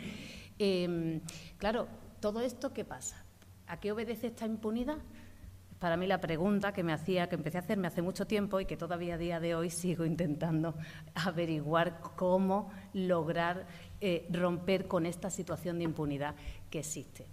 Em, 0.58 1.20
claro, 1.58 1.88
todo 2.20 2.40
esto, 2.42 2.72
¿qué 2.72 2.84
pasa? 2.84 3.24
¿A 3.66 3.80
qué 3.80 3.90
obedece 3.90 4.28
esta 4.28 4.46
impunidad? 4.46 4.98
Para 5.84 5.98
mí 5.98 6.06
la 6.06 6.18
pregunta 6.18 6.72
que 6.72 6.82
me 6.82 6.94
hacía, 6.94 7.28
que 7.28 7.34
empecé 7.34 7.58
a 7.58 7.60
hacerme 7.60 7.88
hace 7.88 8.00
mucho 8.00 8.26
tiempo 8.26 8.58
y 8.58 8.64
que 8.64 8.74
todavía 8.74 9.16
a 9.16 9.18
día 9.18 9.38
de 9.38 9.54
hoy 9.54 9.68
sigo 9.68 10.06
intentando 10.06 10.76
averiguar 11.14 12.00
cómo 12.16 12.70
lograr 12.94 13.66
eh, 14.00 14.26
romper 14.30 14.88
con 14.88 15.04
esta 15.04 15.28
situación 15.28 15.76
de 15.76 15.84
impunidad 15.84 16.36
que 16.70 16.78
existe. 16.78 17.26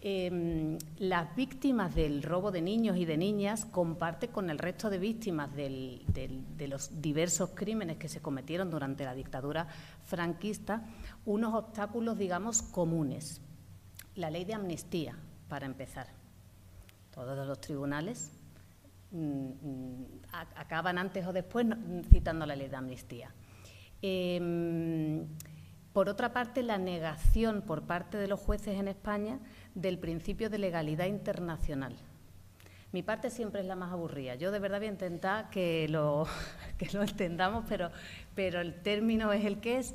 Em, 0.00 0.78
las 0.98 1.34
víctimas 1.34 1.96
del 1.96 2.22
robo 2.22 2.52
de 2.52 2.62
niños 2.62 2.96
y 2.96 3.06
de 3.06 3.16
niñas 3.16 3.64
comparten 3.64 4.30
con 4.30 4.50
el 4.50 4.58
resto 4.60 4.88
de 4.88 4.98
víctimas 4.98 5.52
de 5.56 6.68
los 6.68 7.02
diversos 7.02 7.50
crímenes 7.56 7.96
que 7.96 8.08
se 8.08 8.22
cometieron 8.22 8.70
durante 8.70 9.04
la 9.04 9.16
dictadura 9.16 9.66
franquista 10.04 10.84
unos 11.26 11.52
obstáculos, 11.54 12.16
digamos, 12.16 12.62
comunes. 12.62 13.40
La 14.14 14.30
ley 14.30 14.44
de 14.44 14.54
amnistía, 14.54 15.16
para 15.48 15.66
empezar. 15.66 16.23
Todos 17.14 17.46
los 17.46 17.60
tribunales 17.60 18.32
mm, 19.12 19.18
mm, 19.18 20.06
acaban 20.56 20.98
antes 20.98 21.24
o 21.26 21.32
después 21.32 21.64
citando 22.10 22.44
la 22.44 22.56
ley 22.56 22.68
de 22.68 22.76
amnistía. 22.76 23.30
Em, 24.02 25.24
por 25.92 26.08
otra 26.08 26.32
parte, 26.32 26.64
la 26.64 26.76
negación 26.76 27.62
por 27.62 27.82
parte 27.82 28.18
de 28.18 28.26
los 28.26 28.40
jueces 28.40 28.80
en 28.80 28.88
España 28.88 29.38
del 29.76 29.98
principio 29.98 30.50
de 30.50 30.58
legalidad 30.58 31.06
internacional. 31.06 31.94
Mi 32.90 33.04
parte 33.04 33.30
siempre 33.30 33.60
es 33.60 33.66
la 33.66 33.76
más 33.76 33.92
aburrida. 33.92 34.34
Yo 34.34 34.50
de 34.50 34.58
verdad 34.58 34.78
voy 34.78 34.88
a 34.88 34.90
intentar 34.90 35.50
que 35.50 35.88
lo, 35.88 36.26
lo 36.92 37.02
entendamos, 37.02 37.64
pero, 37.68 37.92
pero 38.34 38.60
el 38.60 38.82
término 38.82 39.32
es 39.32 39.44
el 39.44 39.60
que 39.60 39.78
es. 39.78 39.94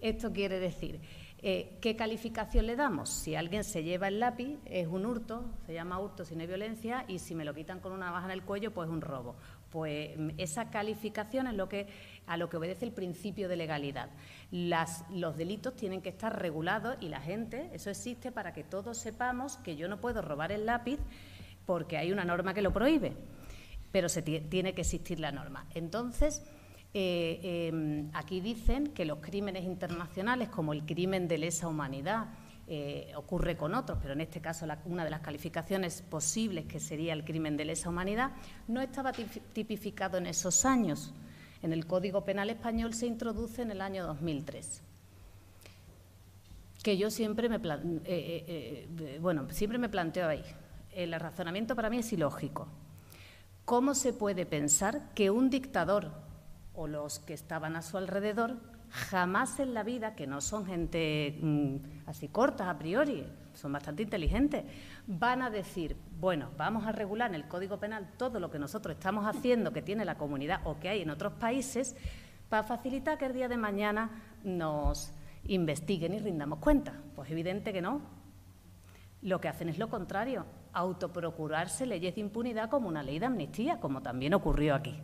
Esto 0.00 0.32
quiere 0.32 0.60
decir, 0.60 1.00
eh, 1.42 1.76
¿qué 1.80 1.96
calificación 1.96 2.66
le 2.66 2.76
damos? 2.76 3.10
Si 3.10 3.34
alguien 3.34 3.64
se 3.64 3.82
lleva 3.82 4.08
el 4.08 4.20
lápiz, 4.20 4.58
es 4.66 4.86
un 4.86 5.06
hurto, 5.06 5.44
se 5.66 5.74
llama 5.74 5.98
hurto 5.98 6.24
si 6.24 6.34
no 6.34 6.42
hay 6.42 6.46
violencia, 6.46 7.04
y 7.08 7.18
si 7.18 7.34
me 7.34 7.44
lo 7.44 7.54
quitan 7.54 7.80
con 7.80 7.92
una 7.92 8.06
navaja 8.06 8.26
en 8.26 8.32
el 8.32 8.42
cuello, 8.42 8.72
pues 8.72 8.88
es 8.88 8.92
un 8.92 9.00
robo. 9.00 9.36
Pues 9.70 10.18
mm, 10.18 10.30
esa 10.38 10.70
calificación 10.70 11.46
es 11.46 11.54
lo 11.54 11.68
que, 11.68 11.86
a 12.26 12.36
lo 12.36 12.48
que 12.48 12.56
obedece 12.56 12.84
el 12.84 12.92
principio 12.92 13.48
de 13.48 13.56
legalidad 13.56 14.10
los 14.50 15.36
delitos 15.36 15.76
tienen 15.76 16.02
que 16.02 16.08
estar 16.08 16.40
regulados 16.40 16.96
y 17.00 17.08
la 17.08 17.20
gente, 17.20 17.70
eso 17.72 17.90
existe 17.90 18.32
para 18.32 18.52
que 18.52 18.64
todos 18.64 18.98
sepamos 18.98 19.56
que 19.58 19.76
yo 19.76 19.88
no 19.88 20.00
puedo 20.00 20.22
robar 20.22 20.52
el 20.52 20.66
lápiz 20.66 20.98
porque 21.66 21.96
hay 21.96 22.10
una 22.12 22.24
norma 22.24 22.52
que 22.52 22.62
lo 22.62 22.72
prohíbe, 22.72 23.12
pero 23.92 24.08
se 24.08 24.22
tiene 24.22 24.74
que 24.74 24.80
existir 24.80 25.20
la 25.20 25.30
norma. 25.30 25.66
Entonces, 25.74 26.42
eh, 26.92 27.68
em, 27.72 28.10
aquí 28.14 28.40
dicen 28.40 28.88
que 28.88 29.04
los 29.04 29.18
crímenes 29.18 29.64
internacionales, 29.64 30.48
como 30.48 30.72
el 30.72 30.84
crimen 30.84 31.28
de 31.28 31.38
lesa 31.38 31.68
humanidad, 31.68 32.28
eh, 32.66 33.12
ocurre 33.16 33.56
con 33.56 33.74
otros, 33.74 33.98
pero 34.00 34.14
en 34.14 34.20
este 34.20 34.40
caso 34.40 34.66
una 34.84 35.04
de 35.04 35.10
las 35.10 35.20
calificaciones 35.20 36.02
posibles, 36.02 36.66
que 36.66 36.78
sería 36.78 37.12
el 37.12 37.24
crimen 37.24 37.56
de 37.56 37.64
lesa 37.64 37.88
humanidad, 37.88 38.32
no 38.68 38.80
estaba 38.80 39.12
tipificado 39.12 40.18
en 40.18 40.26
esos 40.26 40.64
años 40.64 41.12
en 41.62 41.72
el 41.72 41.86
Código 41.86 42.24
Penal 42.24 42.48
Español 42.48 42.94
se 42.94 43.06
introduce 43.06 43.60
en 43.62 43.70
el 43.70 43.80
año 43.82 44.06
2003 44.06 44.82
que 46.82 46.96
yo 46.96 47.10
siempre 47.10 47.48
me, 47.48 47.56
eh, 47.56 48.00
eh, 48.04 49.18
bueno, 49.20 49.48
siempre 49.50 49.78
me 49.78 49.88
planteo 49.88 50.28
ahí. 50.28 50.42
El 50.92 51.12
razonamiento 51.12 51.76
para 51.76 51.90
mí 51.90 51.98
es 51.98 52.12
ilógico. 52.12 52.68
¿Cómo 53.64 53.94
se 53.94 54.12
puede 54.12 54.46
pensar 54.46 55.12
que 55.14 55.30
un 55.30 55.50
dictador 55.50 56.10
o 56.80 56.86
los 56.86 57.18
que 57.18 57.34
estaban 57.34 57.76
a 57.76 57.82
su 57.82 57.98
alrededor 57.98 58.56
jamás 58.88 59.60
en 59.60 59.74
la 59.74 59.82
vida, 59.82 60.14
que 60.14 60.26
no 60.26 60.40
son 60.40 60.64
gente 60.64 61.38
mm, 61.40 61.76
así 62.06 62.28
cortas 62.28 62.68
a 62.68 62.78
priori, 62.78 63.26
son 63.52 63.72
bastante 63.72 64.02
inteligentes, 64.02 64.64
van 65.06 65.42
a 65.42 65.50
decir, 65.50 65.94
bueno, 66.18 66.48
vamos 66.56 66.86
a 66.86 66.92
regular 66.92 67.28
en 67.28 67.34
el 67.34 67.46
Código 67.46 67.78
Penal 67.78 68.08
todo 68.16 68.40
lo 68.40 68.50
que 68.50 68.58
nosotros 68.58 68.96
estamos 68.96 69.26
haciendo, 69.26 69.74
que 69.74 69.82
tiene 69.82 70.06
la 70.06 70.16
comunidad 70.16 70.62
o 70.64 70.80
que 70.80 70.88
hay 70.88 71.02
en 71.02 71.10
otros 71.10 71.34
países, 71.34 71.94
para 72.48 72.62
facilitar 72.62 73.18
que 73.18 73.26
el 73.26 73.34
día 73.34 73.48
de 73.48 73.58
mañana 73.58 74.10
nos 74.42 75.12
investiguen 75.44 76.14
y 76.14 76.18
rindamos 76.18 76.60
cuenta. 76.60 76.94
Pues 77.14 77.30
evidente 77.30 77.74
que 77.74 77.82
no. 77.82 78.00
Lo 79.20 79.38
que 79.38 79.48
hacen 79.48 79.68
es 79.68 79.78
lo 79.78 79.90
contrario, 79.90 80.46
autoprocurarse 80.72 81.84
leyes 81.84 82.14
de 82.14 82.22
impunidad 82.22 82.70
como 82.70 82.88
una 82.88 83.02
ley 83.02 83.18
de 83.18 83.26
amnistía, 83.26 83.78
como 83.80 84.00
también 84.00 84.32
ocurrió 84.32 84.74
aquí. 84.74 84.98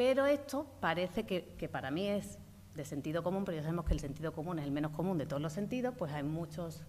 Pero 0.00 0.24
esto 0.24 0.66
parece 0.80 1.26
que, 1.26 1.68
para 1.70 1.90
mí 1.90 2.06
es 2.06 2.38
de 2.74 2.86
sentido 2.86 3.22
común, 3.22 3.44
pero 3.44 3.56
ya 3.58 3.62
sabemos 3.62 3.84
que 3.84 3.92
el 3.92 4.00
sentido 4.00 4.32
común 4.32 4.58
es 4.58 4.64
el 4.64 4.70
menos 4.70 4.92
común 4.92 5.18
de 5.18 5.26
todos 5.26 5.42
los 5.42 5.52
sentidos, 5.52 5.94
pues 5.94 6.10
hay 6.10 6.22
muchos 6.22 6.84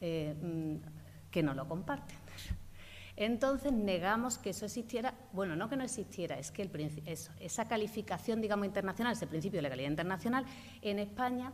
eh, 0.00 0.34
mm, 0.42 1.30
que 1.30 1.40
no 1.44 1.54
lo 1.54 1.68
comparten. 1.68 2.16
Entonces 3.14 3.72
negamos 3.72 4.38
que 4.38 4.50
eso 4.50 4.64
existiera, 4.64 5.14
bueno, 5.32 5.54
no 5.54 5.68
que 5.68 5.76
no 5.76 5.84
existiera, 5.84 6.36
es 6.36 6.50
que 6.50 6.62
el, 6.62 7.04
esa 7.38 7.68
calificación, 7.68 8.40
digamos, 8.40 8.66
internacional, 8.66 9.12
ese 9.12 9.28
principio 9.28 9.58
de 9.58 9.62
legalidad 9.62 9.90
internacional, 9.90 10.44
en 10.80 10.98
España 10.98 11.52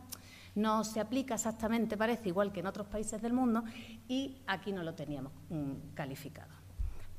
no 0.55 0.83
se 0.83 0.99
aplica 0.99 1.35
exactamente, 1.35 1.97
parece 1.97 2.29
igual 2.29 2.51
que 2.51 2.61
en 2.61 2.65
otros 2.65 2.87
países 2.87 3.21
del 3.21 3.33
mundo, 3.33 3.63
y 4.07 4.41
aquí 4.47 4.71
no 4.71 4.81
lo 4.81 4.95
teníamos 4.95 5.33
mm, 5.49 5.93
calificado. 5.93 6.49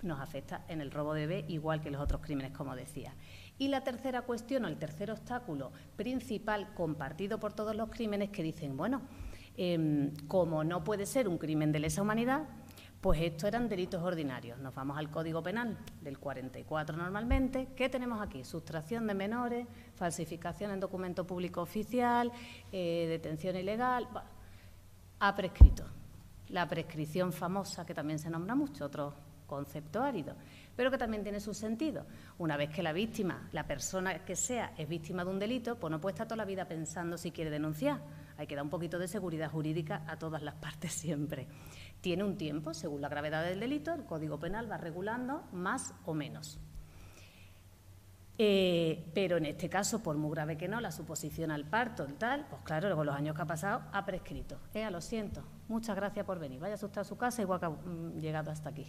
Nos 0.02 0.18
afecta 0.18 0.64
en 0.66 0.80
el 0.80 0.90
robo 0.90 1.12
de 1.12 1.26
bebé 1.26 1.44
igual 1.48 1.80
que 1.82 1.90
los 1.90 2.00
otros 2.00 2.22
crímenes, 2.22 2.52
como 2.52 2.74
decía. 2.74 3.14
Y 3.60 3.68
la 3.68 3.82
tercera 3.82 4.22
cuestión, 4.22 4.64
o 4.64 4.68
el 4.68 4.78
tercer 4.78 5.10
obstáculo 5.10 5.70
principal 5.94 6.72
compartido 6.72 7.38
por 7.38 7.52
todos 7.52 7.76
los 7.76 7.90
crímenes, 7.90 8.30
que 8.30 8.42
dicen, 8.42 8.74
bueno, 8.74 9.02
em, 9.54 10.14
como 10.28 10.64
no 10.64 10.82
puede 10.82 11.04
ser 11.04 11.28
un 11.28 11.36
crimen 11.36 11.70
de 11.70 11.78
lesa 11.78 12.00
humanidad, 12.00 12.48
pues 13.02 13.20
estos 13.20 13.48
eran 13.48 13.68
delitos 13.68 14.02
ordinarios. 14.02 14.58
Nos 14.60 14.74
vamos 14.74 14.96
al 14.96 15.10
Código 15.10 15.42
Penal 15.42 15.76
del 16.00 16.18
44 16.18 16.96
normalmente. 16.96 17.68
¿Qué 17.76 17.90
tenemos 17.90 18.22
aquí? 18.22 18.44
Sustracción 18.44 19.06
de 19.06 19.12
menores, 19.12 19.66
falsificación 19.94 20.70
en 20.70 20.80
documento 20.80 21.26
público 21.26 21.60
oficial, 21.60 22.32
eh, 22.72 23.08
detención 23.10 23.56
ilegal. 23.56 24.08
Ha 25.18 25.36
prescrito. 25.36 25.84
La 26.48 26.66
prescripción 26.66 27.30
famosa, 27.30 27.84
que 27.84 27.92
también 27.92 28.18
se 28.18 28.30
nombra 28.30 28.54
mucho, 28.54 28.86
otro 28.86 29.12
concepto 29.46 30.02
árido 30.02 30.34
pero 30.76 30.90
que 30.90 30.98
también 30.98 31.22
tiene 31.22 31.40
su 31.40 31.54
sentido. 31.54 32.06
Una 32.38 32.56
vez 32.56 32.70
que 32.70 32.82
la 32.82 32.92
víctima, 32.92 33.48
la 33.52 33.66
persona 33.66 34.24
que 34.24 34.36
sea, 34.36 34.72
es 34.76 34.88
víctima 34.88 35.24
de 35.24 35.30
un 35.30 35.38
delito, 35.38 35.76
pues 35.76 35.90
no 35.90 36.00
puede 36.00 36.14
estar 36.14 36.26
toda 36.26 36.36
la 36.36 36.44
vida 36.44 36.66
pensando 36.66 37.18
si 37.18 37.30
quiere 37.30 37.50
denunciar. 37.50 38.00
Hay 38.36 38.46
que 38.46 38.54
dar 38.54 38.64
un 38.64 38.70
poquito 38.70 38.98
de 38.98 39.08
seguridad 39.08 39.50
jurídica 39.50 40.02
a 40.06 40.18
todas 40.18 40.42
las 40.42 40.54
partes 40.60 40.92
siempre. 40.92 41.46
Tiene 42.00 42.24
un 42.24 42.36
tiempo, 42.36 42.72
según 42.72 43.00
la 43.00 43.08
gravedad 43.08 43.44
del 43.44 43.60
delito, 43.60 43.92
el 43.92 44.04
Código 44.04 44.38
Penal 44.38 44.70
va 44.70 44.78
regulando 44.78 45.44
más 45.52 45.92
o 46.06 46.14
menos. 46.14 46.58
Eh, 48.42 49.10
pero 49.12 49.36
en 49.36 49.44
este 49.44 49.68
caso, 49.68 50.02
por 50.02 50.16
muy 50.16 50.30
grave 50.30 50.56
que 50.56 50.66
no, 50.66 50.80
la 50.80 50.90
suposición 50.92 51.50
al 51.50 51.66
parto, 51.66 52.06
y 52.08 52.14
tal, 52.14 52.46
pues 52.48 52.62
claro, 52.62 52.96
con 52.96 53.04
los 53.04 53.14
años 53.14 53.36
que 53.36 53.42
ha 53.42 53.46
pasado, 53.46 53.82
ha 53.92 54.06
prescrito. 54.06 54.58
Eh, 54.72 54.90
lo 54.90 55.02
siento, 55.02 55.42
muchas 55.68 55.94
gracias 55.94 56.24
por 56.24 56.38
venir. 56.38 56.58
Vaya 56.58 56.72
a 56.72 56.76
asustar 56.76 57.02
a 57.02 57.04
su 57.04 57.18
casa, 57.18 57.42
igual 57.42 57.60
que 57.60 57.66
ha 57.66 57.68
mm, 57.68 58.18
llegado 58.18 58.50
hasta 58.50 58.70
aquí. 58.70 58.86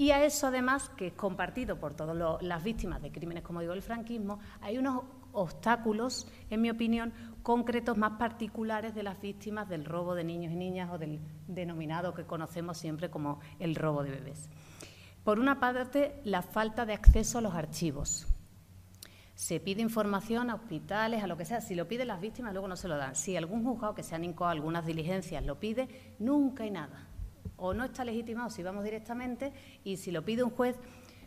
Y 0.00 0.12
a 0.12 0.24
eso, 0.24 0.46
además, 0.46 0.88
que 0.96 1.08
es 1.08 1.12
compartido 1.12 1.78
por 1.78 1.92
todas 1.92 2.42
las 2.42 2.64
víctimas 2.64 3.02
de 3.02 3.12
crímenes, 3.12 3.42
como 3.42 3.60
digo, 3.60 3.74
el 3.74 3.82
franquismo, 3.82 4.38
hay 4.62 4.78
unos 4.78 5.02
obstáculos, 5.32 6.26
en 6.48 6.62
mi 6.62 6.70
opinión, 6.70 7.12
concretos 7.42 7.98
más 7.98 8.12
particulares 8.12 8.94
de 8.94 9.02
las 9.02 9.20
víctimas 9.20 9.68
del 9.68 9.84
robo 9.84 10.14
de 10.14 10.24
niños 10.24 10.54
y 10.54 10.56
niñas 10.56 10.88
o 10.90 10.96
del 10.96 11.20
denominado 11.46 12.14
que 12.14 12.24
conocemos 12.24 12.78
siempre 12.78 13.10
como 13.10 13.40
el 13.58 13.74
robo 13.74 14.02
de 14.02 14.12
bebés. 14.12 14.48
Por 15.22 15.38
una 15.38 15.60
parte, 15.60 16.18
la 16.24 16.40
falta 16.40 16.86
de 16.86 16.94
acceso 16.94 17.36
a 17.36 17.42
los 17.42 17.52
archivos. 17.52 18.26
Se 19.34 19.60
pide 19.60 19.82
información 19.82 20.48
a 20.48 20.54
hospitales, 20.54 21.22
a 21.22 21.26
lo 21.26 21.36
que 21.36 21.44
sea. 21.44 21.60
Si 21.60 21.74
lo 21.74 21.88
piden 21.88 22.08
las 22.08 22.22
víctimas, 22.22 22.54
luego 22.54 22.68
no 22.68 22.76
se 22.76 22.88
lo 22.88 22.96
dan. 22.96 23.14
Si 23.16 23.36
algún 23.36 23.64
juzgado 23.64 23.94
que 23.94 24.02
se 24.02 24.14
han 24.14 24.24
incoado 24.24 24.52
algunas 24.52 24.86
diligencias 24.86 25.44
lo 25.44 25.60
pide, 25.60 26.14
nunca 26.18 26.62
hay 26.62 26.70
nada 26.70 27.09
o 27.60 27.74
no 27.74 27.84
está 27.84 28.04
legitimado 28.04 28.50
si 28.50 28.62
vamos 28.62 28.82
directamente 28.82 29.52
y 29.84 29.96
si 29.96 30.10
lo 30.10 30.24
pide 30.24 30.42
un 30.42 30.50
juez 30.50 30.76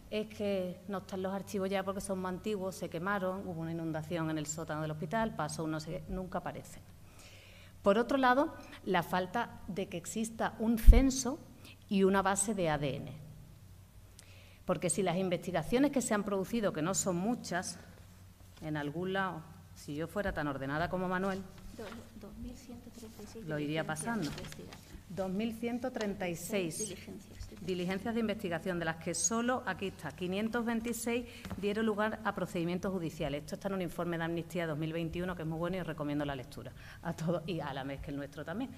es 0.10 0.28
que 0.28 0.80
no 0.90 1.00
están 1.00 1.24
los 1.24 1.34
archivos 1.34 1.70
ya 1.70 1.84
porque 1.84 2.02
son 2.02 2.20
más 2.20 2.34
antiguos, 2.34 2.76
se 2.76 2.90
quemaron, 2.90 3.48
hubo 3.48 3.62
una 3.62 3.72
inundación 3.72 4.30
en 4.30 4.38
el 4.38 4.46
sótano 4.46 4.82
del 4.82 4.92
hospital, 4.92 5.36
pasó 5.36 5.64
uno, 5.64 5.80
nunca 6.08 6.38
aparecen. 6.38 6.84
Por 7.82 7.98
otro 7.98 8.18
lado, 8.18 8.54
la 8.86 9.02
falta 9.02 9.62
de 9.68 9.90
que 9.90 9.98
exista 9.98 10.54
un 10.60 10.78
censo 10.78 11.40
y 11.90 12.04
una 12.04 12.22
base 12.22 12.54
de 12.54 12.70
ADN. 12.70 13.10
Porque 14.66 14.90
si 14.90 15.02
las 15.02 15.18
investigaciones 15.18 15.92
que 15.92 16.02
se 16.02 16.14
han 16.14 16.24
producido, 16.24 16.72
que 16.74 16.82
no 16.82 16.94
son 16.94 17.16
muchas, 17.16 17.80
en 18.62 18.78
algún 18.78 19.14
lado, 19.14 19.42
si 19.76 19.96
yo 19.96 20.08
fuera 20.08 20.32
tan 20.32 20.48
ordenada 20.48 20.90
como 20.90 21.10
Manuel, 21.10 21.44
lo 23.46 23.60
iría 23.60 23.84
pasando. 23.84 24.30
2.136 25.16 26.96
diligencias. 27.62 28.14
de 28.14 28.20
investigación, 28.20 28.80
de 28.80 28.86
las 28.86 28.98
que 28.98 29.14
solo, 29.14 29.64
aquí 29.66 29.88
está, 29.88 30.12
526 30.12 31.26
dieron 31.58 31.86
lugar 31.86 32.20
a 32.24 32.34
procedimientos 32.34 32.92
judiciales. 32.92 33.44
Esto 33.44 33.56
está 33.56 33.68
en 33.68 33.76
un 33.76 33.82
informe 33.82 34.18
de 34.18 34.24
Amnistía 34.24 34.68
2021 34.68 35.36
que 35.36 35.42
es 35.44 35.48
muy 35.48 35.58
bueno 35.58 35.78
y 35.78 35.82
recomiendo 35.82 36.26
la 36.26 36.36
lectura 36.36 36.72
a 37.02 37.14
todos 37.14 37.44
y 37.48 37.60
a 37.60 37.74
la 37.74 37.84
vez 37.84 38.02
que 38.02 38.12
el 38.12 38.18
nuestro 38.18 38.44
también. 38.44 38.72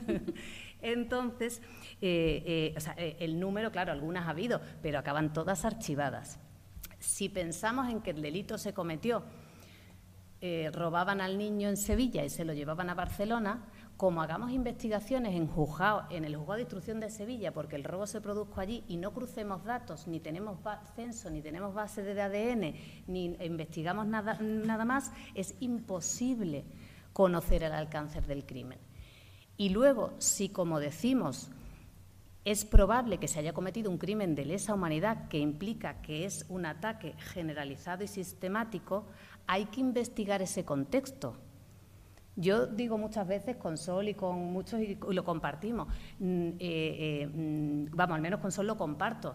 Entonces, 0.82 1.60
eh, 2.00 2.74
eh, 2.76 2.78
eh, 2.96 3.16
el 3.20 3.38
número, 3.40 3.70
claro, 3.70 3.92
algunas 3.92 4.26
ha 4.26 4.30
habido, 4.30 4.60
pero 4.82 4.98
acaban 4.98 5.32
todas 5.32 5.64
archivadas. 5.64 6.38
Si 6.98 7.28
pensamos 7.28 7.90
en 7.90 8.00
que 8.00 8.10
el 8.10 8.22
delito 8.22 8.58
se 8.58 8.72
cometió 8.72 9.24
robaban 10.72 11.20
al 11.20 11.38
niño 11.38 11.68
en 11.68 11.76
Sevilla 11.76 12.24
y 12.24 12.28
se 12.28 12.44
lo 12.44 12.52
llevaban 12.52 12.88
a 12.88 12.94
Barcelona, 12.94 13.64
como 13.96 14.20
hagamos 14.20 14.50
investigaciones 14.50 15.34
en, 15.34 15.48
en 16.10 16.24
el 16.24 16.36
juzgado 16.36 16.56
de 16.56 16.60
instrucción 16.60 17.00
de 17.00 17.10
Sevilla, 17.10 17.52
porque 17.52 17.76
el 17.76 17.84
robo 17.84 18.06
se 18.06 18.20
produjo 18.20 18.60
allí 18.60 18.84
y 18.88 18.98
no 18.98 19.12
crucemos 19.12 19.64
datos, 19.64 20.06
ni 20.06 20.20
tenemos 20.20 20.58
censo, 20.94 21.30
ni 21.30 21.40
tenemos 21.40 21.72
base 21.72 22.02
de 22.02 22.20
ADN, 22.20 22.74
ni 23.06 23.36
investigamos 23.40 24.06
nada, 24.06 24.38
nada 24.40 24.84
más, 24.84 25.12
es 25.34 25.54
imposible 25.60 26.64
conocer 27.12 27.62
el 27.62 27.72
alcance 27.72 28.20
del 28.20 28.44
crimen. 28.44 28.78
Y 29.56 29.70
luego, 29.70 30.12
si 30.18 30.50
como 30.50 30.78
decimos, 30.78 31.50
es 32.44 32.66
probable 32.66 33.18
que 33.18 33.28
se 33.28 33.38
haya 33.38 33.54
cometido 33.54 33.90
un 33.90 33.96
crimen 33.96 34.34
de 34.34 34.44
lesa 34.44 34.74
humanidad 34.74 35.28
que 35.28 35.38
implica 35.38 36.02
que 36.02 36.26
es 36.26 36.44
un 36.50 36.66
ataque 36.66 37.14
generalizado 37.18 38.04
y 38.04 38.08
sistemático, 38.08 39.06
hay 39.46 39.64
que 39.66 39.80
investigar 39.80 40.42
ese 40.42 40.66
contexto 40.66 41.38
yo 42.36 42.66
digo 42.66 42.98
muchas 42.98 43.26
veces 43.26 43.56
con 43.56 43.78
Sol 43.78 44.08
y 44.08 44.14
con 44.14 44.38
muchos, 44.52 44.80
y 44.80 44.96
lo 44.96 45.24
compartimos, 45.24 45.88
mm, 46.18 46.48
eh, 46.48 46.56
eh, 46.60 47.26
mm, 47.26 47.96
vamos, 47.96 48.16
al 48.16 48.20
menos 48.20 48.40
con 48.40 48.52
Sol 48.52 48.66
lo 48.66 48.76
comparto. 48.76 49.34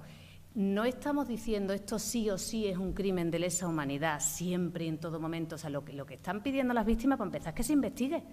No 0.54 0.86
estamos 0.86 1.28
diciendo 1.28 1.74
esto 1.74 1.97
sí 1.97 2.30
o 2.30 2.38
sí 2.38 2.68
es 2.68 2.78
un 2.78 2.93
crimen 2.93 3.32
de 3.32 3.39
lesa 3.39 3.68
humanidad, 3.68 4.20
siempre 4.20 4.86
y 4.86 4.89
en 4.89 4.99
todo 4.99 5.20
momento. 5.20 5.56
O 5.56 5.58
sea, 5.58 5.70
lo 5.70 5.84
que, 5.84 5.93
lo 5.93 6.06
que 6.06 6.16
están 6.16 6.43
pidiendo 6.43 6.74
las 6.74 6.86
víctimas, 6.86 7.18
para 7.18 7.30
empezar, 7.30 7.49
es 7.49 7.56
que 7.56 7.64
se 7.64 7.74
investigue 7.74 8.24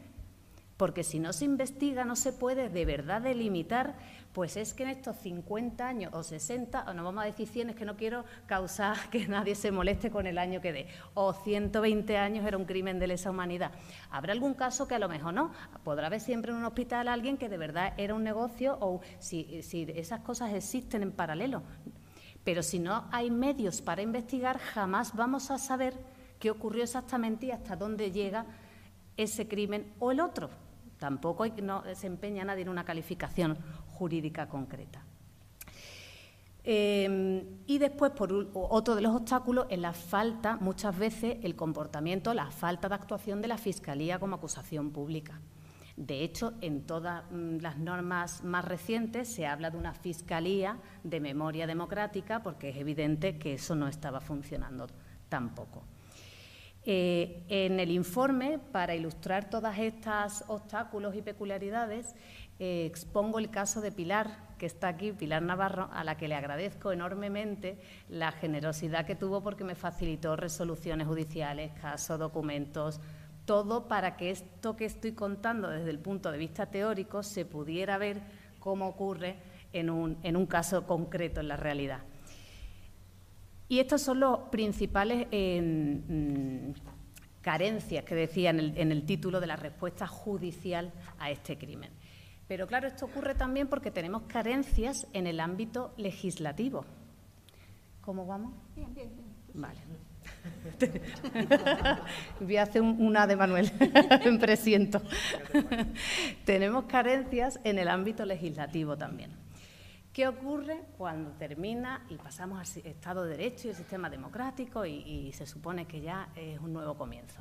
porque 0.78 1.02
si 1.02 1.18
no 1.18 1.32
se 1.34 1.44
investiga 1.44 2.04
no 2.04 2.16
se 2.16 2.32
puede 2.32 2.70
de 2.70 2.84
verdad 2.86 3.20
delimitar, 3.20 3.98
pues 4.38 4.56
es 4.56 4.72
que 4.72 4.84
en 4.84 4.90
estos 4.90 5.16
50 5.16 5.84
años 5.84 6.14
o 6.14 6.22
60, 6.22 6.84
o 6.88 6.94
no 6.94 7.02
vamos 7.02 7.24
a 7.24 7.26
decir 7.26 7.48
100, 7.48 7.70
es 7.70 7.74
que 7.74 7.84
no 7.84 7.96
quiero 7.96 8.24
causar 8.46 8.96
que 9.10 9.26
nadie 9.26 9.56
se 9.56 9.72
moleste 9.72 10.12
con 10.12 10.28
el 10.28 10.38
año 10.38 10.60
que 10.60 10.72
dé, 10.72 10.86
o 11.14 11.32
120 11.32 12.16
años 12.16 12.46
era 12.46 12.56
un 12.56 12.64
crimen 12.64 13.00
de 13.00 13.08
lesa 13.08 13.32
humanidad. 13.32 13.72
Habrá 14.12 14.32
algún 14.32 14.54
caso 14.54 14.86
que 14.86 14.94
a 14.94 15.00
lo 15.00 15.08
mejor 15.08 15.34
no, 15.34 15.50
podrá 15.82 16.06
haber 16.06 16.20
siempre 16.20 16.52
en 16.52 16.58
un 16.58 16.66
hospital 16.66 17.08
alguien 17.08 17.36
que 17.36 17.48
de 17.48 17.58
verdad 17.58 17.94
era 17.96 18.14
un 18.14 18.22
negocio 18.22 18.78
o 18.80 19.00
si, 19.18 19.60
esas 19.96 20.20
cosas 20.20 20.54
existen 20.54 21.02
en 21.02 21.10
paralelo. 21.10 21.64
Pero 22.44 22.62
si 22.62 22.78
no 22.78 23.08
hay 23.10 23.32
medios 23.32 23.82
para 23.82 24.02
investigar, 24.02 24.60
jamás 24.60 25.16
vamos 25.16 25.50
a 25.50 25.58
saber 25.58 25.94
qué 26.38 26.52
ocurrió 26.52 26.84
exactamente 26.84 27.46
y 27.46 27.50
hasta 27.50 27.74
dónde 27.74 28.12
llega 28.12 28.46
ese 29.16 29.48
crimen 29.48 29.92
o 29.98 30.12
el 30.12 30.20
otro. 30.20 30.48
Tampoco 30.98 31.46
no 31.62 31.84
se 31.94 32.08
empeña 32.08 32.44
nadie 32.44 32.62
en 32.62 32.68
una 32.68 32.84
calificación 32.84 33.56
jurídica 33.98 34.48
concreta. 34.48 35.02
Em, 36.70 37.42
y 37.66 37.78
después, 37.78 38.12
otro 38.52 38.94
de 38.94 39.00
los 39.00 39.14
obstáculos, 39.14 39.66
es 39.70 39.78
la 39.78 39.92
falta, 39.92 40.56
muchas 40.60 40.96
veces, 40.98 41.38
el 41.42 41.56
comportamiento, 41.56 42.34
la 42.34 42.50
falta 42.50 42.88
de 42.88 42.94
actuación 42.94 43.40
de 43.40 43.48
la 43.48 43.56
Fiscalía 43.58 44.18
como 44.18 44.36
acusación 44.36 44.90
pública. 44.90 45.40
De 45.96 46.22
hecho, 46.22 46.52
en 46.60 46.82
todas 46.82 47.24
mm, 47.32 47.58
las 47.60 47.78
normas 47.78 48.44
más 48.44 48.64
recientes 48.64 49.28
se 49.28 49.46
habla 49.46 49.70
de 49.70 49.78
una 49.78 49.94
Fiscalía 49.94 50.76
de 51.02 51.20
memoria 51.20 51.66
democrática 51.66 52.42
porque 52.42 52.68
es 52.68 52.76
evidente 52.76 53.38
que 53.38 53.54
eso 53.54 53.74
no 53.74 53.88
estaba 53.88 54.20
funcionando 54.20 54.86
tampoco. 55.28 55.82
Eh, 56.84 57.44
en 57.48 57.80
el 57.80 57.90
informe, 57.90 58.58
para 58.58 58.94
ilustrar 58.94 59.50
todos 59.50 59.76
estos 59.76 60.44
obstáculos 60.46 61.14
y 61.16 61.22
peculiaridades, 61.22 62.14
eh, 62.58 62.86
expongo 62.86 63.38
el 63.38 63.50
caso 63.50 63.80
de 63.80 63.92
Pilar, 63.92 64.48
que 64.58 64.66
está 64.66 64.88
aquí, 64.88 65.12
Pilar 65.12 65.42
Navarro, 65.42 65.88
a 65.92 66.04
la 66.04 66.16
que 66.16 66.28
le 66.28 66.34
agradezco 66.34 66.92
enormemente 66.92 67.78
la 68.08 68.32
generosidad 68.32 69.06
que 69.06 69.14
tuvo 69.14 69.42
porque 69.42 69.64
me 69.64 69.74
facilitó 69.74 70.36
resoluciones 70.36 71.06
judiciales, 71.06 71.72
casos, 71.80 72.18
documentos, 72.18 73.00
todo 73.44 73.88
para 73.88 74.16
que 74.16 74.30
esto 74.30 74.76
que 74.76 74.84
estoy 74.84 75.12
contando 75.12 75.70
desde 75.70 75.90
el 75.90 76.00
punto 76.00 76.30
de 76.30 76.38
vista 76.38 76.66
teórico 76.66 77.22
se 77.22 77.44
pudiera 77.44 77.96
ver 77.96 78.20
cómo 78.58 78.88
ocurre 78.88 79.36
en 79.72 79.90
un 79.90 80.46
caso 80.46 80.86
concreto 80.86 81.40
en 81.40 81.48
la 81.48 81.56
realidad. 81.56 82.00
Y 83.68 83.80
estos 83.80 84.00
son 84.00 84.20
los 84.20 84.38
principales 84.50 85.26
mm, 85.30 86.70
carencias 87.42 88.04
que 88.04 88.14
decía 88.14 88.50
en 88.50 88.92
el, 88.92 89.02
título 89.04 89.40
de 89.40 89.46
la 89.46 89.56
respuesta 89.56 90.06
judicial 90.06 90.92
a 91.18 91.30
este 91.30 91.58
crimen. 91.58 91.90
Pero 92.48 92.66
claro, 92.66 92.88
esto 92.88 93.04
ocurre 93.04 93.34
también 93.34 93.68
porque 93.68 93.90
tenemos 93.90 94.22
carencias 94.22 95.06
en 95.12 95.26
el 95.26 95.38
ámbito 95.38 95.92
legislativo. 95.98 96.86
¿Cómo 98.00 98.26
vamos? 98.26 98.54
Bien, 98.74 98.92
bien, 98.94 99.14
bien. 99.14 99.28
Vale. 99.52 99.78
Voy 102.40 102.56
a 102.56 102.62
hacer 102.62 102.82
una 102.82 103.26
de 103.26 103.36
Manuel, 103.36 103.70
me 104.24 104.38
presiento. 104.38 105.02
tenemos 106.44 106.84
carencias 106.84 107.60
en 107.64 107.78
el 107.78 107.88
ámbito 107.88 108.24
legislativo 108.24 108.96
también. 108.96 109.30
¿Qué 110.12 110.26
ocurre 110.26 110.84
cuando 110.96 111.30
termina 111.32 112.06
y 112.08 112.16
pasamos 112.16 112.76
al 112.76 112.86
Estado 112.86 113.24
de 113.24 113.36
Derecho 113.36 113.68
y 113.68 113.70
el 113.70 113.76
sistema 113.76 114.08
democrático 114.08 114.84
y, 114.84 115.30
se 115.32 115.46
supone 115.46 115.86
que 115.86 116.00
ya 116.00 116.30
es 116.34 116.58
un 116.60 116.72
nuevo 116.72 116.96
comienzo? 116.96 117.40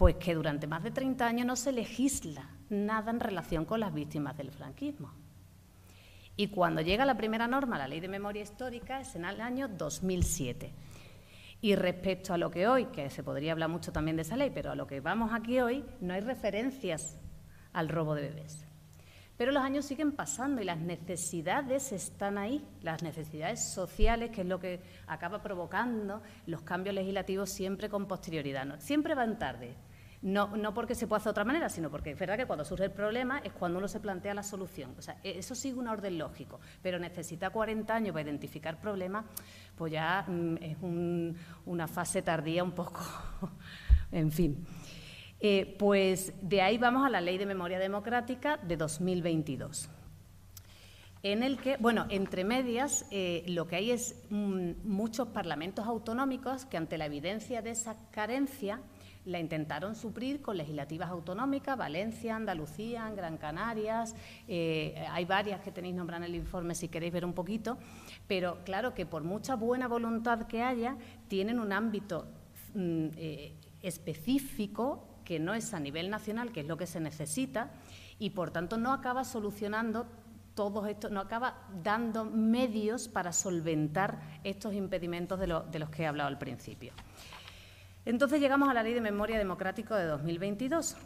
Pues 0.00 0.16
que 0.16 0.34
durante 0.34 0.66
más 0.66 0.82
de 0.82 0.92
30 0.92 1.26
años 1.26 1.46
no 1.46 1.56
se 1.56 1.72
legisla 1.72 2.48
nada 2.70 3.10
en 3.10 3.20
relación 3.20 3.66
con 3.66 3.80
las 3.80 3.92
víctimas 3.92 4.34
del 4.34 4.50
franquismo. 4.50 5.12
Y 6.36 6.48
cuando 6.48 6.80
llega 6.80 7.04
la 7.04 7.18
primera 7.18 7.46
norma, 7.46 7.76
la 7.76 7.86
Ley 7.86 8.00
de 8.00 8.08
Memoria 8.08 8.40
Histórica, 8.40 9.02
es 9.02 9.14
en 9.14 9.26
el 9.26 9.42
año 9.42 9.68
2007. 9.68 10.72
Y 11.60 11.74
respecto 11.74 12.32
a 12.32 12.38
lo 12.38 12.50
que 12.50 12.66
hoy, 12.66 12.86
que 12.86 13.10
se 13.10 13.22
podría 13.22 13.52
hablar 13.52 13.68
mucho 13.68 13.92
también 13.92 14.16
de 14.16 14.22
esa 14.22 14.38
ley, 14.38 14.50
pero 14.54 14.70
a 14.70 14.74
lo 14.74 14.86
que 14.86 15.00
vamos 15.00 15.34
aquí 15.34 15.60
hoy, 15.60 15.84
no 16.00 16.14
hay 16.14 16.22
referencias 16.22 17.18
al 17.74 17.90
robo 17.90 18.14
de 18.14 18.22
bebés. 18.22 18.64
Pero 19.36 19.52
los 19.52 19.62
años 19.62 19.84
siguen 19.84 20.12
pasando 20.12 20.62
y 20.62 20.64
las 20.64 20.78
necesidades 20.78 21.92
están 21.92 22.38
ahí, 22.38 22.66
las 22.80 23.02
necesidades 23.02 23.62
sociales, 23.62 24.30
que 24.30 24.40
es 24.40 24.46
lo 24.46 24.60
que 24.60 24.80
acaba 25.06 25.42
provocando 25.42 26.22
los 26.46 26.62
cambios 26.62 26.94
legislativos 26.94 27.50
siempre 27.50 27.90
con 27.90 28.08
posterioridad. 28.08 28.64
¿no? 28.64 28.80
Siempre 28.80 29.14
van 29.14 29.38
tarde, 29.38 29.76
no, 30.22 30.54
no, 30.56 30.74
porque 30.74 30.94
se 30.94 31.06
pueda 31.06 31.18
hacer 31.18 31.28
de 31.28 31.30
otra 31.30 31.44
manera, 31.44 31.68
sino 31.70 31.90
porque 31.90 32.10
es 32.10 32.18
verdad 32.18 32.36
que 32.36 32.46
cuando 32.46 32.64
surge 32.64 32.84
el 32.84 32.90
problema 32.90 33.38
es 33.38 33.52
cuando 33.52 33.78
uno 33.78 33.88
se 33.88 34.00
plantea 34.00 34.34
la 34.34 34.42
solución. 34.42 34.94
O 34.98 35.02
sea, 35.02 35.18
e-, 35.22 35.38
eso 35.38 35.54
sigue 35.54 35.78
un 35.78 35.88
orden 35.88 36.18
lógico, 36.18 36.60
pero 36.82 36.98
necesita 36.98 37.50
40 37.50 37.94
años 37.94 38.12
para 38.12 38.24
identificar 38.24 38.80
problemas, 38.80 39.24
pues 39.76 39.92
ya 39.92 40.24
mm, 40.28 40.56
es 40.60 40.76
una 41.64 41.88
fase 41.88 42.20
tardía 42.20 42.62
un 42.62 42.72
poco, 42.72 43.00
en 44.12 44.30
fin. 44.30 44.66
Eh, 45.40 45.74
pues 45.78 46.34
de 46.42 46.60
ahí 46.60 46.76
vamos 46.76 47.06
a 47.06 47.08
la 47.08 47.22
Ley 47.22 47.38
de 47.38 47.46
Memoria 47.46 47.78
Democrática 47.78 48.58
de 48.58 48.76
2022 48.76 49.88
en 51.22 51.42
el 51.42 51.58
que, 51.58 51.76
bueno, 51.76 52.06
entre 52.08 52.44
medias, 52.44 53.06
eh, 53.10 53.44
lo 53.46 53.66
que 53.66 53.76
hay 53.76 53.90
es 53.90 54.16
mm, 54.30 54.70
muchos 54.84 55.28
parlamentos 55.28 55.86
autonómicos 55.86 56.64
que 56.64 56.78
ante 56.78 56.96
la 56.96 57.06
evidencia 57.06 57.60
de 57.60 57.70
esa 57.70 57.96
carencia 58.10 58.80
la 59.30 59.38
intentaron 59.38 59.94
suplir 59.94 60.42
con 60.42 60.56
legislativas 60.56 61.08
autonómicas, 61.08 61.76
Valencia, 61.76 62.36
Andalucía, 62.36 63.10
Gran 63.10 63.38
Canarias, 63.38 64.14
eh, 64.48 65.06
hay 65.10 65.24
varias 65.24 65.60
que 65.60 65.72
tenéis 65.72 65.94
nombrado 65.94 66.24
en 66.24 66.30
el 66.30 66.36
informe 66.36 66.74
si 66.74 66.88
queréis 66.88 67.12
ver 67.12 67.24
un 67.24 67.32
poquito, 67.32 67.78
pero 68.26 68.58
claro 68.64 68.94
que 68.94 69.06
por 69.06 69.22
mucha 69.22 69.56
buena 69.56 69.88
voluntad 69.88 70.46
que 70.46 70.62
haya, 70.62 70.96
tienen 71.28 71.60
un 71.60 71.72
ámbito 71.72 72.26
mm, 72.74 73.08
específico 73.82 75.06
que 75.24 75.38
no 75.38 75.54
es 75.54 75.74
a 75.74 75.80
nivel 75.80 76.10
nacional, 76.10 76.52
que 76.52 76.60
es 76.60 76.66
lo 76.66 76.76
que 76.76 76.86
se 76.86 77.00
necesita, 77.00 77.70
y 78.18 78.30
por 78.30 78.50
tanto 78.50 78.78
no 78.78 78.92
acaba 78.92 79.24
solucionando 79.24 80.06
todo 80.54 80.86
esto, 80.86 81.08
no 81.08 81.20
acaba 81.20 81.54
dando 81.82 82.24
medios 82.24 83.08
para 83.08 83.32
solventar 83.32 84.20
estos 84.44 84.74
impedimentos 84.74 85.38
de 85.38 85.46
los 85.46 85.90
que 85.90 86.02
he 86.02 86.06
hablado 86.06 86.28
al 86.28 86.38
principio. 86.38 86.92
Entonces 88.04 88.40
llegamos 88.40 88.68
a 88.68 88.74
la 88.74 88.82
Ley 88.82 88.94
de 88.94 89.00
Memoria 89.00 89.38
Democrática 89.38 89.96
de 89.96 90.06
2022. 90.06 90.96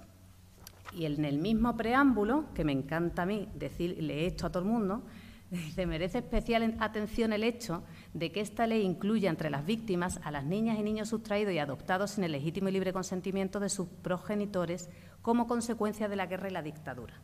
Y 0.93 1.07
en 1.07 1.25
el 1.25 1.39
mismo 1.39 1.77
preámbulo, 1.77 2.47
que 2.55 2.65
me 2.65 2.73
encanta 2.73 3.23
a 3.23 3.27
mí 3.27 3.49
decirle 3.55 4.27
esto 4.27 4.47
a 4.47 4.51
todo 4.51 4.63
el 4.63 4.69
mundo, 4.69 5.03
se 5.75 5.87
merece 5.87 6.19
especial 6.19 6.77
atención 6.79 7.33
el 7.33 7.43
hecho 7.43 7.83
de 8.13 8.31
que 8.31 8.41
esta 8.41 8.67
ley 8.67 8.83
incluya 8.83 9.29
entre 9.29 9.51
las 9.51 9.67
víctimas 9.67 10.21
a 10.23 10.31
las 10.31 10.45
niñas 10.45 10.79
y 10.79 10.83
niños 10.83 11.09
sustraídos 11.09 11.53
y 11.53 11.59
adoptados 11.59 12.13
sin 12.13 12.25
el 12.25 12.33
legítimo 12.33 12.69
y 12.69 12.73
libre 12.73 12.93
consentimiento 12.93 13.59
de 13.59 13.69
sus 13.69 13.89
progenitores 13.89 14.89
como 15.21 15.49
consecuencia 15.49 16.09
de 16.09 16.17
la 16.17 16.27
guerra 16.27 16.49
y 16.49 16.53
la 16.53 16.63
dictadura, 16.63 17.15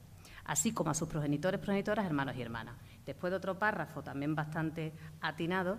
así 0.44 0.72
como 0.72 0.90
a 0.90 0.94
sus 0.94 1.08
progenitores, 1.08 1.60
progenitoras, 1.60 2.06
hermanos 2.06 2.34
y 2.36 2.42
hermanas. 2.42 2.76
Después 3.06 3.30
de 3.30 3.36
otro 3.36 3.58
párrafo 3.58 4.02
también 4.02 4.34
bastante 4.34 4.92
atinado, 5.20 5.78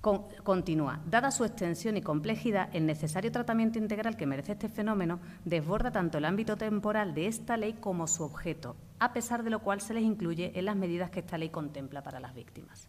continúa. 0.00 1.00
Dada 1.06 1.30
su 1.30 1.44
extensión 1.44 1.96
y 1.96 2.02
complejidad, 2.02 2.68
el 2.72 2.86
necesario 2.86 3.32
tratamiento 3.32 3.78
integral 3.78 4.16
que 4.16 4.26
merece 4.26 4.52
este 4.52 4.68
fenómeno 4.68 5.20
desborda 5.44 5.90
tanto 5.90 6.18
el 6.18 6.24
ámbito 6.24 6.56
temporal 6.56 7.14
de 7.14 7.26
esta 7.26 7.56
ley 7.56 7.74
como 7.74 8.06
su 8.06 8.22
objeto, 8.22 8.76
a 8.98 9.12
pesar 9.12 9.42
de 9.42 9.50
lo 9.50 9.60
cual 9.60 9.80
se 9.80 9.94
les 9.94 10.04
incluye 10.04 10.52
en 10.54 10.64
las 10.64 10.76
medidas 10.76 11.10
que 11.10 11.20
esta 11.20 11.38
ley 11.38 11.50
contempla 11.50 12.02
para 12.02 12.20
las 12.20 12.34
víctimas. 12.34 12.88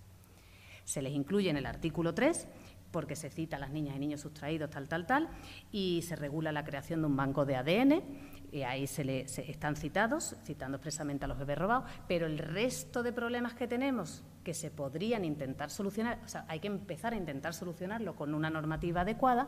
Se 0.86 1.01
les 1.01 1.14
incluye 1.14 1.49
en 1.49 1.57
el 1.57 1.66
artículo 1.66 2.14
3 2.14 2.47
porque 2.91 3.16
se 3.16 3.30
cita 3.30 3.57
a 3.57 3.60
las 3.60 3.72
niñas 3.72 3.95
y 3.95 3.99
niños 3.99 4.22
sustraídos, 4.22 4.70
tal, 4.70 4.88
tal, 4.88 5.05
tal, 5.05 5.30
y 5.72 6.01
se 6.03 6.16
regula 6.16 6.51
la 6.51 6.64
creación 6.64 7.01
de 7.01 7.07
un 7.07 7.16
banco 7.16 7.45
de 7.45 7.55
ADN, 7.55 8.03
y 8.52 8.64
ahí 8.64 8.88
se, 8.88 9.04
le, 9.04 9.22
están 9.22 9.76
citados, 9.76 10.36
citando 10.43 10.78
expresamente 10.78 11.26
a 11.26 11.28
los 11.28 11.38
bebés 11.38 11.58
robados, 11.58 11.89
pero 12.08 12.26
el 12.26 12.38
resto 12.38 13.04
de 13.04 13.14
problemas 13.14 13.54
que 13.54 13.68
tenemos 13.68 14.24
que 14.43 14.54
se 14.54 14.72
podrían 14.72 15.26
intentar 15.26 15.70
solucionar, 15.70 16.20
o 16.26 16.28
sea, 16.28 16.45
hay 16.47 16.60
que 16.60 16.68
empezar 16.68 17.14
a 17.14 17.18
intentar 17.18 17.54
solucionarlo 17.54 18.16
con 18.16 18.34
una 18.34 18.50
normativa 18.50 19.02
adecuada, 19.02 19.47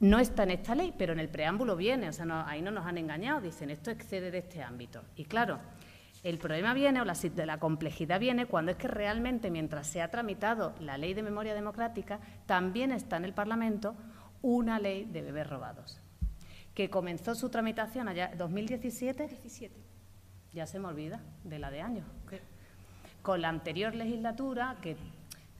no 0.00 0.18
está 0.18 0.44
en 0.44 0.52
esta 0.52 0.74
ley, 0.74 0.94
pero 0.96 1.12
en 1.12 1.20
el 1.20 1.28
preámbulo 1.28 1.76
viene, 1.76 2.08
o 2.08 2.12
sea, 2.12 2.48
ahí 2.48 2.62
no 2.62 2.70
nos 2.70 2.86
han 2.86 2.96
engañado, 2.96 3.42
dicen 3.42 3.70
esto 3.70 3.90
excede 3.90 4.30
de 4.30 4.38
este 4.38 4.62
ámbito. 4.62 5.02
Y 5.14 5.26
claro, 5.26 5.58
el 6.22 6.38
problema 6.38 6.74
viene, 6.74 7.00
o 7.00 7.04
la, 7.04 7.14
la, 7.46 7.58
complejidad 7.58 8.18
viene, 8.18 8.46
cuando 8.46 8.72
es 8.72 8.78
que 8.78 8.88
realmente, 8.88 9.50
mientras 9.50 9.86
se 9.86 10.00
ha 10.00 10.10
tramitado 10.10 10.74
la 10.80 10.96
ley 10.96 11.12
de 11.12 11.22
memoria 11.22 11.54
democrática, 11.54 12.18
también 12.46 12.92
está 12.92 13.18
en 13.18 13.24
el 13.24 13.34
Parlamento 13.34 13.94
una 14.42 14.78
ley 14.78 15.04
de 15.04 15.22
bebés 15.22 15.48
robados, 15.48 16.00
que 16.74 16.90
comenzó 16.90 17.34
su 17.34 17.48
tramitación 17.48 18.08
allá 18.08 18.32
2017. 18.36 19.28
17. 19.28 19.74
Ya 20.52 20.66
se 20.66 20.78
me 20.78 20.88
olvida 20.88 21.20
de 21.44 21.58
la 21.58 21.70
de 21.70 21.80
años. 21.80 22.06
Con 23.22 23.42
la 23.42 23.48
anterior 23.48 23.94
legislatura, 23.94 24.76
que 24.80 24.96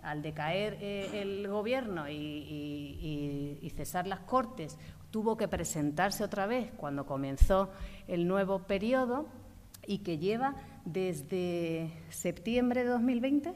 al 0.03 0.23
decaer 0.23 0.79
eh, 0.81 1.21
el 1.23 1.47
gobierno 1.49 2.09
y, 2.09 3.73
cesar 3.77 4.07
las 4.07 4.21
Cortes, 4.21 4.79
tuvo 5.11 5.37
que 5.37 5.49
presentarse 5.49 6.25
otra 6.25 6.47
vez 6.47 6.71
cuando 6.77 7.07
comenzó 7.07 7.71
el 8.09 8.27
nuevo 8.29 8.61
periodo 8.61 9.29
y 9.87 9.99
que 9.99 10.19
lleva 10.19 10.55
desde 10.85 11.91
septiembre 12.11 12.85
de 12.85 12.91
2020, 12.91 13.55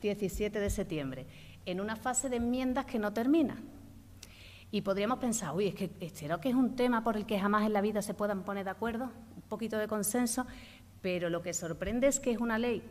17 0.00 0.60
de 0.60 0.70
septiembre, 0.70 1.26
en 1.66 1.80
una 1.80 1.96
fase 1.96 2.28
de 2.28 2.36
enmiendas 2.36 2.86
que 2.86 2.98
no 2.98 3.12
termina. 3.12 3.56
Y 4.74 4.82
podríamos 4.82 5.20
pensar, 5.20 5.54
uy, 5.54 5.68
es 5.68 5.74
que 5.76 6.10
¿será 6.12 6.40
que 6.40 6.48
es 6.48 6.54
un 6.56 6.74
tema 6.74 7.04
por 7.04 7.16
el 7.16 7.26
que 7.26 7.38
jamás 7.38 7.64
en 7.64 7.72
la 7.72 7.80
vida 7.80 8.02
se 8.02 8.12
puedan 8.12 8.42
poner 8.42 8.64
de 8.64 8.72
acuerdo? 8.72 9.04
Un 9.36 9.42
poquito 9.42 9.78
de 9.78 9.86
consenso, 9.86 10.48
pero 11.00 11.30
lo 11.30 11.42
que 11.42 11.54
sorprende 11.54 12.08
es 12.08 12.18
que 12.18 12.32
es 12.32 12.38
una 12.38 12.58
ley 12.58 12.82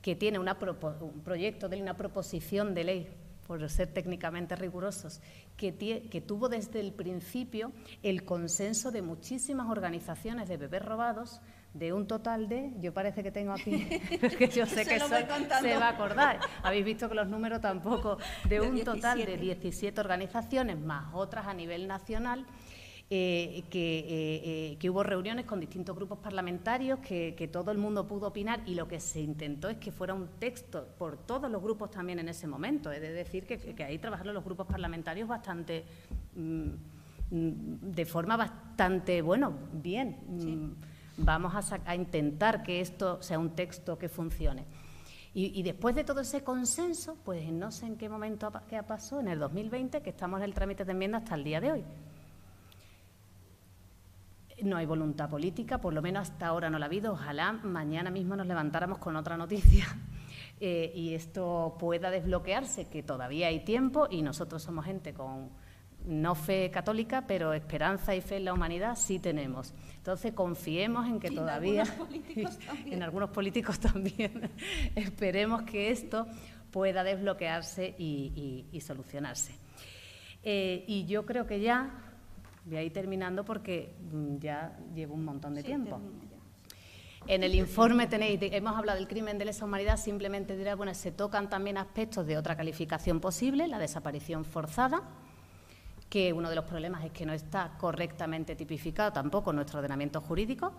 que 0.00 0.16
tiene 0.16 0.38
un 0.38 0.48
proyecto 1.22 1.68
de 1.68 1.82
una 1.82 1.94
proposición 1.94 2.72
de 2.72 2.84
ley, 2.84 3.08
por 3.46 3.68
ser 3.68 3.92
técnicamente 3.92 4.56
rigurosos, 4.56 5.20
que, 5.58 5.76
que, 6.10 6.20
tuvo 6.22 6.48
desde 6.48 6.80
el 6.80 6.94
principio 6.94 7.70
el 8.02 8.24
consenso 8.24 8.90
de 8.90 9.02
muchísimas 9.02 9.68
organizaciones 9.68 10.48
de 10.48 10.56
bebés 10.56 10.86
robados, 10.86 11.42
de 11.78 11.92
un 11.92 12.06
total 12.06 12.48
de, 12.48 12.72
yo 12.80 12.92
parece 12.92 13.22
que 13.22 13.30
tengo 13.30 13.52
aquí, 13.52 13.86
porque 14.20 14.48
yo 14.48 14.66
sé 14.66 14.84
que 14.84 14.98
se 14.98 15.76
va 15.76 15.86
a 15.86 15.90
acordar, 15.90 16.40
habéis 16.62 16.84
visto 16.84 17.08
que 17.08 17.14
los 17.14 17.28
números 17.28 17.60
tampoco, 17.60 18.18
de 18.48 18.60
un 18.60 18.82
total 18.84 19.24
de 19.24 19.36
17 19.36 20.00
organizaciones 20.00 20.78
más 20.78 21.14
otras 21.14 21.46
a 21.46 21.54
nivel 21.54 21.86
nacional, 21.86 22.46
eh, 23.08 23.62
que, 23.70 23.98
eh, 24.00 24.06
eh, 24.08 24.76
que, 24.80 24.90
hubo 24.90 25.04
reuniones 25.04 25.46
con 25.46 25.60
distintos 25.60 25.94
grupos 25.94 26.18
parlamentarios, 26.18 26.98
que, 26.98 27.48
todo 27.52 27.70
el 27.70 27.78
mundo 27.78 28.04
pudo 28.08 28.26
opinar 28.26 28.62
y 28.66 28.74
lo 28.74 28.88
que 28.88 28.98
se 28.98 29.20
intentó 29.20 29.68
es 29.68 29.76
que 29.76 29.92
fuera 29.92 30.12
un 30.12 30.26
texto 30.40 30.88
por 30.98 31.16
todos 31.16 31.48
los 31.48 31.62
grupos 31.62 31.92
también 31.92 32.18
en 32.18 32.28
ese 32.28 32.48
momento. 32.48 32.90
Es 32.90 33.00
decir, 33.00 33.46
que, 33.46 33.84
ahí 33.84 33.98
trabajaron 33.98 34.34
los 34.34 34.44
grupos 34.44 34.66
parlamentarios 34.66 35.28
bastante. 35.28 35.84
Mm, 36.34 36.70
de 37.30 38.04
forma 38.06 38.36
bastante, 38.36 39.22
bueno, 39.22 39.52
bien. 39.72 40.16
Mm, 40.28 40.95
vamos 41.16 41.72
a, 41.72 41.94
intentar 41.94 42.62
que 42.62 42.80
esto 42.80 43.22
sea 43.22 43.38
un 43.38 43.50
texto 43.50 43.98
que 43.98 44.08
funcione. 44.08 44.64
Y, 45.38 45.62
después 45.62 45.94
de 45.94 46.02
todo 46.02 46.22
ese 46.22 46.42
consenso, 46.42 47.18
pues 47.22 47.52
no 47.52 47.70
sé 47.70 47.84
en 47.84 47.98
qué 47.98 48.08
momento 48.08 48.46
ha, 48.46 48.82
pasó, 48.84 49.20
en 49.20 49.28
el 49.28 49.38
2020, 49.38 50.00
que 50.00 50.08
estamos 50.08 50.38
en 50.38 50.44
el 50.44 50.54
trámite 50.54 50.86
de 50.86 50.92
enmienda 50.92 51.18
hasta 51.18 51.34
el 51.34 51.44
día 51.44 51.60
de 51.60 51.72
hoy. 51.72 51.84
No 54.62 54.78
hay 54.78 54.86
voluntad 54.86 55.28
política, 55.28 55.76
por 55.76 55.92
lo 55.92 56.00
menos 56.00 56.30
hasta 56.30 56.46
ahora 56.46 56.70
no 56.70 56.78
la 56.78 56.86
ha 56.86 56.88
habido. 56.88 57.12
Ojalá 57.12 57.52
mañana 57.52 58.10
mismo 58.10 58.34
nos 58.34 58.46
levantáramos 58.46 58.96
con 58.96 59.14
otra 59.14 59.36
noticia 59.36 59.84
eh, 60.60 60.90
y 60.94 61.12
esto 61.12 61.76
pueda 61.78 62.10
desbloquearse, 62.10 62.86
que 62.86 63.02
todavía 63.02 63.48
hay 63.48 63.60
tiempo 63.60 64.08
y 64.10 64.22
nosotros 64.22 64.62
somos 64.62 64.86
gente 64.86 65.12
con 65.12 65.50
no 66.06 66.34
fe 66.34 66.70
católica, 66.70 67.26
pero 67.26 67.52
esperanza 67.52 68.14
y 68.14 68.20
fe 68.20 68.36
en 68.36 68.46
la 68.46 68.54
humanidad 68.54 68.96
sí 68.96 69.18
tenemos. 69.18 69.74
Entonces 69.96 70.32
confiemos 70.32 71.06
en 71.06 71.20
que 71.20 71.30
todavía, 71.30 71.84
en 72.86 73.02
algunos 73.02 73.30
políticos 73.30 73.78
también, 73.78 74.50
esperemos 74.94 75.62
que 75.62 75.90
esto 75.90 76.26
pueda 76.70 77.04
desbloquearse 77.04 77.94
y, 77.98 78.80
solucionarse. 78.84 79.52
Eh, 80.42 80.84
y 80.86 81.06
yo 81.06 81.26
creo 81.26 81.46
que 81.46 81.60
ya 81.60 82.06
Voy 82.66 82.78
a 82.78 82.82
ir 82.82 82.92
terminando 82.92 83.44
porque 83.44 83.94
mm, 84.12 84.38
ya 84.38 84.76
llevo 84.92 85.14
un 85.14 85.24
montón 85.24 85.54
de 85.54 85.62
tiempo. 85.62 86.00
En 87.28 87.44
el 87.44 87.54
informe 87.54 88.08
tenéis, 88.08 88.40
hemos 88.42 88.76
hablado 88.76 88.98
del 88.98 89.06
crimen 89.06 89.38
de 89.38 89.44
lesa 89.44 89.64
humanidad, 89.64 89.96
simplemente 89.96 90.56
diré, 90.56 90.74
bueno, 90.74 90.92
se 90.92 91.12
tocan 91.12 91.48
también 91.48 91.78
aspectos 91.78 92.26
de 92.26 92.36
otra 92.36 92.56
calificación 92.56 93.20
posible, 93.20 93.68
la 93.68 93.78
desaparición 93.78 94.44
forzada, 94.44 95.02
que 96.08 96.32
uno 96.32 96.48
de 96.48 96.56
los 96.56 96.64
problemas 96.64 97.04
es 97.04 97.12
que 97.12 97.26
no 97.26 97.32
está 97.32 97.72
correctamente 97.78 98.54
tipificado 98.54 99.12
tampoco 99.12 99.50
en 99.50 99.56
nuestro 99.56 99.78
ordenamiento 99.78 100.20
jurídico, 100.20 100.72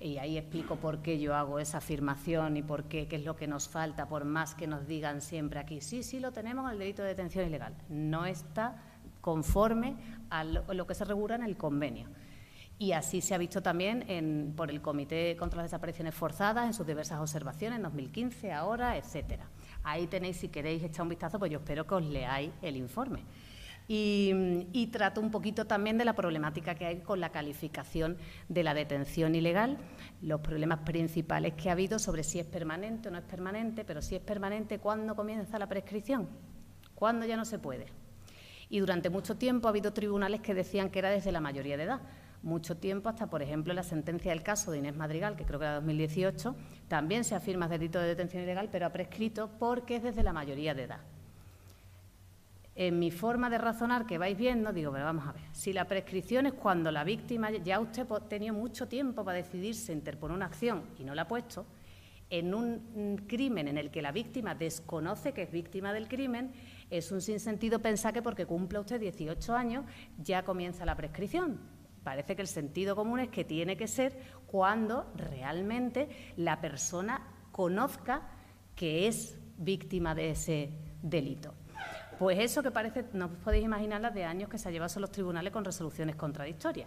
y 0.00 0.16
ahí 0.16 0.38
explico 0.38 0.76
por 0.76 1.02
qué 1.02 1.18
yo 1.18 1.34
hago 1.34 1.58
esa 1.58 1.78
afirmación 1.78 2.56
y 2.56 2.62
por 2.62 2.84
qué, 2.84 3.06
qué 3.06 3.16
es 3.16 3.24
lo 3.24 3.36
que 3.36 3.46
nos 3.46 3.68
falta, 3.68 4.08
por 4.08 4.24
más 4.24 4.54
que 4.54 4.66
nos 4.66 4.86
digan 4.86 5.20
siempre 5.20 5.60
aquí, 5.60 5.82
sí, 5.82 6.02
sí, 6.02 6.20
lo 6.20 6.32
tenemos 6.32 6.64
en 6.66 6.72
el 6.72 6.78
delito 6.78 7.02
de 7.02 7.08
detención 7.08 7.46
ilegal. 7.46 7.74
No 7.90 8.24
está 8.24 8.76
conforme 9.20 9.96
a 10.30 10.44
lo, 10.44 10.86
que 10.86 10.94
se 10.94 11.04
regula 11.04 11.34
en 11.34 11.42
el 11.42 11.56
convenio. 11.56 12.08
Y 12.78 12.92
así 12.92 13.20
se 13.20 13.34
ha 13.34 13.38
visto 13.38 13.62
también 13.62 14.54
por 14.56 14.70
el 14.70 14.80
Comité 14.80 15.36
contra 15.36 15.58
las 15.58 15.70
Desapariciones 15.70 16.14
Forzadas 16.14 16.66
en 16.66 16.72
sus 16.72 16.86
diversas 16.86 17.20
observaciones, 17.20 17.76
en 17.76 17.82
2015, 17.82 18.52
ahora, 18.52 18.96
etcétera. 18.96 19.44
Ahí 19.82 20.06
tenéis, 20.06 20.38
si 20.38 20.48
queréis 20.48 20.82
echar 20.82 21.02
un 21.02 21.10
vistazo, 21.10 21.38
pues 21.38 21.52
yo 21.52 21.58
espero 21.58 21.86
que 21.86 21.94
os 21.94 22.04
leáis 22.04 22.50
el 22.62 22.76
informe. 22.76 23.24
Y, 23.92 24.88
trato 24.92 25.20
un 25.20 25.32
poquito 25.32 25.64
también 25.64 25.98
de 25.98 26.04
la 26.04 26.12
problemática 26.12 26.76
que 26.76 26.86
hay 26.86 27.00
con 27.00 27.18
la 27.18 27.30
calificación 27.30 28.18
de 28.48 28.62
la 28.62 28.72
detención 28.72 29.34
ilegal, 29.34 29.78
los 30.22 30.40
problemas 30.42 30.80
principales 30.80 31.54
que 31.54 31.70
ha 31.70 31.72
habido 31.72 31.98
sobre 31.98 32.22
si 32.22 32.38
es 32.38 32.46
permanente 32.46 33.08
o 33.08 33.10
no 33.10 33.18
es 33.18 33.24
permanente, 33.24 33.84
pero 33.84 34.00
si 34.00 34.14
es 34.14 34.22
permanente, 34.22 34.78
¿cuándo 34.78 35.16
comienza 35.16 35.58
la 35.58 35.66
prescripción? 35.66 36.28
¿Cuándo 36.94 37.26
ya 37.26 37.36
no 37.36 37.44
se 37.44 37.58
puede? 37.58 37.86
Y 38.68 38.78
durante 38.78 39.10
mucho 39.10 39.36
tiempo 39.36 39.66
ha 39.66 39.70
habido 39.70 39.92
tribunales 39.92 40.40
que 40.40 40.54
decían 40.54 40.90
que 40.90 41.00
era 41.00 41.10
desde 41.10 41.32
la 41.32 41.40
mayoría 41.40 41.76
de 41.76 41.82
edad. 41.82 42.00
Mucho 42.44 42.76
tiempo, 42.76 43.08
hasta 43.08 43.28
por 43.28 43.42
ejemplo 43.42 43.74
la 43.74 43.82
sentencia 43.82 44.30
del 44.30 44.44
caso 44.44 44.70
de 44.70 44.78
Inés 44.78 44.94
Madrigal, 44.94 45.34
que 45.34 45.44
creo 45.44 45.58
que 45.58 45.64
era 45.64 45.74
2018, 45.74 46.54
también 46.86 47.24
se 47.24 47.34
afirma 47.34 47.66
delito 47.66 47.98
de 47.98 48.06
detención 48.06 48.44
ilegal, 48.44 48.68
pero 48.70 48.86
ha 48.86 48.92
prescrito 48.92 49.50
porque 49.58 49.96
es 49.96 50.04
desde 50.04 50.22
la 50.22 50.32
mayoría 50.32 50.74
de 50.74 50.84
edad. 50.84 51.00
En 52.80 52.98
mi 52.98 53.10
forma 53.10 53.50
de 53.50 53.58
razonar, 53.58 54.06
que 54.06 54.16
vais 54.16 54.38
viendo, 54.38 54.72
digo, 54.72 54.90
pero 54.90 55.04
vamos 55.04 55.28
a 55.28 55.32
ver, 55.32 55.42
si 55.52 55.70
la 55.70 55.84
prescripción 55.84 56.46
es 56.46 56.54
cuando 56.54 56.90
la 56.90 57.04
víctima, 57.04 57.50
ya 57.50 57.78
usted 57.78 58.10
ha 58.10 58.20
tenido 58.20 58.54
mucho 58.54 58.88
tiempo 58.88 59.22
para 59.22 59.36
decidirse 59.36 59.92
interponer 59.92 60.34
una 60.34 60.46
acción 60.46 60.84
y 60.98 61.04
no 61.04 61.14
la 61.14 61.22
ha 61.22 61.28
puesto, 61.28 61.66
en 62.30 62.54
un 62.54 63.22
crimen 63.28 63.68
en 63.68 63.76
el 63.76 63.90
que 63.90 64.00
la 64.00 64.12
víctima 64.12 64.54
desconoce 64.54 65.34
que 65.34 65.42
es 65.42 65.52
víctima 65.52 65.92
del 65.92 66.08
crimen, 66.08 66.52
es 66.88 67.12
un 67.12 67.20
sinsentido 67.20 67.80
pensar 67.80 68.14
que 68.14 68.22
porque 68.22 68.46
cumpla 68.46 68.80
usted 68.80 68.98
18 68.98 69.54
años 69.54 69.84
ya 70.16 70.42
comienza 70.42 70.86
la 70.86 70.96
prescripción. 70.96 71.60
Parece 72.02 72.34
que 72.34 72.40
el 72.40 72.48
sentido 72.48 72.96
común 72.96 73.20
es 73.20 73.28
que 73.28 73.44
tiene 73.44 73.76
que 73.76 73.88
ser 73.88 74.18
cuando 74.46 75.12
realmente 75.16 76.08
la 76.38 76.62
persona 76.62 77.28
conozca 77.52 78.22
que 78.74 79.06
es 79.06 79.38
víctima 79.58 80.14
de 80.14 80.30
ese 80.30 80.70
delito. 81.02 81.52
Pues 82.20 82.38
eso 82.38 82.62
que 82.62 82.70
parece, 82.70 83.06
no 83.14 83.30
podéis 83.30 83.64
imaginar 83.64 84.02
las 84.02 84.12
de 84.12 84.24
años 84.24 84.50
que 84.50 84.58
se 84.58 84.68
ha 84.68 84.70
llevado 84.70 84.92
a 84.94 85.00
los 85.00 85.10
tribunales 85.10 85.54
con 85.54 85.64
resoluciones 85.64 86.16
contradictorias. 86.16 86.86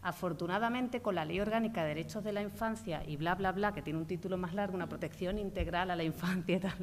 Afortunadamente, 0.00 1.00
con 1.00 1.14
la 1.14 1.24
Ley 1.24 1.38
Orgánica 1.38 1.82
de 1.82 1.90
Derechos 1.90 2.24
de 2.24 2.32
la 2.32 2.42
Infancia 2.42 3.04
y 3.06 3.16
bla, 3.16 3.36
bla, 3.36 3.52
bla, 3.52 3.72
que 3.72 3.80
tiene 3.80 4.00
un 4.00 4.06
título 4.06 4.36
más 4.38 4.54
largo, 4.54 4.74
una 4.74 4.88
protección 4.88 5.38
integral 5.38 5.92
a 5.92 5.94
la 5.94 6.02
infancia 6.02 6.56
y 6.56 6.58
tal, 6.58 6.74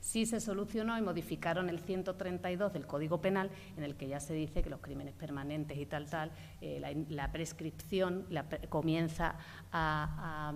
sí 0.00 0.24
se 0.24 0.40
solucionó 0.40 0.96
y 0.96 1.02
modificaron 1.02 1.68
el 1.68 1.80
132 1.80 2.72
del 2.72 2.86
Código 2.86 3.20
Penal, 3.20 3.50
en 3.76 3.84
el 3.84 3.94
que 3.94 4.08
ya 4.08 4.20
se 4.20 4.32
dice 4.32 4.62
que 4.62 4.70
los 4.70 4.80
crímenes 4.80 5.12
permanentes 5.12 5.76
y 5.76 5.84
tal, 5.84 6.08
tal, 6.08 6.32
eh, 6.62 7.04
la, 7.10 7.30
prescripción 7.30 8.26
comienza 8.70 9.36
a, 9.70 10.50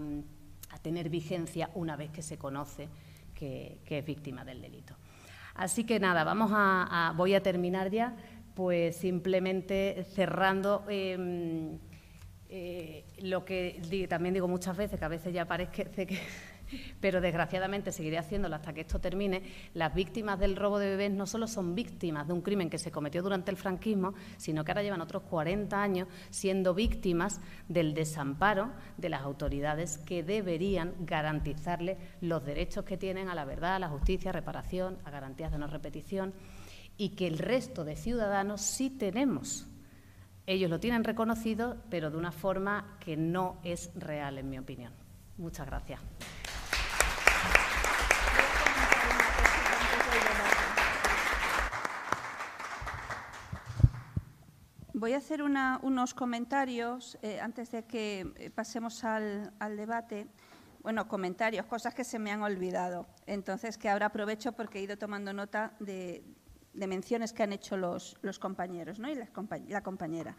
tener 0.80 1.10
vigencia 1.10 1.68
una 1.74 1.96
vez 1.96 2.10
que 2.10 2.22
se 2.22 2.38
conoce 2.38 2.88
que, 3.34 3.82
es 3.86 4.06
víctima 4.06 4.42
del 4.42 4.62
delito. 4.62 4.96
Así 5.58 5.82
que 5.82 5.98
nada, 5.98 6.22
vamos 6.22 6.52
a, 6.54 7.12
voy 7.16 7.34
a 7.34 7.42
terminar 7.42 7.90
ya, 7.90 8.14
pues 8.54 8.94
simplemente 8.94 10.04
cerrando. 10.14 10.84
Em, 10.88 11.80
eh, 12.48 13.04
lo 13.22 13.44
que 13.44 14.06
también 14.08 14.34
digo 14.34 14.46
muchas 14.46 14.76
veces, 14.76 15.00
que 15.00 15.04
a 15.04 15.08
veces 15.08 15.34
ya 15.34 15.46
parece 15.46 16.06
que 16.06 16.20
pero 17.00 17.20
desgraciadamente 17.20 17.92
seguiré 17.92 18.18
haciéndolo 18.18 18.56
hasta 18.56 18.72
que 18.72 18.82
esto 18.82 19.00
termine, 19.00 19.42
las 19.74 19.94
víctimas 19.94 20.38
del 20.38 20.56
robo 20.56 20.78
de 20.78 20.90
bebés 20.90 21.12
no 21.12 21.26
solo 21.26 21.46
son 21.46 21.74
víctimas 21.74 22.26
de 22.26 22.32
un 22.32 22.42
crimen 22.42 22.70
que 22.70 22.78
se 22.78 22.90
cometió 22.90 23.22
durante 23.22 23.50
el 23.50 23.56
franquismo, 23.56 24.14
sino 24.36 24.64
que 24.64 24.72
ahora 24.72 24.82
llevan 24.82 25.00
otros 25.00 25.22
40 25.24 25.80
años 25.80 26.08
siendo 26.30 26.74
víctimas 26.74 27.40
del 27.68 27.94
desamparo 27.94 28.72
de 28.96 29.08
las 29.08 29.22
autoridades 29.22 29.98
que 29.98 30.22
deberían 30.22 30.94
garantizarles 31.00 31.98
los 32.20 32.44
derechos 32.44 32.84
que 32.84 32.96
tienen 32.96 33.28
a 33.28 33.34
la 33.34 33.44
verdad, 33.44 33.76
a 33.76 33.78
la 33.78 33.88
justicia, 33.88 34.32
reparación, 34.32 34.98
a 35.04 35.10
garantías 35.10 35.52
de 35.52 35.58
no 35.58 35.66
repetición 35.66 36.34
y 36.96 37.10
que 37.10 37.26
el 37.26 37.38
resto 37.38 37.84
de 37.84 37.96
ciudadanos 37.96 38.60
sí 38.60 38.90
tenemos. 38.90 39.66
Ellos 40.46 40.70
lo 40.70 40.80
tienen 40.80 41.04
reconocido, 41.04 41.76
pero 41.90 42.10
de 42.10 42.16
una 42.16 42.32
forma 42.32 42.96
que 43.00 43.16
no 43.16 43.60
es 43.62 43.90
real, 43.94 44.38
en 44.38 44.48
mi 44.48 44.58
opinión. 44.58 44.92
Muchas 45.36 45.66
gracias. 45.66 46.00
Voy 54.98 55.12
a 55.12 55.18
hacer 55.18 55.42
unos 55.44 56.12
comentarios 56.12 57.16
eh, 57.22 57.38
antes 57.40 57.70
de 57.70 57.84
que 57.84 58.32
eh, 58.34 58.50
pasemos 58.50 59.04
al, 59.04 59.52
debate. 59.76 60.26
Bueno, 60.82 61.06
comentarios, 61.06 61.66
cosas 61.66 61.94
que 61.94 62.02
se 62.02 62.18
me 62.18 62.32
han 62.32 62.42
olvidado. 62.42 63.06
Entonces, 63.24 63.78
que 63.78 63.88
ahora 63.88 64.06
aprovecho 64.06 64.50
porque 64.50 64.80
he 64.80 64.82
ido 64.82 64.98
tomando 64.98 65.32
nota 65.32 65.72
de, 65.78 66.24
menciones 66.74 67.32
que 67.32 67.44
han 67.44 67.52
hecho 67.52 67.76
los, 67.76 68.16
compañeros 68.40 68.98
¿no? 68.98 69.08
y 69.08 69.14
la 69.14 69.82
compañera. 69.82 70.34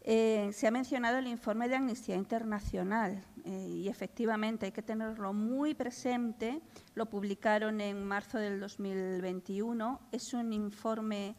Eh, 0.00 0.50
se 0.52 0.66
ha 0.66 0.72
mencionado 0.72 1.18
el 1.18 1.28
informe 1.28 1.68
de 1.68 1.76
Amnistía 1.76 2.16
Internacional 2.16 3.24
y 3.44 3.86
efectivamente 3.86 4.66
hay 4.66 4.72
que 4.72 4.82
tenerlo 4.82 5.32
muy 5.32 5.72
presente. 5.74 6.60
Lo 6.96 7.06
publicaron 7.06 7.80
en 7.80 8.04
marzo 8.04 8.38
del 8.38 8.58
2021. 8.58 10.00
Es 10.10 10.34
un 10.34 10.52
informe 10.52 11.36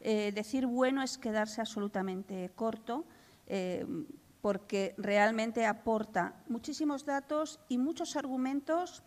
eh, 0.00 0.32
decir 0.32 0.66
bueno 0.66 1.02
es 1.02 1.18
quedarse 1.18 1.60
absolutamente 1.60 2.50
corto, 2.54 3.04
eh, 3.46 3.84
porque 4.40 4.94
realmente 4.98 5.66
aporta 5.66 6.34
muchísimos 6.48 7.04
datos 7.04 7.60
y 7.68 7.78
muchos 7.78 8.16
argumentos 8.16 9.02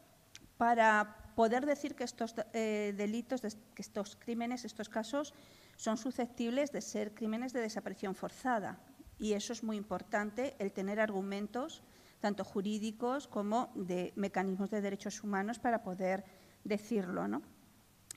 para 0.57 1.33
poder 1.35 1.65
decir 1.65 1.95
que 1.95 2.03
estos 2.03 2.35
eh, 2.53 2.93
delitos, 2.97 3.41
que 3.41 3.81
estos 3.81 4.15
crímenes, 4.15 4.65
estos 4.65 4.89
casos, 4.89 5.33
son 5.77 5.97
susceptibles 5.97 6.71
de 6.71 6.81
ser 6.81 7.13
crímenes 7.13 7.53
de 7.53 7.61
desaparición 7.61 8.13
forzada. 8.13 8.79
Y 9.17 9.33
eso 9.33 9.53
es 9.53 9.63
muy 9.63 9.77
importante, 9.77 10.55
el 10.59 10.71
tener 10.71 10.99
argumentos, 10.99 11.81
tanto 12.19 12.43
jurídicos 12.43 13.27
como 13.27 13.71
de 13.75 14.13
mecanismos 14.15 14.69
de 14.69 14.81
derechos 14.81 15.23
humanos, 15.23 15.57
para 15.57 15.81
poder 15.81 16.25
decirlo. 16.63 17.27
¿no? 17.27 17.41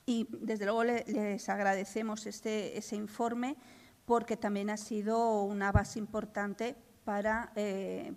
Y 0.05 0.27
desde 0.29 0.65
luego 0.65 0.83
les 0.83 1.49
agradecemos 1.49 2.27
este, 2.27 2.77
ese 2.77 2.95
informe 2.95 3.57
porque 4.05 4.37
también 4.37 4.69
ha 4.69 4.77
sido 4.77 5.41
una 5.43 5.71
base 5.71 5.97
importante 5.99 6.75
para, 7.03 7.51
eh, 7.55 8.13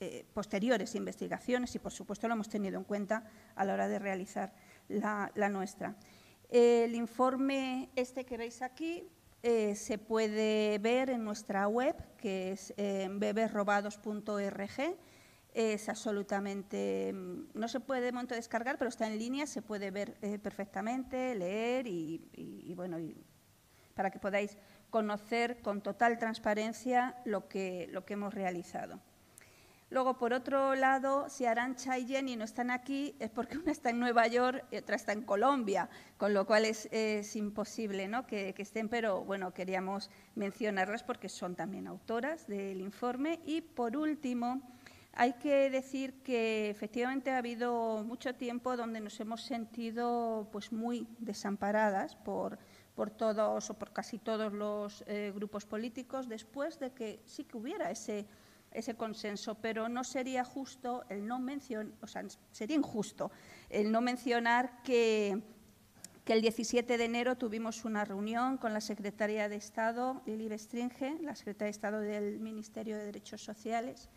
eh, 0.00 0.26
posteriores 0.34 0.96
investigaciones 0.96 1.74
y, 1.74 1.78
por 1.78 1.92
supuesto, 1.92 2.26
lo 2.26 2.34
hemos 2.34 2.48
tenido 2.48 2.78
en 2.78 2.84
cuenta 2.84 3.24
a 3.54 3.64
la 3.64 3.74
hora 3.74 3.86
de 3.88 4.00
realizar 4.00 4.52
la, 4.88 5.30
nuestra. 5.48 5.94
El 6.48 6.96
informe 6.96 7.90
este 7.94 8.24
que 8.24 8.36
veis 8.36 8.62
aquí 8.62 9.08
eh, 9.42 9.76
se 9.76 9.98
puede 9.98 10.78
ver 10.78 11.10
en 11.10 11.24
nuestra 11.24 11.68
web, 11.68 11.94
que 12.16 12.52
es 12.52 12.74
bebesrobados.org 12.76 14.96
es 15.54 15.88
absolutamente, 15.88 17.12
mm, 17.12 17.50
no 17.54 17.68
se 17.68 17.80
puede 17.80 18.02
de 18.02 18.12
momento 18.12 18.34
descargar, 18.34 18.78
pero 18.78 18.88
está 18.88 19.06
en 19.06 19.18
línea, 19.18 19.46
se 19.46 19.62
puede 19.62 19.90
ver 19.90 20.16
eh, 20.22 20.38
perfectamente, 20.38 21.34
leer 21.34 21.86
y, 21.86 22.72
bueno, 22.74 22.98
para 23.94 24.10
que 24.10 24.18
podáis 24.18 24.56
conocer 24.90 25.60
con 25.60 25.82
total 25.82 26.18
transparencia 26.18 27.16
lo 27.24 27.48
que, 27.48 27.88
lo 27.92 28.04
que 28.04 28.14
hemos 28.14 28.32
realizado. 28.34 29.00
Luego, 29.90 30.16
por 30.16 30.32
otro 30.32 30.74
lado, 30.74 31.28
si 31.28 31.44
Arancha 31.44 31.98
y 31.98 32.06
Jenny 32.06 32.34
no 32.34 32.44
están 32.44 32.70
aquí, 32.70 33.14
es 33.20 33.28
porque 33.28 33.58
una 33.58 33.72
está 33.72 33.90
en 33.90 34.00
Nueva 34.00 34.26
York 34.26 34.64
y 34.70 34.76
otra 34.76 34.96
está 34.96 35.12
en 35.12 35.20
Colombia, 35.20 35.90
con 36.16 36.32
lo 36.32 36.46
cual 36.46 36.64
es, 36.64 37.36
imposible 37.36 38.08
¿no? 38.08 38.26
que, 38.26 38.54
que, 38.54 38.62
estén, 38.62 38.88
pero 38.88 39.22
bueno, 39.22 39.52
queríamos 39.52 40.08
mencionarlas 40.34 41.02
porque 41.02 41.28
son 41.28 41.54
también 41.56 41.86
autoras 41.86 42.46
del 42.46 42.80
informe. 42.80 43.40
Y 43.44 43.60
por 43.60 43.98
último, 43.98 44.62
hay 45.14 45.34
que 45.34 45.68
decir 45.70 46.22
que 46.22 46.70
efectivamente 46.70 47.30
ha 47.30 47.38
habido 47.38 48.02
mucho 48.04 48.34
tiempo 48.34 48.76
donde 48.76 49.00
nos 49.00 49.20
hemos 49.20 49.42
sentido 49.42 50.48
pues, 50.52 50.72
muy 50.72 51.06
desamparadas 51.18 52.16
por, 52.16 52.58
todos 53.18 53.68
o 53.68 53.74
por 53.74 53.92
casi 53.92 54.18
todos 54.18 54.52
los 54.52 55.04
eh, 55.06 55.32
grupos 55.34 55.66
políticos 55.66 56.28
después 56.28 56.78
de 56.78 56.92
que 56.92 57.20
sí 57.26 57.44
que 57.44 57.56
hubiera 57.56 57.90
ese, 57.90 58.26
consenso, 58.96 59.56
pero 59.56 59.88
no 59.88 60.02
sería 60.02 60.44
justo 60.44 61.04
el 61.10 61.26
no 61.26 61.38
mencionar, 61.38 61.92
o 62.00 62.06
sea, 62.06 62.24
sería 62.52 62.76
injusto 62.76 63.30
el 63.68 63.92
no 63.92 64.00
mencionar 64.00 64.82
que, 64.82 65.42
que, 66.24 66.32
el 66.32 66.40
17 66.40 66.96
de 66.96 67.04
enero 67.04 67.36
tuvimos 67.36 67.84
una 67.84 68.04
reunión 68.04 68.56
con 68.56 68.72
la 68.72 68.80
secretaria 68.80 69.48
de 69.50 69.56
Estado, 69.56 70.22
Lili 70.24 70.48
Bestringe, 70.48 71.18
la 71.22 71.34
secretaria 71.34 71.66
de 71.66 71.70
Estado 71.70 72.00
del 72.00 72.38
Ministerio 72.38 72.96
de 72.96 73.06
Derechos 73.06 73.42
Sociales, 73.42 74.08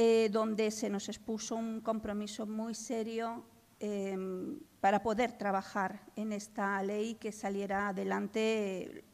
eh, 0.00 0.28
donde 0.30 0.70
se 0.70 0.88
nos 0.88 1.08
expuso 1.08 1.56
un 1.56 1.80
compromiso 1.80 2.46
muy 2.46 2.72
serio 2.72 3.42
em, 3.80 4.60
para 4.78 5.02
poder 5.02 5.32
trabajar 5.32 6.06
en 6.14 6.30
esta 6.30 6.80
ley 6.84 7.16
que 7.16 7.32
saliera 7.32 7.88
adelante 7.88 9.04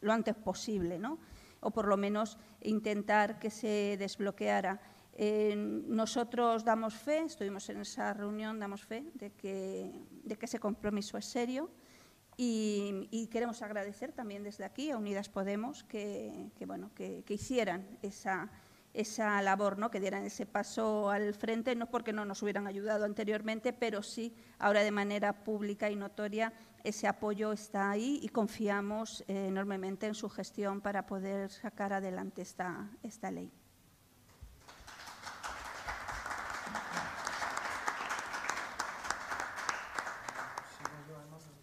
lo 0.00 0.12
antes 0.12 0.34
posible, 0.34 0.98
¿no? 0.98 1.20
o 1.60 1.70
por 1.70 1.86
lo 1.86 1.96
menos 1.96 2.38
intentar 2.60 3.38
que 3.38 3.50
se 3.50 3.94
desbloqueara. 4.00 4.80
nosotros 5.86 6.64
damos 6.64 6.94
fe, 6.94 7.22
estuvimos 7.22 7.68
en 7.68 7.80
esa 7.82 8.12
reunión, 8.12 8.58
damos 8.58 8.82
fe 8.82 9.04
de 9.14 9.30
que, 9.30 9.92
de 10.24 10.34
que 10.34 10.46
ese 10.46 10.58
compromiso 10.58 11.16
es 11.18 11.24
serio 11.24 11.70
y, 12.36 13.28
queremos 13.30 13.62
agradecer 13.62 14.10
también 14.10 14.42
desde 14.42 14.64
aquí 14.64 14.90
a 14.90 14.96
Unidas 14.96 15.28
Podemos 15.28 15.84
que, 15.84 16.50
bueno, 16.66 16.90
que 16.96 17.22
hicieran 17.28 17.86
esa, 18.02 18.50
esa 18.94 19.40
labor, 19.42 19.78
¿no? 19.78 19.90
que 19.90 20.00
dieran 20.00 20.24
ese 20.24 20.46
paso 20.46 21.10
al 21.10 21.34
frente, 21.34 21.74
no 21.74 21.86
porque 21.86 22.12
no 22.12 22.24
nos 22.24 22.42
hubieran 22.42 22.66
ayudado 22.66 23.04
anteriormente, 23.04 23.72
pero 23.72 24.02
sí 24.02 24.34
ahora 24.58 24.82
de 24.82 24.90
manera 24.90 25.44
pública 25.44 25.90
y 25.90 25.96
notoria 25.96 26.52
ese 26.84 27.06
apoyo 27.06 27.52
está 27.52 27.90
ahí 27.90 28.18
y 28.22 28.28
confiamos 28.28 29.22
eh, 29.28 29.46
enormemente 29.46 30.06
en 30.06 30.14
su 30.14 30.28
gestión 30.28 30.80
para 30.80 31.06
poder 31.06 31.50
sacar 31.50 31.92
adelante 31.92 32.42
esta, 32.42 32.90
esta 33.02 33.30
ley. 33.30 33.52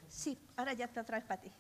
Sí, 0.08 0.38
ahora 0.56 0.74
ya 0.74 0.88
te 0.88 1.00
otra 1.00 1.18
vez 1.18 1.26
para 1.26 1.42
ti. 1.42 1.52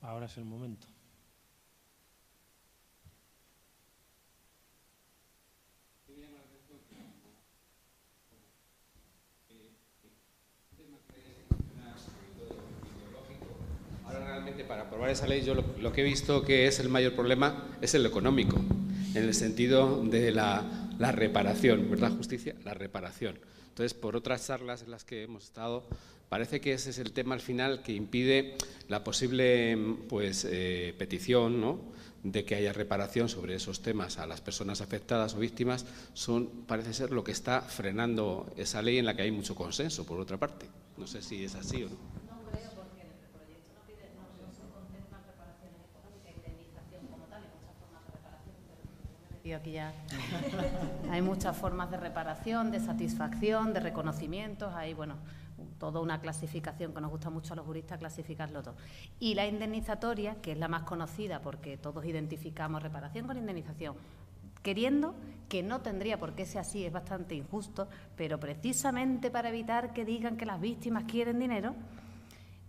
Ahora 0.00 0.26
es 0.26 0.36
el 0.38 0.44
momento. 0.44 0.86
Para 14.66 14.82
aprobar 14.82 15.10
esa 15.10 15.26
ley 15.26 15.42
yo 15.42 15.54
lo, 15.54 15.92
que 15.92 16.00
he 16.00 16.04
visto 16.04 16.42
que 16.42 16.66
es 16.66 16.78
el 16.80 16.88
mayor 16.88 17.14
problema 17.14 17.66
es 17.80 17.94
el 17.94 18.06
económico, 18.06 18.56
en 19.14 19.24
el 19.24 19.34
sentido 19.34 20.02
de 20.04 20.30
la, 20.30 20.64
reparación, 21.12 21.90
¿verdad? 21.90 22.12
Justicia, 22.12 22.54
la 22.64 22.74
reparación. 22.74 23.38
Entonces, 23.68 23.94
por 23.94 24.16
otras 24.16 24.46
charlas 24.46 24.82
en 24.82 24.90
las 24.90 25.04
que 25.04 25.22
hemos 25.22 25.44
estado, 25.44 25.86
parece 26.28 26.60
que 26.60 26.72
ese 26.72 26.90
es 26.90 26.98
el 26.98 27.12
tema 27.12 27.34
al 27.34 27.40
final 27.40 27.82
que 27.82 27.92
impide 27.92 28.56
la 28.88 29.04
posible 29.04 29.78
pues, 30.08 30.46
eh, 30.50 30.94
petición 30.98 31.60
¿no? 31.60 31.80
de 32.22 32.44
que 32.44 32.56
haya 32.56 32.72
reparación 32.72 33.28
sobre 33.28 33.54
esos 33.54 33.80
temas 33.82 34.18
a 34.18 34.26
las 34.26 34.40
personas 34.40 34.80
afectadas 34.80 35.34
o 35.34 35.38
víctimas, 35.38 35.86
son, 36.14 36.48
parece 36.66 36.92
ser 36.92 37.10
lo 37.10 37.22
que 37.22 37.32
está 37.32 37.62
frenando 37.62 38.52
esa 38.56 38.82
ley 38.82 38.98
en 38.98 39.04
la 39.04 39.14
que 39.14 39.22
hay 39.22 39.30
mucho 39.30 39.54
consenso, 39.54 40.04
por 40.04 40.18
otra 40.20 40.36
parte. 40.36 40.66
No 40.96 41.06
sé 41.06 41.22
si 41.22 41.44
es 41.44 41.54
así 41.54 41.84
o 41.84 41.88
no. 41.88 42.17
Aquí 49.56 49.72
ya 49.72 49.92
hay 51.10 51.22
muchas 51.22 51.56
formas 51.56 51.90
de 51.90 51.96
reparación, 51.96 52.70
de 52.70 52.80
satisfacción, 52.80 53.72
de 53.72 53.80
reconocimientos, 53.80 54.74
hay, 54.74 54.94
bueno, 54.94 55.16
toda 55.78 56.00
una 56.00 56.20
clasificación 56.20 56.92
que 56.92 57.00
nos 57.00 57.10
gusta 57.10 57.30
mucho 57.30 57.52
a 57.52 57.56
los 57.56 57.66
juristas 57.66 57.98
clasificarlo 57.98 58.62
todo. 58.62 58.76
Y 59.18 59.34
la 59.34 59.46
indemnizatoria, 59.46 60.36
que 60.36 60.52
es 60.52 60.58
la 60.58 60.68
más 60.68 60.82
conocida 60.82 61.40
porque 61.40 61.76
todos 61.76 62.04
identificamos 62.04 62.82
reparación 62.82 63.26
con 63.26 63.36
indemnización, 63.36 63.96
queriendo, 64.62 65.14
que 65.48 65.62
no 65.62 65.80
tendría 65.80 66.18
por 66.18 66.34
qué 66.34 66.44
ser 66.46 66.60
así, 66.60 66.84
es 66.84 66.92
bastante 66.92 67.34
injusto, 67.34 67.88
pero 68.16 68.38
precisamente 68.38 69.30
para 69.30 69.48
evitar 69.48 69.92
que 69.92 70.04
digan 70.04 70.36
que 70.36 70.46
las 70.46 70.60
víctimas 70.60 71.04
quieren 71.04 71.38
dinero, 71.38 71.74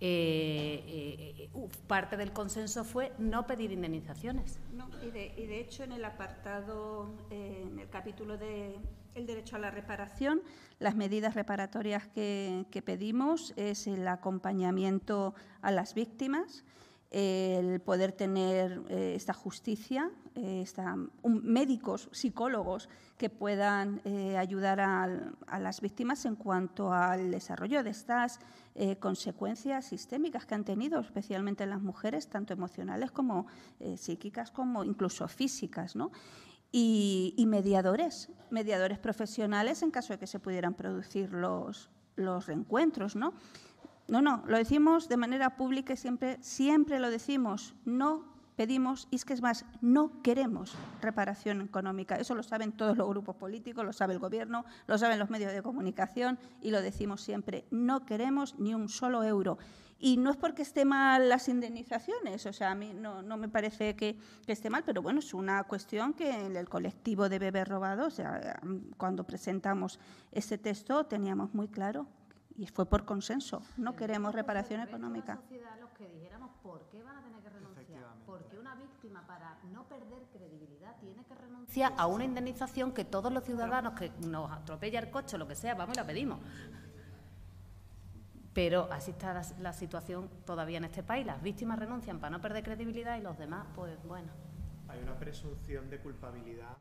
eh, 0.01 1.49
eh, 1.53 1.69
parte 1.87 2.15
del 2.15 2.31
consenso 2.31 2.85
fue 2.85 3.11
no 3.17 3.45
pedir 3.45 3.71
indemnizaciones. 3.71 4.59
y, 5.03 5.11
de, 5.11 5.59
hecho 5.59 5.83
en 5.83 5.91
el 5.91 6.05
apartado, 6.05 7.13
eh, 7.29 7.65
en 7.69 7.79
el 7.79 7.89
capítulo 7.89 8.37
de 8.37 8.79
el 9.15 9.25
derecho 9.25 9.57
a 9.57 9.59
la 9.59 9.71
reparación, 9.71 10.41
las 10.77 10.95
medidas 10.95 11.33
reparatorias 11.33 12.07
que, 12.07 12.83
pedimos 12.85 13.53
es 13.57 13.87
el 13.87 14.07
acompañamiento 14.07 15.33
a 15.61 15.71
las 15.71 15.93
víctimas, 15.93 16.63
el 17.12 17.80
poder 17.82 18.12
tener 18.12 18.84
esta 18.89 19.34
justicia, 19.34 20.12
médicos, 21.24 22.07
psicólogos 22.12 22.88
que 23.18 23.30
puedan 23.30 24.01
ayudar 24.38 24.80
a, 24.80 25.60
las 25.60 25.82
víctimas 25.82 26.26
en 26.26 26.36
cuanto 26.36 26.93
al 26.93 27.32
desarrollo 27.32 27.84
de 27.84 27.89
estas 27.89 28.39
eh, 28.82 28.95
consecuencias 28.95 29.88
sistémicas 29.88 30.45
que 30.45 30.55
han 30.55 30.64
tenido, 30.64 31.01
especialmente 31.01 31.66
en 31.66 31.72
las 31.72 31.82
mujeres, 31.82 32.30
tanto 32.30 32.53
emocionales 32.53 33.12
como 33.12 33.45
eh, 33.82 33.97
psíquicas, 33.97 34.51
como 34.51 34.86
incluso 34.86 35.28
físicas. 35.28 35.97
¿no? 35.97 36.12
Y, 36.72 37.43
mediadores, 37.45 38.30
mediadores 38.51 38.97
profesionales 38.97 39.82
en 39.82 39.91
caso 39.91 40.14
de 40.14 40.20
que 40.20 40.28
se 40.28 40.39
pudieran 40.39 40.76
producir 40.76 41.34
los, 41.34 41.89
los 42.16 42.47
reencuentros. 42.47 43.18
¿no? 43.18 43.34
No, 44.10 44.22
no, 44.22 44.43
lo 44.47 44.57
decimos 44.57 45.07
de 45.07 45.18
manera 45.18 45.55
pública 45.55 45.93
y 45.93 45.97
siempre, 45.97 46.38
siempre 46.41 46.99
lo 46.99 47.10
decimos, 47.10 47.76
no 47.86 48.26
pedimos, 48.60 49.07
y 49.10 49.16
es 49.16 49.24
que 49.24 49.32
es 49.32 49.41
más, 49.41 49.64
no 49.80 50.22
queremos 50.22 50.76
reparación 51.01 51.62
económica. 51.62 52.18
Eso 52.18 52.36
lo 52.36 52.43
saben 52.43 52.74
todos 52.74 52.97
los 52.97 53.07
grupos 53.07 53.38
políticos, 53.38 53.86
lo 53.86 53.93
sabe 53.93 54.16
el 54.16 54.20
Gobierno, 54.20 54.66
lo 54.86 54.97
saben 54.97 55.18
los 55.18 55.30
medios 55.30 55.53
de 55.53 55.62
comunicación 55.62 56.38
y 56.62 56.72
lo 56.72 56.82
decimos 56.82 57.22
siempre, 57.22 57.64
no 57.72 58.05
queremos 58.05 58.60
ni 58.60 58.74
un 58.74 58.89
solo 58.89 59.24
euro. 59.24 59.57
Y 59.97 60.18
no 60.18 60.30
es 60.30 60.36
porque 60.36 60.64
esté 60.64 60.84
mal 60.84 61.30
las 61.30 61.47
indemnizaciones, 61.47 62.45
o 62.45 62.51
sea, 62.51 62.72
a 62.72 62.76
mí 62.76 62.93
no, 62.93 63.22
me 63.38 63.47
parece 63.47 63.95
que, 63.95 64.18
esté 64.45 64.70
mal, 64.70 64.84
pero 64.86 65.01
bueno, 65.01 65.20
es 65.20 65.34
una 65.34 65.64
cuestión 65.64 66.14
que 66.14 66.30
en 66.30 66.57
el 66.57 66.68
colectivo 66.68 67.30
de 67.30 67.39
bebés 67.39 67.66
robados, 67.66 68.07
o 68.07 68.16
sea, 68.18 68.60
cuando 68.97 69.24
presentamos 69.24 70.01
ese 70.34 70.57
texto 70.57 71.05
teníamos 71.05 71.53
muy 71.53 71.70
claro 71.70 72.07
y 72.60 72.68
fue 72.68 72.86
por 72.86 73.05
consenso, 73.05 73.62
no 73.78 73.95
queremos 73.95 74.36
reparación 74.36 74.82
económica. 74.82 75.39
¿por 76.62 76.89
qué 76.89 77.01
van 77.01 77.18
a 77.18 77.22
tener 77.24 77.41
que 77.41 77.49
renunciar? 77.49 78.03
Porque 78.26 78.60
una 78.60 78.76
víctima, 78.76 79.26
para 79.26 79.57
no 79.72 79.88
perder 79.88 80.24
credibilidad, 80.32 80.95
tiene 80.99 81.24
que 81.24 81.36
renunciar 81.36 81.93
a 81.97 82.05
una 82.05 82.26
indemnización 82.26 82.91
que 82.91 83.05
todos 83.05 83.32
los 83.32 83.45
ciudadanos 83.45 83.93
que 83.93 84.12
nos 84.28 84.51
atropella 84.51 84.99
el 84.99 85.10
coche 85.10 85.38
o 85.38 85.39
lo 85.39 85.47
que 85.47 85.55
sea, 85.55 85.74
vamos 85.74 85.95
y 85.95 85.99
la 85.99 86.05
pedimos. 86.05 86.39
Pero 88.53 88.89
así 88.91 89.12
está 89.12 89.41
la, 89.60 89.74
situación 89.74 90.30
todavía 90.45 90.80
en 90.80 90.84
este 90.84 91.01
país. 91.01 91.26
Las 91.26 91.41
víctimas 91.41 91.80
renuncian 91.80 92.20
para 92.20 92.32
no 92.32 92.41
perder 92.41 92.64
credibilidad 92.64 93.18
y 93.18 93.22
los 93.22 93.38
demás, 93.38 93.68
pues 93.74 94.03
bueno. 94.03 94.32
Hay 94.89 95.01
una 95.01 95.18
presunción 95.18 95.89
de 95.89 95.99
culpabilidad 95.99 96.78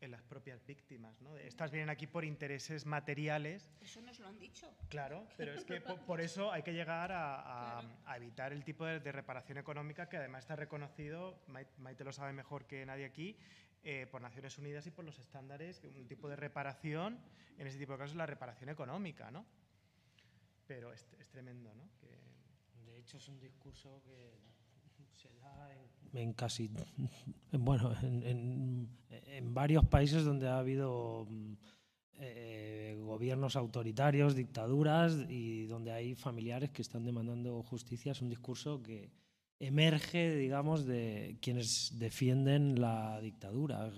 en 0.00 0.10
las 0.10 0.22
propias 0.22 0.64
víctimas. 0.66 1.20
¿no? 1.20 1.36
Estas 1.36 1.70
vienen 1.70 1.90
aquí 1.90 2.06
por 2.06 2.24
intereses 2.24 2.86
materiales. 2.86 3.70
Eso 3.80 4.00
nos 4.00 4.18
lo 4.18 4.28
han 4.28 4.38
dicho. 4.38 4.72
Claro, 4.88 5.26
pero 5.36 5.52
es 5.52 5.64
que 5.64 5.80
por, 5.80 6.20
eso 6.20 6.52
hay 6.52 6.62
que 6.62 6.72
llegar 6.72 7.10
a, 7.12 7.82
evitar 8.16 8.52
el 8.52 8.64
tipo 8.64 8.84
de, 8.84 9.12
reparación 9.12 9.58
económica 9.58 10.08
que 10.08 10.16
además 10.16 10.44
está 10.44 10.56
reconocido, 10.56 11.42
Maite 11.78 12.04
lo 12.04 12.12
sabe 12.12 12.32
mejor 12.32 12.66
que 12.66 12.84
nadie 12.86 13.04
aquí, 13.04 13.36
eh, 13.84 14.06
por 14.10 14.20
Naciones 14.20 14.58
Unidas 14.58 14.86
y 14.86 14.90
por 14.90 15.04
los 15.04 15.18
estándares, 15.18 15.82
un 15.84 16.06
tipo 16.06 16.28
de 16.28 16.36
reparación, 16.36 17.18
en 17.58 17.66
ese 17.66 17.78
tipo 17.78 17.92
de 17.92 17.98
casos, 17.98 18.16
la 18.16 18.26
reparación 18.26 18.70
económica. 18.70 19.30
¿no? 19.30 19.46
Pero 20.66 20.92
es, 20.92 21.06
tremendo, 21.30 21.74
¿no? 21.74 21.88
De 22.84 22.98
hecho, 22.98 23.16
es 23.16 23.28
un 23.28 23.38
discurso 23.40 24.02
que 24.04 24.38
en, 26.14 26.32
casi, 26.32 26.70
bueno, 27.52 27.92
en, 28.02 28.88
varios 29.54 29.84
países 29.86 30.24
donde 30.24 30.48
ha 30.48 30.58
habido 30.58 31.26
mm, 31.28 31.52
eh, 32.20 32.96
gobiernos 33.00 33.56
autoritarios, 33.56 34.34
dictaduras 34.34 35.14
y 35.28 35.66
donde 35.66 35.92
hay 35.92 36.14
familiares 36.14 36.70
que 36.70 36.82
están 36.82 37.04
demandando 37.04 37.62
justicia. 37.62 38.12
Es 38.12 38.22
un 38.22 38.30
discurso 38.30 38.82
que 38.82 39.10
emerge, 39.60 40.36
digamos, 40.36 40.84
de 40.84 41.38
quienes 41.40 41.98
defienden 41.98 42.80
la 42.80 43.20
dictadura, 43.20 43.90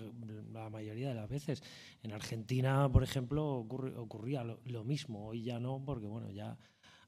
la 0.53 0.71
mayoría 0.71 1.09
de 1.09 1.15
las 1.15 1.29
veces. 1.29 1.63
En 2.03 2.13
Argentina, 2.13 2.89
por 2.91 3.03
ejemplo, 3.03 3.47
ocurría 3.47 4.45
lo, 4.45 4.61
lo 4.65 4.85
mismo. 4.85 5.27
Hoy 5.27 5.43
ya 5.43 5.61
no, 5.61 5.83
porque 5.85 6.07
bueno, 6.07 6.31
ya 6.31 6.57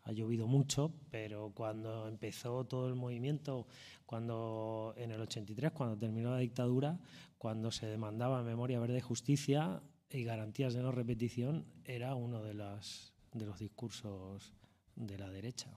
ha 0.04 0.12
llovido 0.12 0.46
mucho, 0.46 0.92
pero 1.10 1.52
cuando 1.54 2.08
empezó 2.08 2.64
todo 2.64 2.88
el 2.88 2.94
movimiento, 2.94 3.66
cuando 4.06 4.94
en 4.96 5.12
el 5.12 5.20
83, 5.20 5.72
cuando 5.72 5.96
terminó 5.96 6.30
la 6.30 6.38
dictadura, 6.38 6.98
cuando 7.38 7.70
se 7.70 7.86
demandaba 7.86 8.42
memoria 8.42 8.80
verde, 8.80 9.00
justicia 9.00 9.82
y 10.10 10.24
garantías 10.24 10.74
de 10.74 10.82
no 10.82 10.92
repetición, 10.92 11.66
era 11.84 12.14
uno 12.14 12.42
de, 12.42 12.54
las, 12.54 13.12
de 13.32 13.46
los 13.46 13.58
discursos 13.58 14.52
de 14.96 15.18
la 15.18 15.30
derecha. 15.30 15.70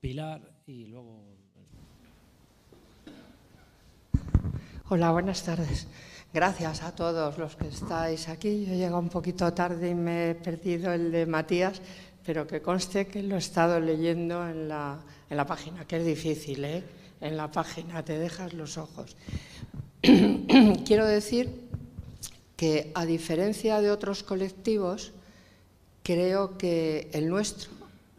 Pilar 0.00 0.62
y 0.66 0.86
luego. 0.86 1.36
Hola, 4.90 5.10
buenas 5.12 5.42
tardes. 5.44 5.88
Gracias 6.34 6.82
a 6.82 6.90
todos 6.90 7.38
los 7.38 7.54
que 7.54 7.68
estáis 7.68 8.28
aquí. 8.28 8.64
Yo 8.66 8.72
he 8.72 8.76
llegado 8.76 8.98
un 8.98 9.08
poquito 9.08 9.54
tarde 9.54 9.90
y 9.90 9.94
me 9.94 10.30
he 10.30 10.34
perdido 10.34 10.92
el 10.92 11.12
de 11.12 11.26
Matías, 11.26 11.80
pero 12.26 12.44
que 12.44 12.60
conste 12.60 13.06
que 13.06 13.22
lo 13.22 13.36
he 13.36 13.38
estado 13.38 13.78
leyendo 13.78 14.44
en 14.44 14.66
la, 14.66 14.98
en 15.30 15.36
la 15.36 15.46
página, 15.46 15.86
que 15.86 15.98
es 15.98 16.04
difícil, 16.04 16.64
¿eh? 16.64 16.82
En 17.20 17.36
la 17.36 17.52
página 17.52 18.04
te 18.04 18.18
dejas 18.18 18.52
los 18.52 18.78
ojos. 18.78 19.14
Quiero 20.02 21.06
decir 21.06 21.68
que, 22.56 22.90
a 22.96 23.06
diferencia 23.06 23.80
de 23.80 23.92
otros 23.92 24.24
colectivos, 24.24 25.12
creo 26.02 26.58
que 26.58 27.10
el 27.12 27.28
nuestro 27.28 27.70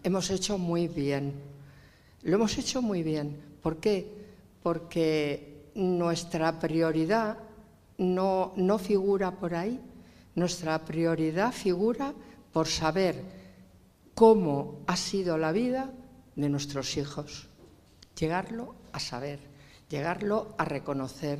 hemos 0.03 0.29
hecho 0.29 0.57
muy 0.57 0.87
bien. 0.87 1.33
Lo 2.23 2.37
hemos 2.37 2.57
hecho 2.57 2.81
muy 2.81 3.03
bien. 3.03 3.35
¿Por 3.61 3.81
qué? 3.81 4.07
Porque 4.63 5.65
nuestra 5.75 6.61
prioridad 6.61 7.39
no, 7.97 8.53
no 8.55 8.77
figura 8.77 9.31
por 9.31 9.55
ahí. 9.55 9.79
Nuestra 10.35 10.83
prioridad 10.83 11.51
figura 11.51 12.13
por 12.51 12.67
saber 12.67 13.23
cómo 14.13 14.79
ha 14.87 14.95
sido 14.95 15.37
la 15.37 15.51
vida 15.51 15.91
de 16.35 16.49
nuestros 16.49 16.97
hijos. 16.97 17.47
Llegarlo 18.17 18.75
a 18.91 18.99
saber, 18.99 19.39
llegarlo 19.89 20.55
a 20.57 20.65
reconocer 20.65 21.39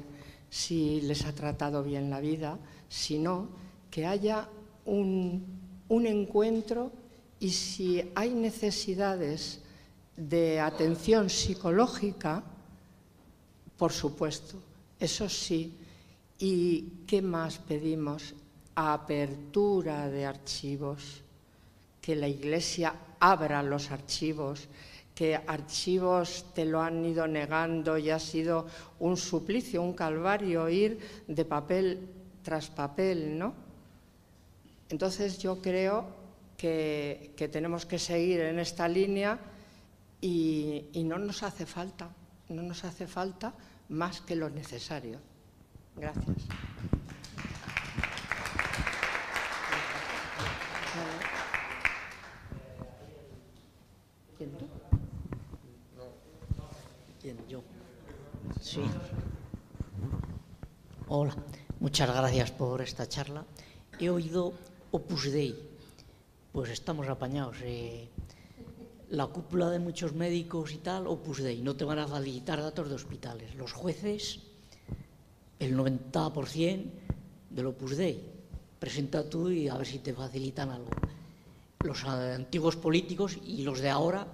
si 0.49 1.01
les 1.01 1.25
ha 1.25 1.33
tratado 1.33 1.83
bien 1.83 2.09
la 2.09 2.19
vida, 2.19 2.59
si 2.89 3.17
no, 3.17 3.49
que 3.89 4.05
haya 4.05 4.47
un, 4.85 5.45
un 5.89 6.07
encuentro 6.07 6.91
y 7.39 7.51
si 7.51 8.11
hay 8.15 8.33
necesidades 8.33 9.61
de 10.15 10.59
atención 10.59 11.29
psicológica, 11.29 12.43
por 13.77 13.91
supuesto, 13.91 14.57
eso 14.99 15.27
sí, 15.27 15.77
¿Y 16.37 17.05
qué 17.07 17.21
más 17.21 17.59
pedimos? 17.59 18.35
Apertura 18.75 20.09
de 20.09 20.25
archivos, 20.25 21.21
que 22.01 22.15
la 22.15 22.27
Iglesia 22.27 22.93
abra 23.19 23.63
los 23.63 23.91
archivos, 23.91 24.67
que 25.15 25.35
archivos 25.35 26.53
te 26.53 26.65
lo 26.65 26.81
han 26.81 27.05
ido 27.05 27.25
negando 27.25 27.97
y 27.97 28.09
ha 28.09 28.19
sido 28.19 28.67
un 28.99 29.15
suplicio, 29.15 29.81
un 29.81 29.93
calvario 29.93 30.67
ir 30.67 30.99
de 31.25 31.45
papel 31.45 32.09
tras 32.43 32.69
papel, 32.69 33.37
¿no? 33.39 33.53
Entonces 34.89 35.39
yo 35.39 35.61
creo 35.61 36.05
que, 36.57 37.33
tenemos 37.51 37.85
que 37.85 37.97
seguir 37.97 38.41
en 38.41 38.59
esta 38.59 38.89
línea 38.89 39.39
y, 40.19 40.85
y 40.91 41.03
no 41.05 41.17
nos 41.17 41.43
hace 41.43 41.65
falta, 41.65 42.09
no 42.49 42.61
nos 42.61 42.83
hace 42.83 43.07
falta 43.07 43.53
más 43.87 44.19
que 44.19 44.35
lo 44.35 44.49
necesario. 44.49 45.19
Gracias. 45.97 46.25
¿Quién 54.37 54.51
tú? 54.51 54.65
¿Quién? 57.21 57.37
Yo. 57.47 57.61
Sí. 58.61 58.81
Hola, 61.07 61.35
muchas 61.79 62.09
gracias 62.09 62.51
por 62.51 62.81
esta 62.81 63.07
charla. 63.07 63.45
He 63.99 64.09
oído 64.09 64.53
Opus 64.91 65.31
Dei. 65.31 65.55
Pues 66.51 66.69
estamos 66.71 67.07
apañados. 67.07 67.57
Eh, 67.61 68.09
la 69.09 69.27
cúpula 69.27 69.69
de 69.69 69.79
muchos 69.79 70.13
médicos 70.13 70.73
y 70.73 70.77
tal, 70.77 71.07
Opus 71.07 71.41
Dei, 71.41 71.61
no 71.61 71.75
te 71.75 71.85
van 71.85 71.99
a 71.99 72.07
facilitar 72.07 72.61
datos 72.61 72.89
de 72.89 72.95
hospitales. 72.95 73.55
Los 73.55 73.71
jueces, 73.71 74.41
el 75.65 75.77
90% 75.77 76.85
del 77.49 77.65
Opus 77.67 77.97
Dei. 77.97 78.21
Presenta 78.79 79.27
tú 79.27 79.49
y 79.49 79.67
a 79.67 79.75
ver 79.75 79.87
si 79.87 79.99
te 79.99 80.13
facilitan 80.13 80.69
algo. 80.69 80.89
Los 81.83 82.03
antiguos 82.05 82.75
políticos 82.75 83.37
y 83.45 83.63
los 83.63 83.79
de 83.79 83.89
ahora, 83.89 84.27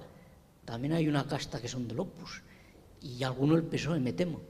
también 0.66 0.94
hay 0.94 1.08
una 1.08 1.28
casta 1.28 1.62
que 1.62 1.68
son 1.68 1.88
del 1.88 2.00
Opus. 2.00 2.42
Y 3.02 3.24
alguno 3.24 3.56
el 3.56 3.64
PSOE, 3.64 4.00
me 4.00 4.14
temo. 4.14 4.42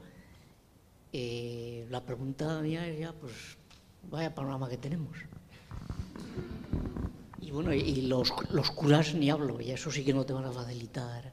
Eh, 1.12 1.86
la 1.90 2.00
pregunta 2.04 2.60
mía 2.60 2.86
es 2.86 2.98
ya, 2.98 3.12
pues, 3.12 3.32
vaya 4.10 4.34
panorama 4.34 4.68
que 4.68 4.78
tenemos. 4.78 5.16
Y 7.40 7.50
bueno, 7.50 7.72
y 7.72 8.02
los, 8.02 8.32
los 8.50 8.70
curas 8.70 9.14
ni 9.14 9.30
hablo, 9.30 9.60
y 9.60 9.70
eso 9.72 9.90
sí 9.90 10.04
que 10.04 10.14
no 10.14 10.24
te 10.24 10.32
van 10.32 10.44
a 10.44 10.52
facilitar. 10.52 11.32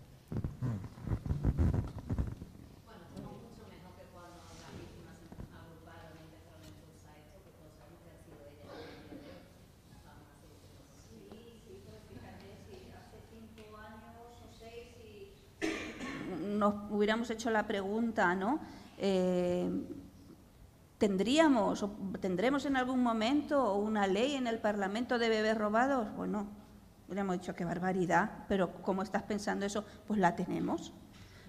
nos 16.59 16.88
hubiéramos 16.99 17.29
hecho 17.29 17.49
la 17.49 17.65
pregunta, 17.65 18.35
¿no? 18.35 18.59
Eh, 18.97 19.71
¿Tendríamos 20.97 21.81
o 21.81 21.91
tendremos 22.19 22.65
en 22.65 22.75
algún 22.75 23.01
momento 23.01 23.75
una 23.75 24.05
ley 24.05 24.35
en 24.35 24.47
el 24.47 24.59
Parlamento 24.59 25.17
de 25.17 25.29
bebés 25.29 25.57
robados? 25.57 26.13
Bueno, 26.17 26.47
hubiéramos 27.07 27.39
dicho 27.39 27.55
qué 27.55 27.63
barbaridad, 27.63 28.43
pero 28.49 28.73
como 28.81 29.01
estás 29.01 29.23
pensando 29.23 29.65
eso, 29.65 29.85
pues 30.07 30.19
la 30.19 30.35
tenemos, 30.35 30.91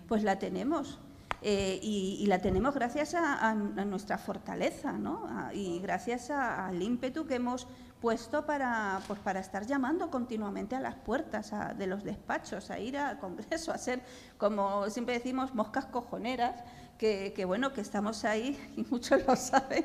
pues 0.06 0.22
la 0.22 0.38
tenemos. 0.38 1.00
Eh, 1.42 1.80
y, 1.82 2.26
la 2.26 2.38
tenemos 2.40 2.74
gracias 2.74 3.14
a, 3.14 3.54
nuestra 3.54 4.18
fortaleza 4.18 4.92
¿no? 4.92 5.26
y 5.54 5.80
gracias 5.80 6.30
al 6.30 6.82
ímpetu 6.82 7.26
que 7.26 7.36
hemos 7.36 7.66
puesto 8.00 8.46
para, 8.46 9.00
pues 9.06 9.18
para 9.20 9.40
estar 9.40 9.66
llamando 9.66 10.10
continuamente 10.10 10.76
a 10.76 10.80
las 10.80 10.94
puertas 10.96 11.52
de 11.76 11.86
los 11.86 12.02
despachos, 12.04 12.70
a 12.70 12.78
ir 12.78 12.96
al 12.96 13.18
Congreso, 13.18 13.72
a 13.72 13.78
ser, 13.78 14.02
como 14.38 14.88
siempre 14.90 15.14
decimos, 15.14 15.54
moscas 15.54 15.86
cojoneras, 15.86 16.62
que, 16.98 17.44
bueno, 17.46 17.72
que 17.72 17.80
estamos 17.80 18.24
ahí, 18.24 18.58
y 18.76 18.84
muchos 18.90 19.26
lo 19.26 19.36
saben, 19.36 19.84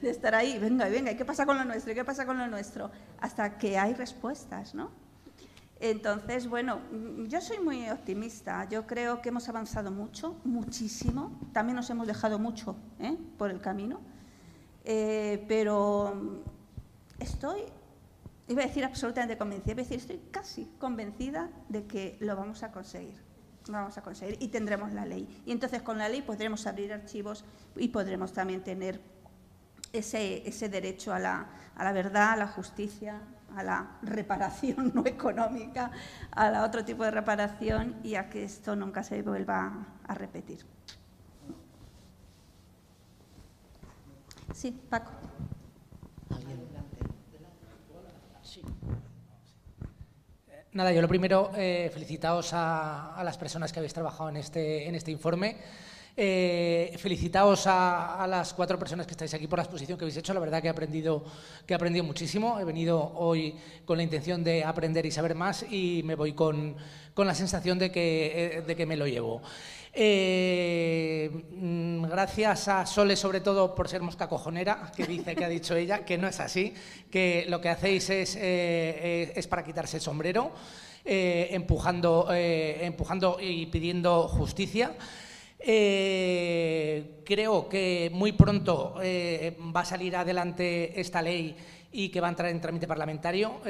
de 0.00 0.10
estar 0.10 0.34
ahí, 0.34 0.58
venga, 0.58 0.88
venga, 0.88 1.10
¿y 1.10 1.16
qué 1.16 1.24
pasa 1.24 1.46
con 1.46 1.56
lo 1.56 1.64
nuestro? 1.64 1.92
¿Y 1.92 1.94
qué 1.94 2.04
pasa 2.04 2.26
con 2.26 2.38
lo 2.38 2.46
nuestro? 2.46 2.90
Hasta 3.20 3.56
que 3.58 3.78
hay 3.78 3.94
respuestas, 3.94 4.74
¿no? 4.74 4.90
Entonces, 5.80 6.46
bueno, 6.46 6.80
yo 7.26 7.40
soy 7.40 7.58
muy 7.58 7.88
optimista. 7.88 8.68
Yo 8.68 8.86
creo 8.86 9.22
que 9.22 9.30
hemos 9.30 9.48
avanzado 9.48 9.90
mucho, 9.90 10.36
muchísimo. 10.44 11.40
También 11.54 11.76
nos 11.76 11.88
hemos 11.88 12.06
dejado 12.06 12.38
mucho 12.38 12.76
¿eh? 12.98 13.16
por 13.38 13.50
el 13.50 13.62
camino. 13.62 14.00
Eh, 14.84 15.42
pero 15.48 16.42
estoy, 17.18 17.62
iba 18.48 18.62
a 18.62 18.66
decir 18.66 18.84
absolutamente 18.84 19.38
convencida, 19.38 19.72
iba 19.72 19.80
a 19.80 19.84
decir, 19.84 19.98
estoy 20.00 20.20
casi 20.30 20.70
convencida 20.78 21.50
de 21.70 21.86
que 21.86 22.18
lo 22.20 22.36
vamos 22.36 22.62
a 22.62 22.72
conseguir. 22.72 23.16
Lo 23.66 23.72
vamos 23.72 23.96
a 23.96 24.02
conseguir 24.02 24.36
y 24.38 24.48
tendremos 24.48 24.92
la 24.92 25.06
ley. 25.06 25.42
Y 25.46 25.52
entonces 25.52 25.80
con 25.80 25.96
la 25.96 26.10
ley 26.10 26.20
podremos 26.20 26.66
abrir 26.66 26.92
archivos 26.92 27.44
y 27.74 27.88
podremos 27.88 28.34
también 28.34 28.62
tener 28.62 29.00
ese, 29.94 30.46
ese 30.46 30.68
derecho 30.68 31.14
a 31.14 31.18
la, 31.18 31.48
a 31.74 31.84
la 31.84 31.92
verdad, 31.92 32.32
a 32.32 32.36
la 32.36 32.46
justicia, 32.48 33.22
a 33.56 33.62
la 33.62 33.98
reparación 34.02 34.92
no 34.94 35.06
económica, 35.06 35.90
a 36.30 36.50
la 36.50 36.64
otro 36.64 36.84
tipo 36.84 37.04
de 37.04 37.10
reparación 37.10 37.96
y 38.02 38.14
a 38.14 38.28
que 38.28 38.44
esto 38.44 38.76
nunca 38.76 39.02
se 39.02 39.22
vuelva 39.22 39.86
a 40.06 40.14
repetir. 40.14 40.64
Sí, 44.52 44.78
Paco. 44.88 45.12
Nada, 50.72 50.92
yo 50.92 51.02
lo 51.02 51.08
primero, 51.08 51.50
eh, 51.56 51.90
felicitaos 51.92 52.50
a, 52.52 53.20
las 53.24 53.36
personas 53.36 53.72
que 53.72 53.80
habéis 53.80 53.92
trabajado 53.92 54.28
en 54.28 54.36
este, 54.36 54.86
en 54.86 54.94
este 54.94 55.10
informe. 55.10 55.56
Eh, 56.16 56.94
felicitaos 56.98 57.66
a, 57.66 58.26
las 58.28 58.52
cuatro 58.52 58.78
personas 58.78 59.06
que 59.06 59.12
estáis 59.12 59.32
aquí 59.34 59.46
por 59.46 59.58
la 59.58 59.62
exposición 59.62 59.96
que 59.96 60.04
habéis 60.04 60.16
hecho. 60.16 60.34
La 60.34 60.40
verdad 60.40 60.60
que 60.60 60.68
he 60.68 60.70
aprendido, 60.70 61.24
que 61.66 61.74
he 61.74 61.76
aprendido 61.76 62.04
muchísimo. 62.04 62.58
He 62.58 62.64
venido 62.64 63.12
hoy 63.16 63.54
con 63.84 63.96
la 63.96 64.02
intención 64.02 64.42
de 64.42 64.64
aprender 64.64 65.06
y 65.06 65.10
saber 65.10 65.34
más 65.34 65.64
y 65.70 66.02
me 66.04 66.14
voy 66.14 66.32
con, 66.32 66.76
con 67.14 67.26
la 67.26 67.34
sensación 67.34 67.78
de 67.78 67.90
que, 67.90 68.56
eh, 68.56 68.62
de 68.62 68.76
que 68.76 68.86
me 68.86 68.96
lo 68.96 69.06
llevo. 69.06 69.40
Eh, 69.92 71.30
gracias 72.08 72.68
a 72.68 72.86
Sole, 72.86 73.16
sobre 73.16 73.40
todo 73.40 73.74
por 73.74 73.88
ser 73.88 74.02
mosca 74.02 74.28
cojonera, 74.28 74.92
que 74.96 75.06
dice 75.06 75.34
que 75.34 75.44
ha 75.44 75.48
dicho 75.48 75.74
ella, 75.74 76.04
que 76.04 76.18
no 76.18 76.28
es 76.28 76.38
así, 76.38 76.74
que 77.10 77.46
lo 77.48 77.60
que 77.60 77.70
hacéis 77.70 78.08
es, 78.10 78.36
eh, 78.36 79.32
es 79.34 79.46
para 79.48 79.64
quitarse 79.64 79.96
el 79.96 80.02
sombrero, 80.02 80.52
empujando, 81.04 82.28
empujando 82.30 83.38
y 83.40 83.66
pidiendo 83.66 84.28
justicia. 84.28 84.94
Creo 87.24 87.68
que 87.68 88.10
muy 88.12 88.32
pronto 88.32 88.94
va 88.96 89.80
a 89.80 89.84
salir 89.84 90.16
adelante 90.16 90.98
esta 91.00 91.22
ley 91.22 91.54
y 91.92 92.08
que 92.08 92.20
va 92.20 92.28
a 92.28 92.30
entrar 92.30 92.50
en 92.50 92.60
trámite 92.60 92.86
parlamentario. 92.86 93.60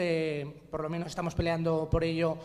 por 0.71 0.83
lo 0.83 0.89
menos 0.89 1.09
estamos 1.09 1.35
peleando 1.35 1.89
por 1.91 2.05
ello 2.05 2.39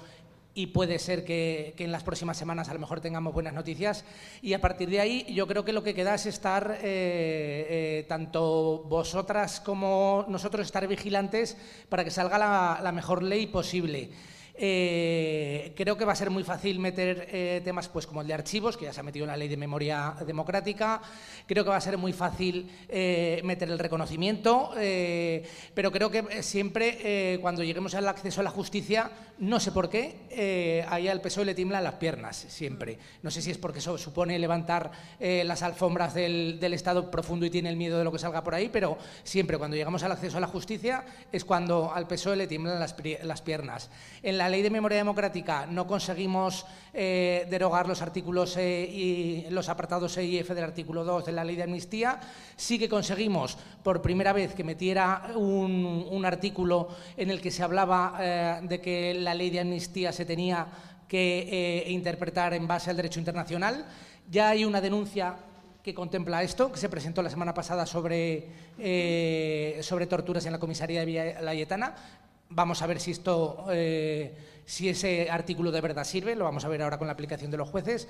y 0.58 0.68
puede 0.68 0.98
ser 1.00 1.26
que, 1.26 1.76
en 1.78 1.92
las 1.92 2.04
próximas 2.04 2.38
semanas 2.38 2.70
a 2.70 2.74
lo 2.74 2.80
mejor 2.80 3.02
tengamos 3.02 3.34
buenas 3.34 3.54
noticias. 3.54 4.06
Y 4.42 4.54
a 4.54 4.62
partir 4.62 4.90
de 4.90 5.02
ahí 5.02 5.26
yo 5.30 5.46
creo 5.48 5.66
que 5.66 5.74
lo 5.74 5.84
que 5.84 5.94
queda 5.94 6.16
es 6.16 6.26
estar, 6.26 6.80
eh, 6.82 7.68
eh, 7.70 8.06
tanto 8.08 8.84
vosotras 8.88 9.60
como 9.60 10.26
nosotros, 10.30 10.66
estar 10.66 10.88
vigilantes 10.88 11.58
para 11.90 12.06
que 12.06 12.10
salga 12.10 12.40
la 12.82 12.92
mejor 12.94 13.22
ley 13.22 13.48
posible. 13.48 14.10
Eh, 14.58 15.74
creo 15.76 15.98
que 15.98 16.06
va 16.06 16.14
a 16.14 16.16
ser 16.16 16.30
muy 16.30 16.44
fácil 16.44 16.80
meter 16.80 17.28
eh, 17.30 17.62
temas 17.64 17.90
pues, 17.90 18.08
como 18.08 18.22
el 18.22 18.28
de 18.28 18.34
archivos, 18.34 18.78
que 18.78 18.86
ya 18.86 18.94
se 18.94 19.02
ha 19.02 19.04
metido 19.04 19.26
en 19.26 19.32
la 19.32 19.38
ley 19.38 19.50
de 19.50 19.58
memoria 19.58 20.16
democrática. 20.26 21.02
Creo 21.46 21.64
que 21.64 21.70
va 21.70 21.76
a 21.76 21.82
ser 21.82 21.98
muy 21.98 22.14
fácil 22.14 22.70
eh, 22.88 23.42
meter 23.44 23.70
el 23.70 23.80
reconocimiento, 23.80 24.72
pero 25.74 25.92
creo 25.92 26.10
que 26.10 26.44
siempre 26.44 27.40
cuando 27.42 27.64
lleguemos 27.64 27.94
al 27.96 28.08
acceso 28.08 28.42
a 28.42 28.44
la 28.44 28.50
justicia, 28.50 29.12
no 29.40 29.60
sé 29.60 29.72
por 29.72 29.90
qué, 29.90 30.86
ahí 30.90 31.08
al 31.08 31.22
PSOE 31.22 31.46
le 31.46 31.56
tiemblan 31.56 31.84
las 31.84 31.96
piernas, 31.96 32.46
siempre. 32.50 32.98
No 33.22 33.32
sé 33.32 33.42
si 33.42 33.52
es 33.52 33.58
porque 33.58 33.80
eso 33.80 33.98
supone 33.98 34.38
levantar 34.40 34.92
las 35.20 35.64
alfombras 35.64 36.14
del, 36.14 36.74
Estado 36.76 37.10
profundo 37.10 37.46
y 37.46 37.50
tiene 37.50 37.70
el 37.70 37.78
miedo 37.78 37.98
de 37.98 38.04
lo 38.04 38.12
que 38.12 38.20
salga 38.20 38.44
por 38.44 38.54
ahí, 38.56 38.70
pero 38.70 38.98
siempre 39.24 39.58
cuando 39.58 39.78
llegamos 39.78 40.04
al 40.04 40.12
acceso 40.12 40.38
a 40.38 40.42
la 40.42 40.48
justicia 40.48 41.06
es 41.32 41.46
cuando 41.46 41.94
al 41.94 42.08
PSOE 42.08 42.36
le 42.36 42.48
tiemblan 42.48 42.80
las, 42.80 42.96
las 43.24 43.42
piernas. 43.42 43.90
La 44.46 44.50
ley 44.50 44.62
de 44.62 44.70
memoria 44.70 45.00
democrática 45.00 45.66
no 45.66 45.88
conseguimos 45.88 46.68
eh, 46.94 47.48
derogar 47.50 47.88
los 47.88 48.04
artículos 48.04 48.58
e 48.58 48.86
y 48.86 49.50
los 49.50 49.70
apartados 49.70 50.16
E 50.18 50.24
y 50.24 50.38
F 50.38 50.54
del 50.54 50.66
artículo 50.66 51.04
2 51.04 51.26
de 51.26 51.32
la 51.32 51.44
ley 51.44 51.56
de 51.56 51.64
amnistía, 51.64 52.20
sí 52.56 52.78
que 52.78 52.88
conseguimos 52.88 53.58
por 53.82 54.04
primera 54.04 54.34
vez 54.34 54.54
que 54.54 54.64
metiera 54.64 55.34
un, 55.36 56.22
artículo 56.24 56.90
en 57.18 57.32
el 57.32 57.42
que 57.42 57.50
se 57.50 57.64
hablaba 57.64 58.18
eh, 58.22 58.60
de 58.62 58.80
que 58.80 59.16
la 59.16 59.34
ley 59.34 59.50
de 59.50 59.62
amnistía 59.62 60.12
se 60.12 60.26
tenía 60.26 60.68
que 61.08 61.50
eh, 61.50 61.90
interpretar 61.90 62.54
en 62.54 62.68
base 62.68 62.92
al 62.92 62.98
derecho 62.98 63.18
internacional. 63.20 63.84
Ya 64.30 64.50
hay 64.50 64.64
una 64.64 64.80
denuncia 64.80 65.38
que 65.82 65.96
contempla 65.96 66.44
esto, 66.44 66.72
que 66.72 66.78
se 66.78 66.90
presentó 66.90 67.24
la 67.24 67.32
semana 67.32 67.54
pasada 67.54 67.86
sobre, 67.86 68.48
sobre 69.82 70.08
torturas 70.08 70.46
en 70.46 70.52
la 70.52 70.60
comisaría 70.60 71.00
de 71.00 71.06
Villa 71.06 71.42
Layetana. 71.42 71.96
Vamos 72.50 72.82
a 72.82 72.88
ver 72.88 73.00
si 73.00 73.12
esto, 73.12 73.66
eh, 73.72 74.34
si 74.66 74.90
ese 74.90 75.30
artículo 75.30 75.72
de 75.72 75.82
verdad 75.82 76.04
sirve, 76.04 76.36
lo 76.36 76.46
vamos 76.46 76.66
a 76.66 76.68
ver 76.68 76.82
ahora 76.82 76.98
con 76.98 77.08
la 77.08 77.14
aplicación 77.14 77.52
de 77.52 77.58
los 77.58 77.70
jueces. 77.70 78.08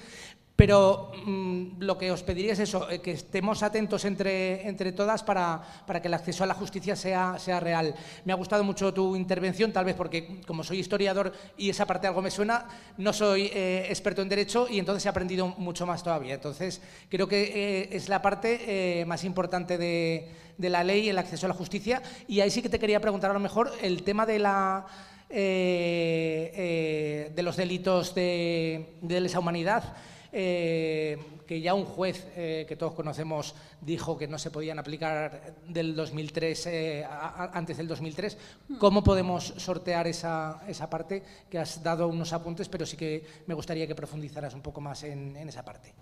Pero 0.56 1.12
mm, 1.26 1.80
lo 1.80 1.98
que 1.98 2.12
os 2.12 2.24
pediría 2.24 2.54
es 2.54 2.60
eso, 2.60 2.90
eh, 2.90 3.02
que 3.02 3.12
estemos 3.12 3.62
atentos 3.62 4.06
entre, 4.06 4.68
entre 4.68 4.94
todas 4.94 5.22
para, 5.22 5.62
para, 5.86 6.02
que 6.02 6.08
el 6.08 6.14
acceso 6.14 6.46
a 6.46 6.48
la 6.48 6.54
justicia 6.54 6.96
sea, 6.96 7.38
sea 7.40 7.60
real. 7.60 7.94
Me 8.24 8.32
ha 8.32 8.38
gustado 8.38 8.64
mucho 8.64 8.94
tu 8.94 9.18
intervención, 9.18 9.74
tal 9.74 9.84
vez 9.84 9.96
porque 9.96 10.42
como 10.48 10.64
soy 10.64 10.80
historiador 10.80 11.34
y 11.58 11.70
esa 11.70 11.86
parte 11.86 12.08
algo 12.08 12.22
me 12.22 12.32
suena, 12.32 12.68
no 12.98 13.12
soy 13.12 13.52
eh, 13.54 13.88
experto 13.90 14.22
en 14.22 14.30
derecho 14.30 14.68
y 14.70 14.80
entonces 14.80 15.06
he 15.06 15.10
aprendido 15.10 15.48
mucho 15.58 15.86
más 15.86 16.04
todavía. 16.04 16.36
Entonces 16.36 16.82
creo 17.10 17.28
que 17.28 17.90
es 17.92 18.08
la 18.08 18.22
parte 18.22 19.04
más 19.06 19.26
importante 19.26 19.78
de 19.78 20.46
de 20.58 20.70
la 20.70 20.84
ley, 20.84 21.10
el 21.10 21.18
acceso 21.18 21.46
a 21.46 21.50
la 21.50 21.56
justicia. 21.56 22.02
Y 22.28 22.40
ahí 22.40 22.50
sí 22.50 22.62
que 22.62 22.70
te 22.70 22.80
quería 22.80 23.00
preguntar 23.00 23.32
a 23.32 23.34
lo 23.34 23.40
mejor 23.40 23.72
el 23.82 24.04
tema 24.04 24.26
de 24.26 24.40
la... 24.40 24.86
Eh, 25.30 26.52
eh, 26.56 27.32
de 27.36 27.44
los 27.44 27.58
delitos 27.58 28.14
de, 28.16 28.98
lesa 29.02 29.40
humanidad. 29.40 29.96
eh, 30.32 31.18
que 31.46 31.62
ya 31.62 31.74
un 31.74 31.86
juez 31.86 32.28
eh, 32.36 32.66
que 32.68 32.76
todos 32.76 32.94
conocemos 32.94 33.56
dijo 33.82 34.18
que 34.18 34.28
no 34.28 34.38
se 34.38 34.52
podían 34.52 34.80
aplicar 34.80 35.56
del 35.68 35.96
2003 35.96 36.66
eh, 36.68 37.08
antes 37.08 37.78
del 37.78 37.88
2003. 37.88 38.38
¿Cómo 38.80 39.04
podemos 39.04 39.54
sortear 39.58 40.08
esa, 40.08 40.62
esa, 40.68 40.90
parte? 40.90 41.24
Que 41.50 41.60
has 41.60 41.84
dado 41.84 42.08
unos 42.08 42.34
apuntes, 42.34 42.70
pero 42.70 42.86
sí 42.86 42.98
que 42.98 43.24
me 43.48 43.54
gustaría 43.54 43.88
que 43.88 43.96
profundizaras 43.96 44.54
un 44.54 44.62
poco 44.62 44.82
más 44.82 45.04
en, 45.04 45.36
en 45.38 45.50
esa 45.50 45.64
parte. 45.64 45.94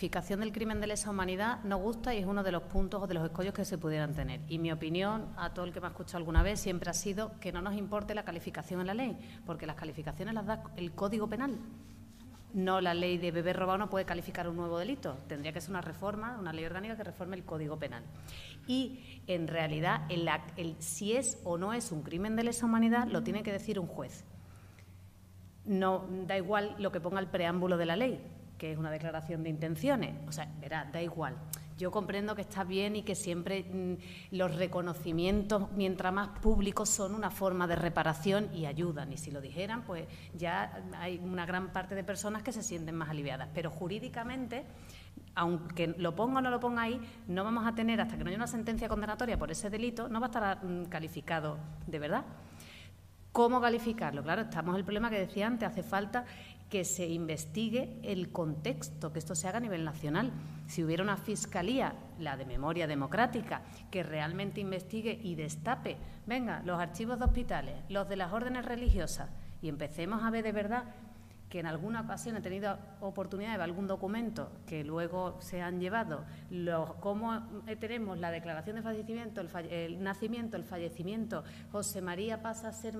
La 0.00 0.04
calificación 0.04 0.40
del 0.40 0.52
crimen 0.52 0.80
de 0.80 0.86
lesa 0.86 1.10
humanidad 1.10 1.62
no 1.62 1.76
gusta 1.76 2.14
y 2.14 2.20
es 2.20 2.24
uno 2.24 2.42
de 2.42 2.52
los 2.52 2.62
puntos 2.62 3.02
o 3.02 3.06
de 3.06 3.12
los 3.12 3.22
escollos 3.22 3.52
que 3.52 3.66
se 3.66 3.76
pudieran 3.76 4.14
tener. 4.14 4.40
Y 4.48 4.58
mi 4.58 4.72
opinión, 4.72 5.28
a 5.36 5.52
todo 5.52 5.66
el 5.66 5.74
que 5.74 5.80
me 5.82 5.88
ha 5.88 5.90
escuchado 5.90 6.16
alguna 6.16 6.42
vez, 6.42 6.58
siempre 6.58 6.88
ha 6.88 6.94
sido 6.94 7.38
que 7.38 7.52
no 7.52 7.60
nos 7.60 7.74
importe 7.74 8.14
la 8.14 8.22
calificación 8.22 8.80
en 8.80 8.86
la 8.86 8.94
ley, 8.94 9.18
porque 9.44 9.66
las 9.66 9.76
calificaciones 9.76 10.32
las 10.32 10.46
da 10.46 10.62
el 10.78 10.92
Código 10.92 11.28
Penal. 11.28 11.58
No 12.54 12.80
la 12.80 12.94
ley 12.94 13.18
de 13.18 13.30
beber 13.30 13.58
robado 13.58 13.76
no 13.76 13.90
puede 13.90 14.06
calificar 14.06 14.48
un 14.48 14.56
nuevo 14.56 14.78
delito. 14.78 15.18
Tendría 15.28 15.52
que 15.52 15.60
ser 15.60 15.68
una 15.68 15.82
reforma, 15.82 16.38
una 16.38 16.54
ley 16.54 16.64
orgánica 16.64 16.96
que 16.96 17.04
reforme 17.04 17.36
el 17.36 17.44
Código 17.44 17.78
Penal. 17.78 18.02
Y 18.66 19.20
en 19.26 19.48
realidad, 19.48 20.06
el, 20.08 20.76
si 20.78 21.12
es 21.12 21.38
o 21.44 21.58
no 21.58 21.74
es 21.74 21.92
un 21.92 22.00
crimen 22.00 22.36
de 22.36 22.44
lesa 22.44 22.64
humanidad, 22.64 23.06
lo 23.06 23.22
tiene 23.22 23.42
que 23.42 23.52
decir 23.52 23.78
un 23.78 23.86
juez. 23.86 24.24
No 25.66 26.06
da 26.26 26.38
igual 26.38 26.74
lo 26.78 26.90
que 26.90 27.02
ponga 27.02 27.20
el 27.20 27.26
preámbulo 27.26 27.76
de 27.76 27.84
la 27.84 27.96
ley 27.96 28.39
que 28.60 28.72
es 28.72 28.78
una 28.78 28.90
declaración 28.90 29.42
de 29.42 29.48
intenciones. 29.48 30.14
O 30.28 30.32
sea, 30.32 30.46
verá, 30.60 30.84
da 30.92 31.00
igual. 31.00 31.34
Yo 31.78 31.90
comprendo 31.90 32.34
que 32.34 32.42
está 32.42 32.62
bien 32.62 32.94
y 32.94 33.02
que 33.02 33.14
siempre 33.14 33.64
mm, 33.64 34.34
los 34.36 34.54
reconocimientos, 34.54 35.72
mientras 35.72 36.12
más 36.12 36.28
públicos, 36.40 36.90
son 36.90 37.14
una 37.14 37.30
forma 37.30 37.66
de 37.66 37.76
reparación 37.76 38.54
y 38.54 38.66
ayudan. 38.66 39.14
Y 39.14 39.16
si 39.16 39.30
lo 39.30 39.40
dijeran, 39.40 39.80
pues 39.84 40.06
ya 40.34 40.84
hay 40.98 41.16
una 41.24 41.46
gran 41.46 41.72
parte 41.72 41.94
de 41.94 42.04
personas 42.04 42.42
que 42.42 42.52
se 42.52 42.62
sienten 42.62 42.96
más 42.96 43.08
aliviadas. 43.08 43.48
Pero 43.54 43.70
jurídicamente, 43.70 44.66
aunque 45.34 45.94
lo 45.96 46.14
ponga 46.14 46.40
o 46.40 46.42
no 46.42 46.50
lo 46.50 46.60
ponga 46.60 46.82
ahí, 46.82 47.00
no 47.28 47.44
vamos 47.44 47.66
a 47.66 47.74
tener, 47.74 47.98
hasta 47.98 48.18
que 48.18 48.24
no 48.24 48.28
haya 48.28 48.36
una 48.36 48.46
sentencia 48.46 48.90
condenatoria 48.90 49.38
por 49.38 49.50
ese 49.50 49.70
delito, 49.70 50.06
no 50.06 50.20
va 50.20 50.26
a 50.26 50.28
estar 50.28 50.62
mm, 50.62 50.84
calificado 50.90 51.56
de 51.86 51.98
verdad. 51.98 52.26
¿Cómo 53.32 53.58
calificarlo? 53.58 54.22
Claro, 54.22 54.42
estamos 54.42 54.74
en 54.74 54.80
el 54.80 54.84
problema 54.84 55.08
que 55.08 55.20
decía 55.20 55.46
antes, 55.46 55.66
hace 55.66 55.82
falta 55.82 56.26
que 56.70 56.84
se 56.84 57.06
investigue 57.08 57.98
el 58.02 58.30
contexto, 58.30 59.12
que 59.12 59.18
esto 59.18 59.34
se 59.34 59.48
haga 59.48 59.58
a 59.58 59.60
nivel 59.60 59.84
nacional. 59.84 60.30
Si 60.68 60.84
hubiera 60.84 61.02
una 61.02 61.16
fiscalía, 61.16 61.94
la 62.20 62.36
de 62.36 62.46
memoria 62.46 62.86
democrática, 62.86 63.62
que 63.90 64.04
realmente 64.04 64.60
investigue 64.60 65.18
y 65.20 65.34
destape, 65.34 65.96
venga, 66.26 66.62
los 66.64 66.80
archivos 66.80 67.18
de 67.18 67.24
hospitales, 67.24 67.74
los 67.88 68.08
de 68.08 68.16
las 68.16 68.32
órdenes 68.32 68.64
religiosas, 68.64 69.28
y 69.60 69.68
empecemos 69.68 70.22
a 70.22 70.30
ver 70.30 70.44
de 70.44 70.52
verdad 70.52 70.84
que 71.48 71.58
en 71.58 71.66
alguna 71.66 72.02
ocasión 72.02 72.36
he 72.36 72.40
tenido 72.40 72.78
oportunidad 73.00 73.50
de 73.50 73.56
ver 73.58 73.64
algún 73.64 73.88
documento 73.88 74.52
que 74.66 74.84
luego 74.84 75.36
se 75.40 75.60
han 75.60 75.80
llevado, 75.80 76.24
los, 76.48 76.94
cómo 77.00 77.42
tenemos 77.80 78.16
la 78.18 78.30
declaración 78.30 78.76
de 78.76 78.82
fallecimiento, 78.82 79.40
el 79.40 80.02
nacimiento, 80.02 80.56
el 80.56 80.62
fallecimiento, 80.62 81.42
José 81.72 82.00
María 82.00 82.40
pasa 82.40 82.68
a 82.68 82.72
ser 82.72 82.96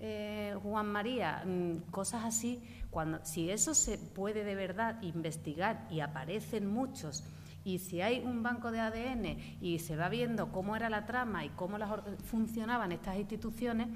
eh, 0.00 0.56
Juan 0.62 0.86
María, 0.86 1.42
mm, 1.44 1.90
cosas 1.90 2.24
así, 2.24 2.62
cuando, 2.90 3.24
si 3.24 3.50
eso 3.50 3.74
se 3.74 3.98
puede 3.98 4.44
de 4.44 4.54
verdad 4.54 5.00
investigar 5.02 5.86
y 5.90 6.00
aparecen 6.00 6.66
muchos, 6.66 7.22
y 7.64 7.78
si 7.78 8.00
hay 8.00 8.20
un 8.24 8.42
banco 8.42 8.72
de 8.72 8.80
ADN 8.80 9.36
y 9.60 9.78
se 9.80 9.96
va 9.96 10.08
viendo 10.08 10.50
cómo 10.50 10.76
era 10.76 10.88
la 10.88 11.04
trama 11.04 11.44
y 11.44 11.50
cómo 11.50 11.76
las, 11.76 11.90
funcionaban 12.24 12.92
estas 12.92 13.16
instituciones, 13.16 13.88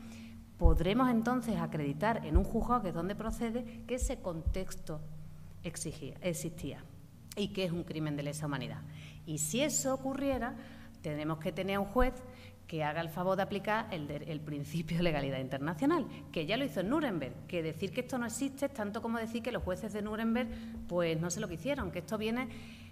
podremos 0.59 1.11
entonces 1.11 1.57
acreditar 1.57 2.25
en 2.27 2.37
un 2.37 2.45
juzgado, 2.45 2.83
que 2.83 2.89
es 2.89 2.95
donde 2.95 3.15
procede, 3.15 3.83
que 3.87 3.95
ese 3.95 4.21
contexto 4.21 5.01
existía 5.63 6.85
y 7.37 7.49
que 7.49 7.65
es 7.65 7.73
un 7.73 7.85
crimen 7.85 8.17
de 8.17 8.23
lesa 8.23 8.47
humanidad. 8.47 8.83
Y 9.27 9.39
si 9.39 9.63
eso 9.63 9.95
ocurriera, 9.95 10.55
tenemos 11.01 11.39
que 11.39 11.53
tener 11.53 11.79
un 11.79 11.87
juez 11.87 12.15
que 12.67 12.83
haga 12.83 13.01
el 13.01 13.09
favor 13.09 13.37
de 13.37 13.43
aplicar 13.43 13.89
el, 13.91 14.41
principio 14.41 14.97
de 14.97 15.03
legalidad 15.03 15.39
internacional, 15.39 16.07
que 16.33 16.47
ya 16.47 16.57
lo 16.57 16.65
hizo 16.65 16.81
en 16.81 16.89
Nuremberg, 16.91 17.47
que 17.47 17.63
decir 17.63 17.93
que 17.93 18.01
esto 18.01 18.19
no 18.19 18.27
existe 18.27 18.67
es 18.67 18.73
tanto 18.73 19.03
como 19.03 19.19
decir 19.19 19.43
que 19.43 19.53
los 19.53 19.63
jueces 19.63 19.93
de 19.93 20.03
Nuremberg 20.03 20.49
pues 20.89 21.21
no 21.21 21.31
sé 21.31 21.41
lo 21.41 21.49
que 21.49 21.55
hicieron, 21.55 21.91
que 21.91 22.01
esto 22.01 22.17
viene 22.17 22.49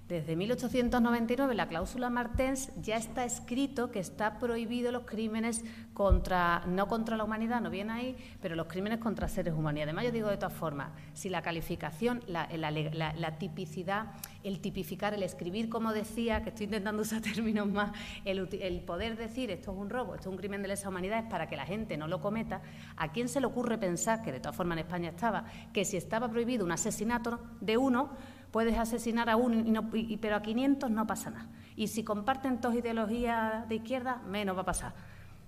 desde 0.09 0.37
1899, 0.37 1.55
la 1.55 1.69
cláusula 1.69 2.11
Martens 2.11 2.70
ya 2.83 2.97
está 2.97 3.24
escrito 3.24 3.91
que 3.91 4.01
está 4.01 4.39
prohibido 4.39 4.93
los 4.93 5.05
crímenes 5.05 5.65
contra, 5.95 6.65
no 6.66 6.89
contra 6.89 7.16
la 7.16 7.24
humanidad, 7.24 7.61
no 7.61 7.70
viene 7.70 7.93
ahí, 7.93 8.16
pero 8.41 8.57
los 8.57 8.66
crímenes 8.66 8.99
contra 8.99 9.29
seres 9.29 9.55
humanos. 9.55 9.79
Y 9.79 9.83
además 9.83 10.05
yo 10.05 10.11
digo 10.11 10.29
de 10.29 10.37
todas 10.37 10.53
formas, 10.53 10.91
si 11.15 11.29
la 11.29 11.41
calificación, 11.41 12.23
la, 12.27 13.39
tipicidad, 13.39 14.12
el 14.43 14.61
tipificar, 14.61 15.15
el 15.15 15.23
escribir, 15.23 15.69
como 15.69 15.93
decía, 15.93 16.43
que 16.43 16.51
estoy 16.51 16.65
intentando 16.65 17.03
usar 17.03 17.23
términos 17.23 17.69
más, 17.69 17.93
el, 18.24 18.49
el, 18.61 18.81
poder 18.81 19.16
decir 19.16 19.51
esto 19.51 19.73
es 19.73 19.79
un 19.79 19.89
robo, 19.89 20.15
esto 20.15 20.29
es 20.29 20.33
un 20.33 20.37
crimen 20.37 20.62
de 20.62 20.69
lesa 20.69 20.89
humanidad, 20.89 21.20
es 21.20 21.31
para 21.31 21.49
que 21.49 21.57
la 21.57 21.65
gente 21.65 21.97
no 21.97 22.09
lo 22.09 22.20
cometa, 22.20 22.61
¿a 22.97 23.12
quién 23.12 23.29
se 23.29 23.41
le 23.41 23.47
ocurre 23.47 23.79
pensar, 23.79 24.23
que 24.23 24.33
de 24.33 24.41
todas 24.41 24.57
formas 24.57 24.77
en 24.77 24.85
España 24.85 25.11
estaba, 25.11 25.45
que 25.73 25.85
si 25.85 25.97
estaba 25.97 26.29
prohibido 26.29 26.65
un 26.65 26.73
asesinato 26.73 27.41
de 27.61 27.77
uno, 27.77 28.11
Puedes 28.53 28.79
asesinar 28.79 29.31
a 29.31 29.37
uno, 29.37 29.91
pero 30.20 30.37
a 30.37 30.43
500 30.43 30.91
no 30.91 31.07
pasa 31.07 31.31
nada. 31.31 31.49
Y 31.74 31.89
si 31.89 32.05
comparten 32.05 32.61
dos 32.61 32.74
ideologías 32.74 33.66
de 33.69 33.77
izquierda, 33.77 34.20
menos 34.29 34.57
va 34.57 34.61
a 34.61 34.66
pasar. 34.66 34.93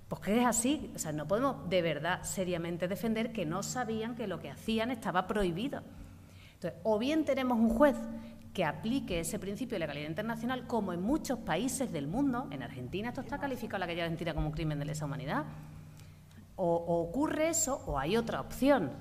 Pues 0.08 0.22
que 0.22 0.40
es 0.40 0.46
así. 0.46 0.90
O 0.94 0.98
sea, 0.98 1.12
no 1.12 1.28
podemos 1.28 1.68
de 1.68 1.82
verdad 1.82 2.22
seriamente 2.22 2.88
defender 2.88 3.32
que 3.32 3.44
no 3.44 3.62
sabían 3.62 4.14
que 4.14 4.26
lo 4.26 4.40
que 4.40 4.50
hacían 4.50 4.90
estaba 4.90 5.26
prohibido. 5.26 5.82
Entonces, 6.54 6.80
o 6.82 6.98
bien 6.98 7.26
tenemos 7.26 7.58
un 7.58 7.68
juez 7.68 7.96
que 8.54 8.64
aplique 8.64 9.20
ese 9.20 9.38
principio 9.38 9.74
de 9.74 9.80
legalidad 9.80 10.08
internacional, 10.08 10.66
como 10.66 10.92
en 10.92 11.02
muchos 11.02 11.40
países 11.40 11.92
del 11.92 12.06
mundo, 12.06 12.46
en 12.52 12.62
Argentina 12.62 13.08
esto 13.08 13.20
está 13.20 13.38
calificado 13.38 13.80
la 13.80 13.86
calle 13.86 14.02
Argentina 14.02 14.32
como 14.32 14.46
un 14.46 14.52
crimen 14.52 14.78
de 14.78 14.84
lesa 14.84 15.04
humanidad, 15.04 15.44
o, 16.54 16.64
o 16.64 17.02
ocurre 17.02 17.48
eso 17.48 17.82
o 17.86 17.98
hay 17.98 18.16
otra 18.16 18.40
opción 18.40 18.92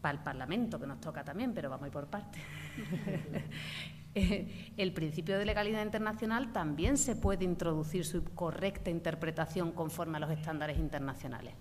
para 0.00 0.18
el 0.18 0.24
Parlamento, 0.24 0.78
que 0.80 0.88
nos 0.88 1.00
toca 1.00 1.22
también, 1.22 1.54
pero 1.54 1.70
vamos 1.70 1.84
a 1.84 1.86
ir 1.86 1.92
por 1.92 2.06
partes. 2.08 2.42
el 4.14 4.92
principio 4.92 5.38
de 5.38 5.44
legalidad 5.44 5.82
internacional 5.82 6.52
también 6.52 6.96
se 6.96 7.16
puede 7.16 7.44
introducir 7.44 8.04
su 8.04 8.24
correcta 8.24 8.90
interpretación 8.90 9.72
conforme 9.72 10.18
a 10.18 10.20
los 10.20 10.30
estándares 10.30 10.78
internacionales. 10.78 11.54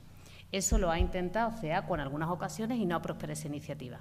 Eso 0.51 0.77
lo 0.77 0.91
ha 0.91 0.99
intentado 0.99 1.51
CEA 1.51 1.87
con 1.87 1.99
algunas 1.99 2.29
ocasiones 2.29 2.77
y 2.77 2.85
no 2.85 2.95
ha 2.95 3.01
prosperado 3.01 3.33
esa 3.33 3.47
iniciativa. 3.47 3.99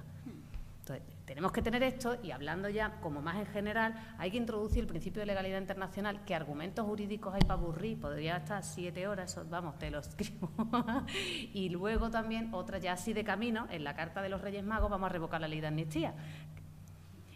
Entonces, 0.83 1.03
tenemos 1.25 1.53
que 1.53 1.61
tener 1.61 1.81
esto 1.81 2.17
y 2.21 2.31
hablando 2.31 2.67
ya 2.67 2.99
como 2.99 3.21
más 3.21 3.37
en 3.37 3.45
general, 3.45 3.95
hay 4.17 4.29
que 4.29 4.37
introducir 4.37 4.79
el 4.79 4.87
principio 4.87 5.21
de 5.21 5.25
legalidad 5.25 5.59
internacional, 5.59 6.25
que 6.25 6.35
argumentos 6.35 6.85
jurídicos 6.85 7.33
hay 7.33 7.39
para 7.39 7.53
aburrir, 7.53 7.99
podría 7.99 8.37
estar 8.37 8.61
siete 8.63 9.07
horas, 9.07 9.39
vamos, 9.49 9.79
te 9.79 9.89
lo 9.89 9.99
escribo. 9.99 10.51
y 11.53 11.69
luego 11.69 12.11
también 12.11 12.53
otra 12.53 12.79
ya 12.79 12.93
así 12.93 13.13
de 13.13 13.23
camino, 13.23 13.65
en 13.71 13.85
la 13.85 13.95
Carta 13.95 14.21
de 14.21 14.27
los 14.27 14.41
Reyes 14.41 14.63
Magos 14.63 14.91
vamos 14.91 15.09
a 15.09 15.13
revocar 15.13 15.39
la 15.39 15.47
ley 15.47 15.61
de 15.61 15.67
amnistía. 15.67 16.13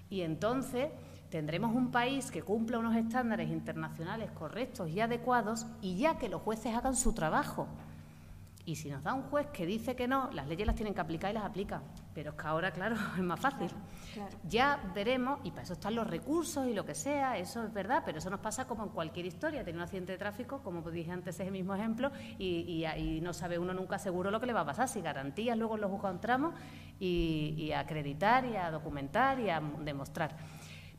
Y 0.10 0.22
entonces 0.22 0.90
tendremos 1.30 1.76
un 1.76 1.92
país 1.92 2.32
que 2.32 2.42
cumpla 2.42 2.80
unos 2.80 2.96
estándares 2.96 3.50
internacionales 3.50 4.32
correctos 4.32 4.90
y 4.90 5.02
adecuados 5.02 5.68
y 5.82 5.98
ya 5.98 6.18
que 6.18 6.30
los 6.30 6.42
jueces 6.42 6.76
hagan 6.76 6.96
su 6.96 7.14
trabajo. 7.14 7.68
Y 8.68 8.76
si 8.76 8.90
nos 8.90 9.02
da 9.02 9.14
un 9.14 9.24
juez 9.24 9.48
que 9.48 9.66
dice 9.66 9.96
que 9.96 10.10
no, 10.10 10.30
las 10.34 10.46
leyes 10.46 10.68
las 10.68 10.76
tienen 10.76 10.94
que 10.94 11.00
aplicar 11.00 11.32
y 11.32 11.36
las 11.36 11.46
aplican. 11.46 11.84
Pero 12.14 12.32
es 12.32 12.36
que 12.36 12.48
ahora, 12.48 12.70
claro, 12.72 12.98
es 13.18 13.24
más 13.24 13.40
fácil. 13.40 13.70
Ya 14.44 14.92
veremos, 14.94 15.40
y 15.46 15.52
para 15.52 15.64
eso 15.64 15.72
están 15.72 15.96
los 15.96 16.06
recursos 16.06 16.68
y 16.68 16.74
lo 16.74 16.84
que 16.86 16.94
sea, 16.94 17.38
eso 17.38 17.64
es 17.64 17.72
verdad, 17.72 18.04
pero 18.06 18.18
eso 18.18 18.30
nos 18.30 18.42
pasa 18.42 18.68
como 18.68 18.84
en 18.84 18.90
cualquier 18.90 19.26
historia. 19.26 19.64
Tiene 19.64 19.78
un 19.78 19.84
accidente 19.84 20.12
de 20.12 20.18
tráfico, 20.18 20.62
como 20.64 20.82
dije 20.92 21.10
antes, 21.10 21.40
ese 21.40 21.50
mismo 21.50 21.76
ejemplo, 21.76 22.12
y, 22.38 23.20
no 23.24 23.32
sabe 23.34 23.58
uno 23.58 23.74
nunca 23.74 23.98
seguro 24.00 24.32
lo 24.32 24.42
que 24.42 24.48
le 24.48 24.52
va 24.54 24.62
a 24.62 24.66
pasar. 24.66 24.90
Si 24.90 25.00
garantías, 25.00 25.58
luego 25.58 25.78
los 25.78 25.90
encontramos 25.90 26.54
y, 27.00 27.56
y 27.58 27.72
a 27.72 27.80
acreditar 27.80 28.44
y 28.44 28.58
a 28.58 28.70
documentar 28.70 29.40
y 29.40 29.50
a 29.50 29.62
demostrar 29.62 30.36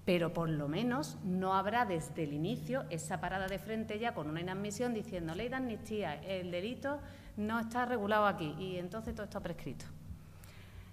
pero 0.06 0.32
por 0.32 0.48
lo 0.48 0.68
menos 0.68 1.18
no 1.22 1.52
habrá 1.52 1.84
desde 1.84 2.24
el 2.24 2.32
inicio 2.32 2.86
esa 2.88 3.20
parada 3.20 3.46
de 3.46 3.58
frente 3.58 3.98
ya 3.98 4.14
con 4.14 4.26
una 4.30 4.40
inadmisión 4.40 4.94
diciendo 4.94 5.34
ley 5.34 5.50
de 5.50 5.56
amnistía, 5.56 6.14
el 6.22 6.50
delito 6.50 7.00
no 7.38 7.60
está 7.60 7.86
regulado 7.86 8.26
aquí 8.26 8.54
y 8.58 8.76
entonces 8.76 9.14
todo 9.14 9.24
está 9.24 9.40
prescrito. 9.40 9.86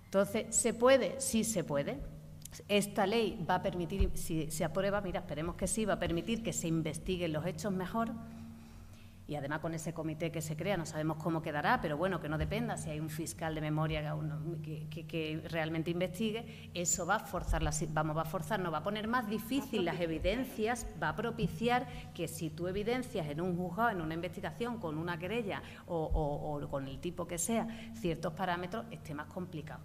Entonces, 0.05 0.55
¿se 0.55 0.73
puede? 0.73 1.19
Sí 1.19 1.43
se 1.43 1.63
puede. 1.63 1.99
Esta 2.69 3.05
ley 3.05 3.43
va 3.49 3.55
a 3.55 3.61
permitir, 3.61 4.11
si 4.13 4.49
se 4.49 4.63
aprueba, 4.63 5.01
mira, 5.01 5.19
esperemos 5.19 5.55
que 5.55 5.67
sí, 5.67 5.83
va 5.83 5.95
a 5.95 5.99
permitir 5.99 6.43
que 6.43 6.53
se 6.53 6.67
investiguen 6.67 7.33
los 7.33 7.45
hechos 7.45 7.73
mejor 7.73 8.11
y 9.27 9.35
además 9.35 9.59
con 9.59 9.73
ese 9.73 9.93
comité 9.93 10.31
que 10.31 10.41
se 10.41 10.55
crea 10.55 10.77
no 10.77 10.85
sabemos 10.85 11.17
cómo 11.17 11.41
quedará, 11.41 11.81
pero 11.81 11.97
bueno, 11.97 12.19
que 12.19 12.29
no 12.29 12.37
dependa 12.37 12.77
si 12.77 12.91
hay 12.91 12.99
un 12.99 13.09
fiscal 13.09 13.55
de 13.55 13.61
memoria 13.61 14.15
que, 14.61 15.41
realmente 15.49 15.89
investigue, 15.89 16.69
eso 16.73 17.05
va 17.05 17.15
a 17.15 17.19
forzar, 17.19 17.63
vamos, 17.89 18.15
va 18.15 18.21
a 18.21 18.25
forzar, 18.25 18.59
nos 18.59 18.71
va 18.71 18.79
a 18.79 18.83
poner 18.83 19.07
más 19.07 19.27
difícil 19.27 19.83
las 19.83 19.99
evidencias, 19.99 20.85
va 21.01 21.09
a 21.09 21.15
propiciar 21.15 21.87
que 22.13 22.27
si 22.27 22.51
tú 22.51 22.67
evidencias 22.67 23.27
en 23.27 23.41
un 23.41 23.57
juzgado, 23.57 23.89
en 23.89 24.01
una 24.01 24.13
investigación, 24.13 24.79
con 24.79 24.97
una 24.97 25.17
querella 25.17 25.63
o, 25.87 26.03
o 26.05 26.69
con 26.69 26.87
el 26.87 26.99
tipo 26.99 27.27
que 27.27 27.39
sea, 27.39 27.67
ciertos 27.95 28.33
parámetros, 28.33 28.85
esté 28.91 29.15
más 29.15 29.27
complicado. 29.27 29.81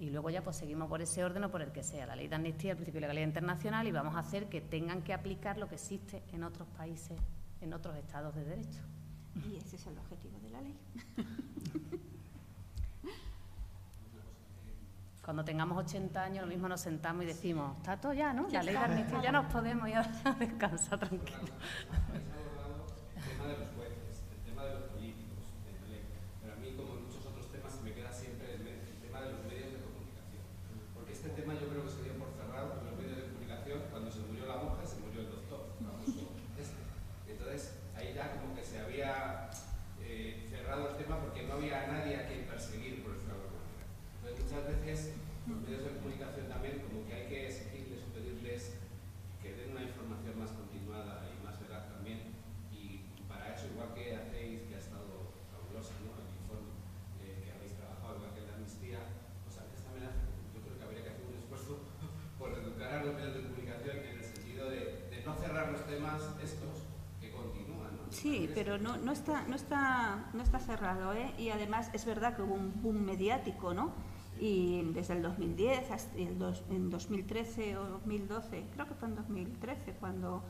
Y 0.00 0.10
luego 0.10 0.30
ya 0.30 0.42
pues 0.42 0.56
seguimos 0.56 0.88
por 0.88 1.02
ese 1.02 1.24
orden 1.24 1.44
o 1.44 1.50
por 1.50 1.62
el 1.62 1.72
que 1.72 1.82
sea, 1.82 2.06
la 2.06 2.16
ley 2.16 2.28
de 2.28 2.36
amnistía, 2.36 2.72
el 2.72 2.76
principio 2.76 3.00
de 3.00 3.02
legalidad 3.02 3.26
internacional 3.26 3.86
y 3.86 3.92
vamos 3.92 4.14
a 4.16 4.20
hacer 4.20 4.48
que 4.48 4.60
tengan 4.60 5.02
que 5.02 5.12
aplicar 5.12 5.58
lo 5.58 5.68
que 5.68 5.74
existe 5.74 6.22
en 6.32 6.44
otros 6.44 6.68
países 6.76 7.18
en 7.60 7.72
otros 7.74 7.96
estados 7.96 8.34
de 8.34 8.44
derecho. 8.44 8.80
Y 9.48 9.56
ese 9.56 9.76
es 9.76 9.86
el 9.86 9.96
objetivo 9.98 10.38
de 10.40 10.50
la 10.50 10.60
ley. 10.60 10.76
Cuando 15.24 15.44
tengamos 15.44 15.76
80 15.84 16.22
años, 16.22 16.42
lo 16.42 16.48
mismo 16.48 16.68
nos 16.68 16.80
sentamos 16.80 17.22
y 17.24 17.26
decimos, 17.26 17.76
está 17.76 18.00
todo 18.00 18.14
ya, 18.14 18.32
¿no? 18.32 18.48
La 18.48 18.62
ley 18.62 18.74
de 18.74 18.80
amnistía 18.80 19.22
ya 19.22 19.32
nos 19.32 19.52
podemos 19.52 19.86
ir 19.88 19.96
a 19.96 20.32
descansar 20.38 20.98
tranquilo. 20.98 21.52
Está, 69.18 69.42
no, 69.42 69.56
está, 69.56 70.30
no 70.32 70.42
está 70.42 70.58
cerrado. 70.58 71.12
¿eh? 71.12 71.32
Y 71.38 71.50
además 71.50 71.90
es 71.92 72.04
verdad 72.04 72.36
que 72.36 72.42
hubo 72.42 72.54
un 72.54 72.72
boom 72.82 73.04
mediático, 73.04 73.74
¿no? 73.74 73.92
Y 74.40 74.82
desde 74.92 75.14
el 75.14 75.22
2010 75.22 75.90
hasta 75.90 76.16
el 76.16 76.38
en 76.70 76.90
2013 76.90 77.76
o 77.76 77.84
2012, 77.84 78.66
creo 78.72 78.86
que 78.86 78.94
fue 78.94 79.08
en 79.08 79.16
2013, 79.16 79.94
cuando, 79.94 80.42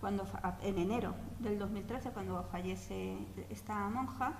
cuando, 0.00 0.26
en 0.62 0.78
enero 0.78 1.14
del 1.38 1.58
2013, 1.58 2.10
cuando 2.10 2.42
fallece 2.50 3.16
esta 3.48 3.88
monja. 3.88 4.32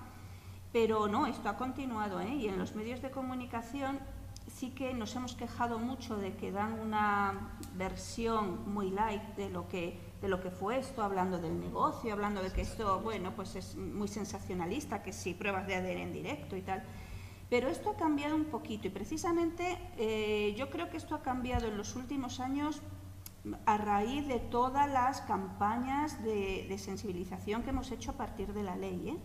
Pero 0.72 1.06
no, 1.06 1.26
esto 1.26 1.48
ha 1.48 1.56
continuado 1.56 2.20
¿eh? 2.20 2.34
y 2.34 2.48
en 2.48 2.58
los 2.58 2.74
medios 2.74 3.00
de 3.00 3.10
comunicación 3.10 4.00
sí 4.48 4.70
que 4.70 4.92
nos 4.92 5.14
hemos 5.14 5.34
quejado 5.34 5.78
mucho 5.78 6.16
de 6.16 6.34
que 6.34 6.50
dan 6.52 6.78
una 6.80 7.52
versión 7.74 8.70
muy 8.70 8.90
light 8.90 9.22
de 9.36 9.48
lo 9.48 9.68
que 9.68 9.98
de 10.20 10.28
lo 10.28 10.40
que 10.40 10.50
fue 10.50 10.78
esto, 10.78 11.02
hablando 11.02 11.38
del 11.38 11.58
negocio, 11.60 12.12
hablando 12.12 12.42
de 12.42 12.50
que 12.50 12.62
esto, 12.62 13.00
bueno, 13.00 13.32
pues 13.36 13.54
es 13.56 13.76
muy 13.76 14.08
sensacionalista, 14.08 15.02
que 15.02 15.12
sí, 15.12 15.34
pruebas 15.34 15.66
de 15.66 15.76
ADN 15.76 15.98
en 15.98 16.12
directo 16.12 16.56
y 16.56 16.62
tal. 16.62 16.82
Pero 17.48 17.68
esto 17.68 17.90
ha 17.90 17.96
cambiado 17.96 18.34
un 18.34 18.46
poquito 18.46 18.88
y 18.88 18.90
precisamente 18.90 19.78
eh, 19.96 20.54
yo 20.58 20.70
creo 20.70 20.90
que 20.90 20.96
esto 20.96 21.14
ha 21.14 21.22
cambiado 21.22 21.66
en 21.68 21.76
los 21.76 21.96
últimos 21.96 22.40
años 22.40 22.82
a 23.64 23.78
raíz 23.78 24.26
de 24.26 24.38
todas 24.38 24.90
las 24.90 25.22
campañas 25.22 26.22
de, 26.22 26.66
de 26.68 26.78
sensibilización 26.78 27.62
que 27.62 27.70
hemos 27.70 27.90
hecho 27.90 28.10
a 28.10 28.14
partir 28.14 28.52
de 28.52 28.62
la 28.62 28.76
ley. 28.76 29.10
¿eh? 29.10 29.18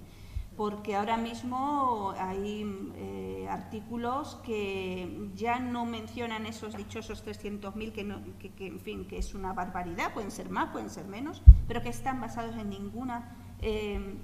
Porque 0.55 0.95
ahora 0.95 1.17
mismo 1.17 2.13
hay 2.17 2.91
eh, 2.95 3.47
artículos 3.49 4.35
que 4.45 5.31
ya 5.35 5.59
no 5.59 5.85
mencionan 5.85 6.45
esos 6.45 6.77
dichosos 6.77 7.25
300.000, 7.25 7.91
que, 8.37 8.51
que, 8.51 8.67
en 8.67 8.79
fin, 8.79 9.07
que 9.07 9.17
es 9.17 9.33
una 9.33 9.53
barbaridad, 9.53 10.13
pueden 10.13 10.31
ser 10.31 10.49
más, 10.49 10.69
pueden 10.69 10.89
ser 10.89 11.05
menos, 11.07 11.41
pero 11.67 11.81
que 11.81 11.89
están 11.89 12.21
basados 12.21 12.55
en 12.55 12.69
ninguna 12.69 13.35
eh, 13.61 14.15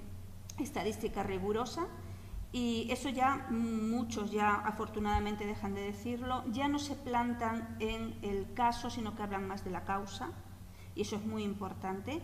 estadística 0.58 1.22
rigurosa. 1.22 1.86
Y 2.52 2.88
eso 2.90 3.08
ya 3.08 3.46
muchos 3.50 4.32
ya 4.32 4.54
afortunadamente 4.54 5.46
dejan 5.46 5.74
de 5.74 5.82
decirlo, 5.82 6.42
ya 6.50 6.66
no 6.66 6.80
se 6.80 6.96
plantan 6.96 7.76
en 7.78 8.16
el 8.22 8.52
caso, 8.54 8.90
sino 8.90 9.14
que 9.14 9.22
hablan 9.22 9.46
más 9.46 9.64
de 9.64 9.70
la 9.70 9.84
causa, 9.84 10.30
y 10.96 11.02
eso 11.02 11.14
es 11.14 11.24
muy 11.24 11.44
importante. 11.44 12.20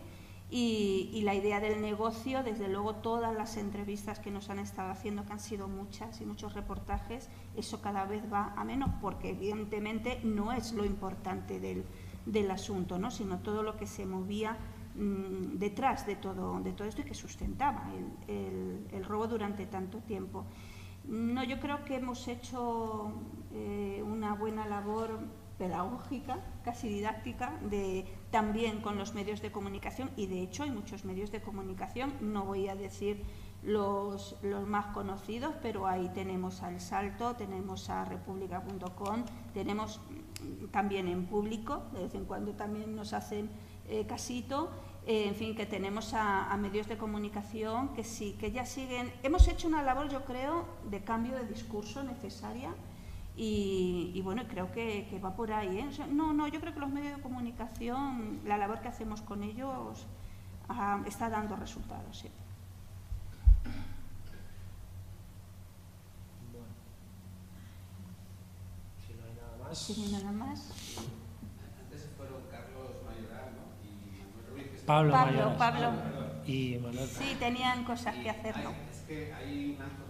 Y, 0.49 1.21
la 1.23 1.35
idea 1.35 1.59
del 1.59 1.81
negocio, 1.81 2.41
desde 2.41 2.69
luego 2.69 2.95
todas 2.95 3.35
las 3.35 3.57
entrevistas 3.57 4.19
que 4.19 4.31
nos 4.31 4.49
han 4.49 4.59
estado 4.59 4.91
haciendo, 4.91 5.25
que 5.25 5.33
han 5.33 5.41
sido 5.41 5.67
muchas 5.67 6.21
y 6.21 6.25
muchos 6.25 6.53
reportajes, 6.53 7.29
eso 7.57 7.81
cada 7.81 8.05
vez 8.05 8.23
va 8.31 8.53
a 8.55 8.63
menos, 8.63 8.89
porque 9.01 9.31
evidentemente 9.31 10.21
no 10.23 10.53
es 10.53 10.71
lo 10.71 10.85
importante 10.85 11.59
del, 11.59 11.83
del 12.25 12.49
asunto, 12.51 12.97
¿no? 12.97 13.11
sino 13.11 13.39
todo 13.39 13.61
lo 13.61 13.75
que 13.75 13.87
se 13.87 14.05
movía 14.05 14.57
mm, 14.95 15.57
detrás 15.57 16.05
de 16.05 16.15
todo, 16.15 16.61
de 16.61 16.71
todo 16.71 16.87
esto 16.87 17.01
y 17.01 17.05
que 17.05 17.13
sustentaba 17.13 17.89
el, 18.27 18.87
el, 18.91 19.03
robo 19.03 19.27
durante 19.27 19.65
tanto 19.65 19.99
tiempo. 19.99 20.45
No, 21.05 21.43
yo 21.43 21.59
creo 21.59 21.83
que 21.83 21.95
hemos 21.95 22.27
hecho 22.27 23.11
eh, 23.53 24.01
una 24.05 24.33
buena 24.33 24.65
labor 24.65 25.19
pedagógica, 25.57 26.39
casi 26.63 26.89
didáctica, 26.89 27.57
de, 27.69 28.05
también 28.31 28.81
con 28.81 28.97
los 28.97 29.13
medios 29.13 29.41
de 29.41 29.51
comunicación 29.51 30.11
y 30.17 30.27
de 30.27 30.41
hecho 30.41 30.63
hay 30.63 30.71
muchos 30.71 31.05
medios 31.05 31.31
de 31.31 31.41
comunicación, 31.41 32.13
no 32.19 32.45
voy 32.45 32.67
a 32.67 32.75
decir 32.75 33.23
los, 33.63 34.35
los 34.41 34.67
más 34.67 34.87
conocidos, 34.87 35.55
pero 35.61 35.87
ahí 35.87 36.09
tenemos 36.13 36.61
al 36.61 36.79
Salto, 36.79 37.35
tenemos 37.35 37.89
a 37.89 38.05
república.com, 38.05 39.23
tenemos 39.53 39.99
también 40.71 41.07
en 41.07 41.25
público, 41.25 41.83
de 41.93 42.03
vez 42.03 42.15
en 42.15 42.25
cuando 42.25 42.53
también 42.53 42.95
nos 42.95 43.13
hacen 43.13 43.49
eh, 43.87 44.05
casito, 44.05 44.69
eh, 45.05 45.27
en 45.27 45.35
fin, 45.35 45.55
que 45.55 45.65
tenemos 45.65 46.13
a, 46.13 46.51
a, 46.51 46.57
medios 46.57 46.87
de 46.87 46.97
comunicación 46.97 47.93
que 47.93 48.03
sí, 48.03 48.35
que 48.37 48.51
ya 48.51 48.65
siguen. 48.65 49.11
Hemos 49.23 49.47
hecho 49.47 49.67
una 49.67 49.81
labor, 49.81 50.09
yo 50.09 50.25
creo, 50.25 50.65
de 50.89 51.01
cambio 51.03 51.35
de 51.35 51.45
discurso 51.45 52.03
necesaria 52.03 52.75
y, 53.39 54.19
bueno, 54.23 54.43
creo 54.47 54.71
que, 54.71 55.19
va 55.23 55.35
por 55.35 55.51
ahí. 55.51 55.77
¿eh? 55.77 55.89
no, 56.09 56.33
no, 56.33 56.47
yo 56.47 56.59
creo 56.59 56.73
que 56.73 56.79
los 56.79 56.89
medios 56.89 57.17
de 57.17 57.21
comunicación, 57.21 58.41
la 58.45 58.57
labor 58.57 58.81
que 58.81 58.87
hacemos 58.87 59.21
con 59.21 59.43
ellos 59.43 60.07
ah, 60.67 61.03
está 61.05 61.29
dando 61.29 61.55
resultados. 61.55 62.17
Sí. 62.17 62.29
Bueno. 66.51 66.65
Si 69.05 69.13
no 69.13 69.23
hay 69.27 69.35
nada 69.35 69.57
más. 69.63 69.77
Si 69.77 70.01
no 70.01 70.05
hay 70.07 70.11
nada 70.23 70.31
más. 70.31 70.71
Antes 71.79 72.09
fueron 72.17 72.41
Carlos 72.49 72.89
Mayoral 73.05 73.51
¿no? 73.53 73.67
y 73.85 74.23
Manuel 74.23 74.65
Ruiz. 74.71 74.81
Pablo, 74.83 75.11
Pablo, 75.11 75.57
Pablo. 75.59 75.91
Y 76.47 76.79
Manuel. 76.81 77.07
Sí, 77.07 77.35
tenían 77.37 77.83
cosas 77.83 78.15
que 78.15 78.31
hacer. 78.31 78.57
¿no? 78.63 78.71
Es 78.71 79.01
que 79.07 79.31
hay 79.31 79.77
un 79.79 80.06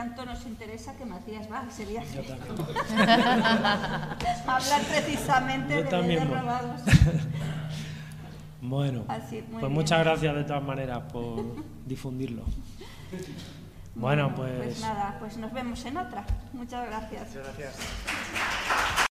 tanto 0.00 0.24
nos 0.24 0.46
interesa 0.46 0.96
que 0.96 1.04
Matías 1.04 1.46
va, 1.52 1.70
sería 1.70 2.02
Yo 2.04 2.22
también. 2.22 2.54
hablar 4.46 4.82
precisamente 4.88 5.74
Yo 5.74 5.82
de 5.82 5.90
también 5.90 6.28
robados. 6.28 6.80
Bueno, 8.62 9.06
Así, 9.08 9.42
pues 9.50 9.62
bien. 9.62 9.72
muchas 9.72 10.00
gracias 10.00 10.34
de 10.34 10.44
todas 10.44 10.62
maneras 10.62 11.00
por 11.10 11.42
difundirlo. 11.86 12.42
Bueno, 13.94 14.34
pues... 14.34 14.52
Pues 14.52 14.80
nada, 14.82 15.16
pues 15.18 15.38
nos 15.38 15.50
vemos 15.50 15.82
en 15.86 15.96
otra. 15.96 16.26
Muchas 16.52 16.86
gracias. 16.86 17.28
Muchas 17.28 17.56
gracias. 17.56 17.74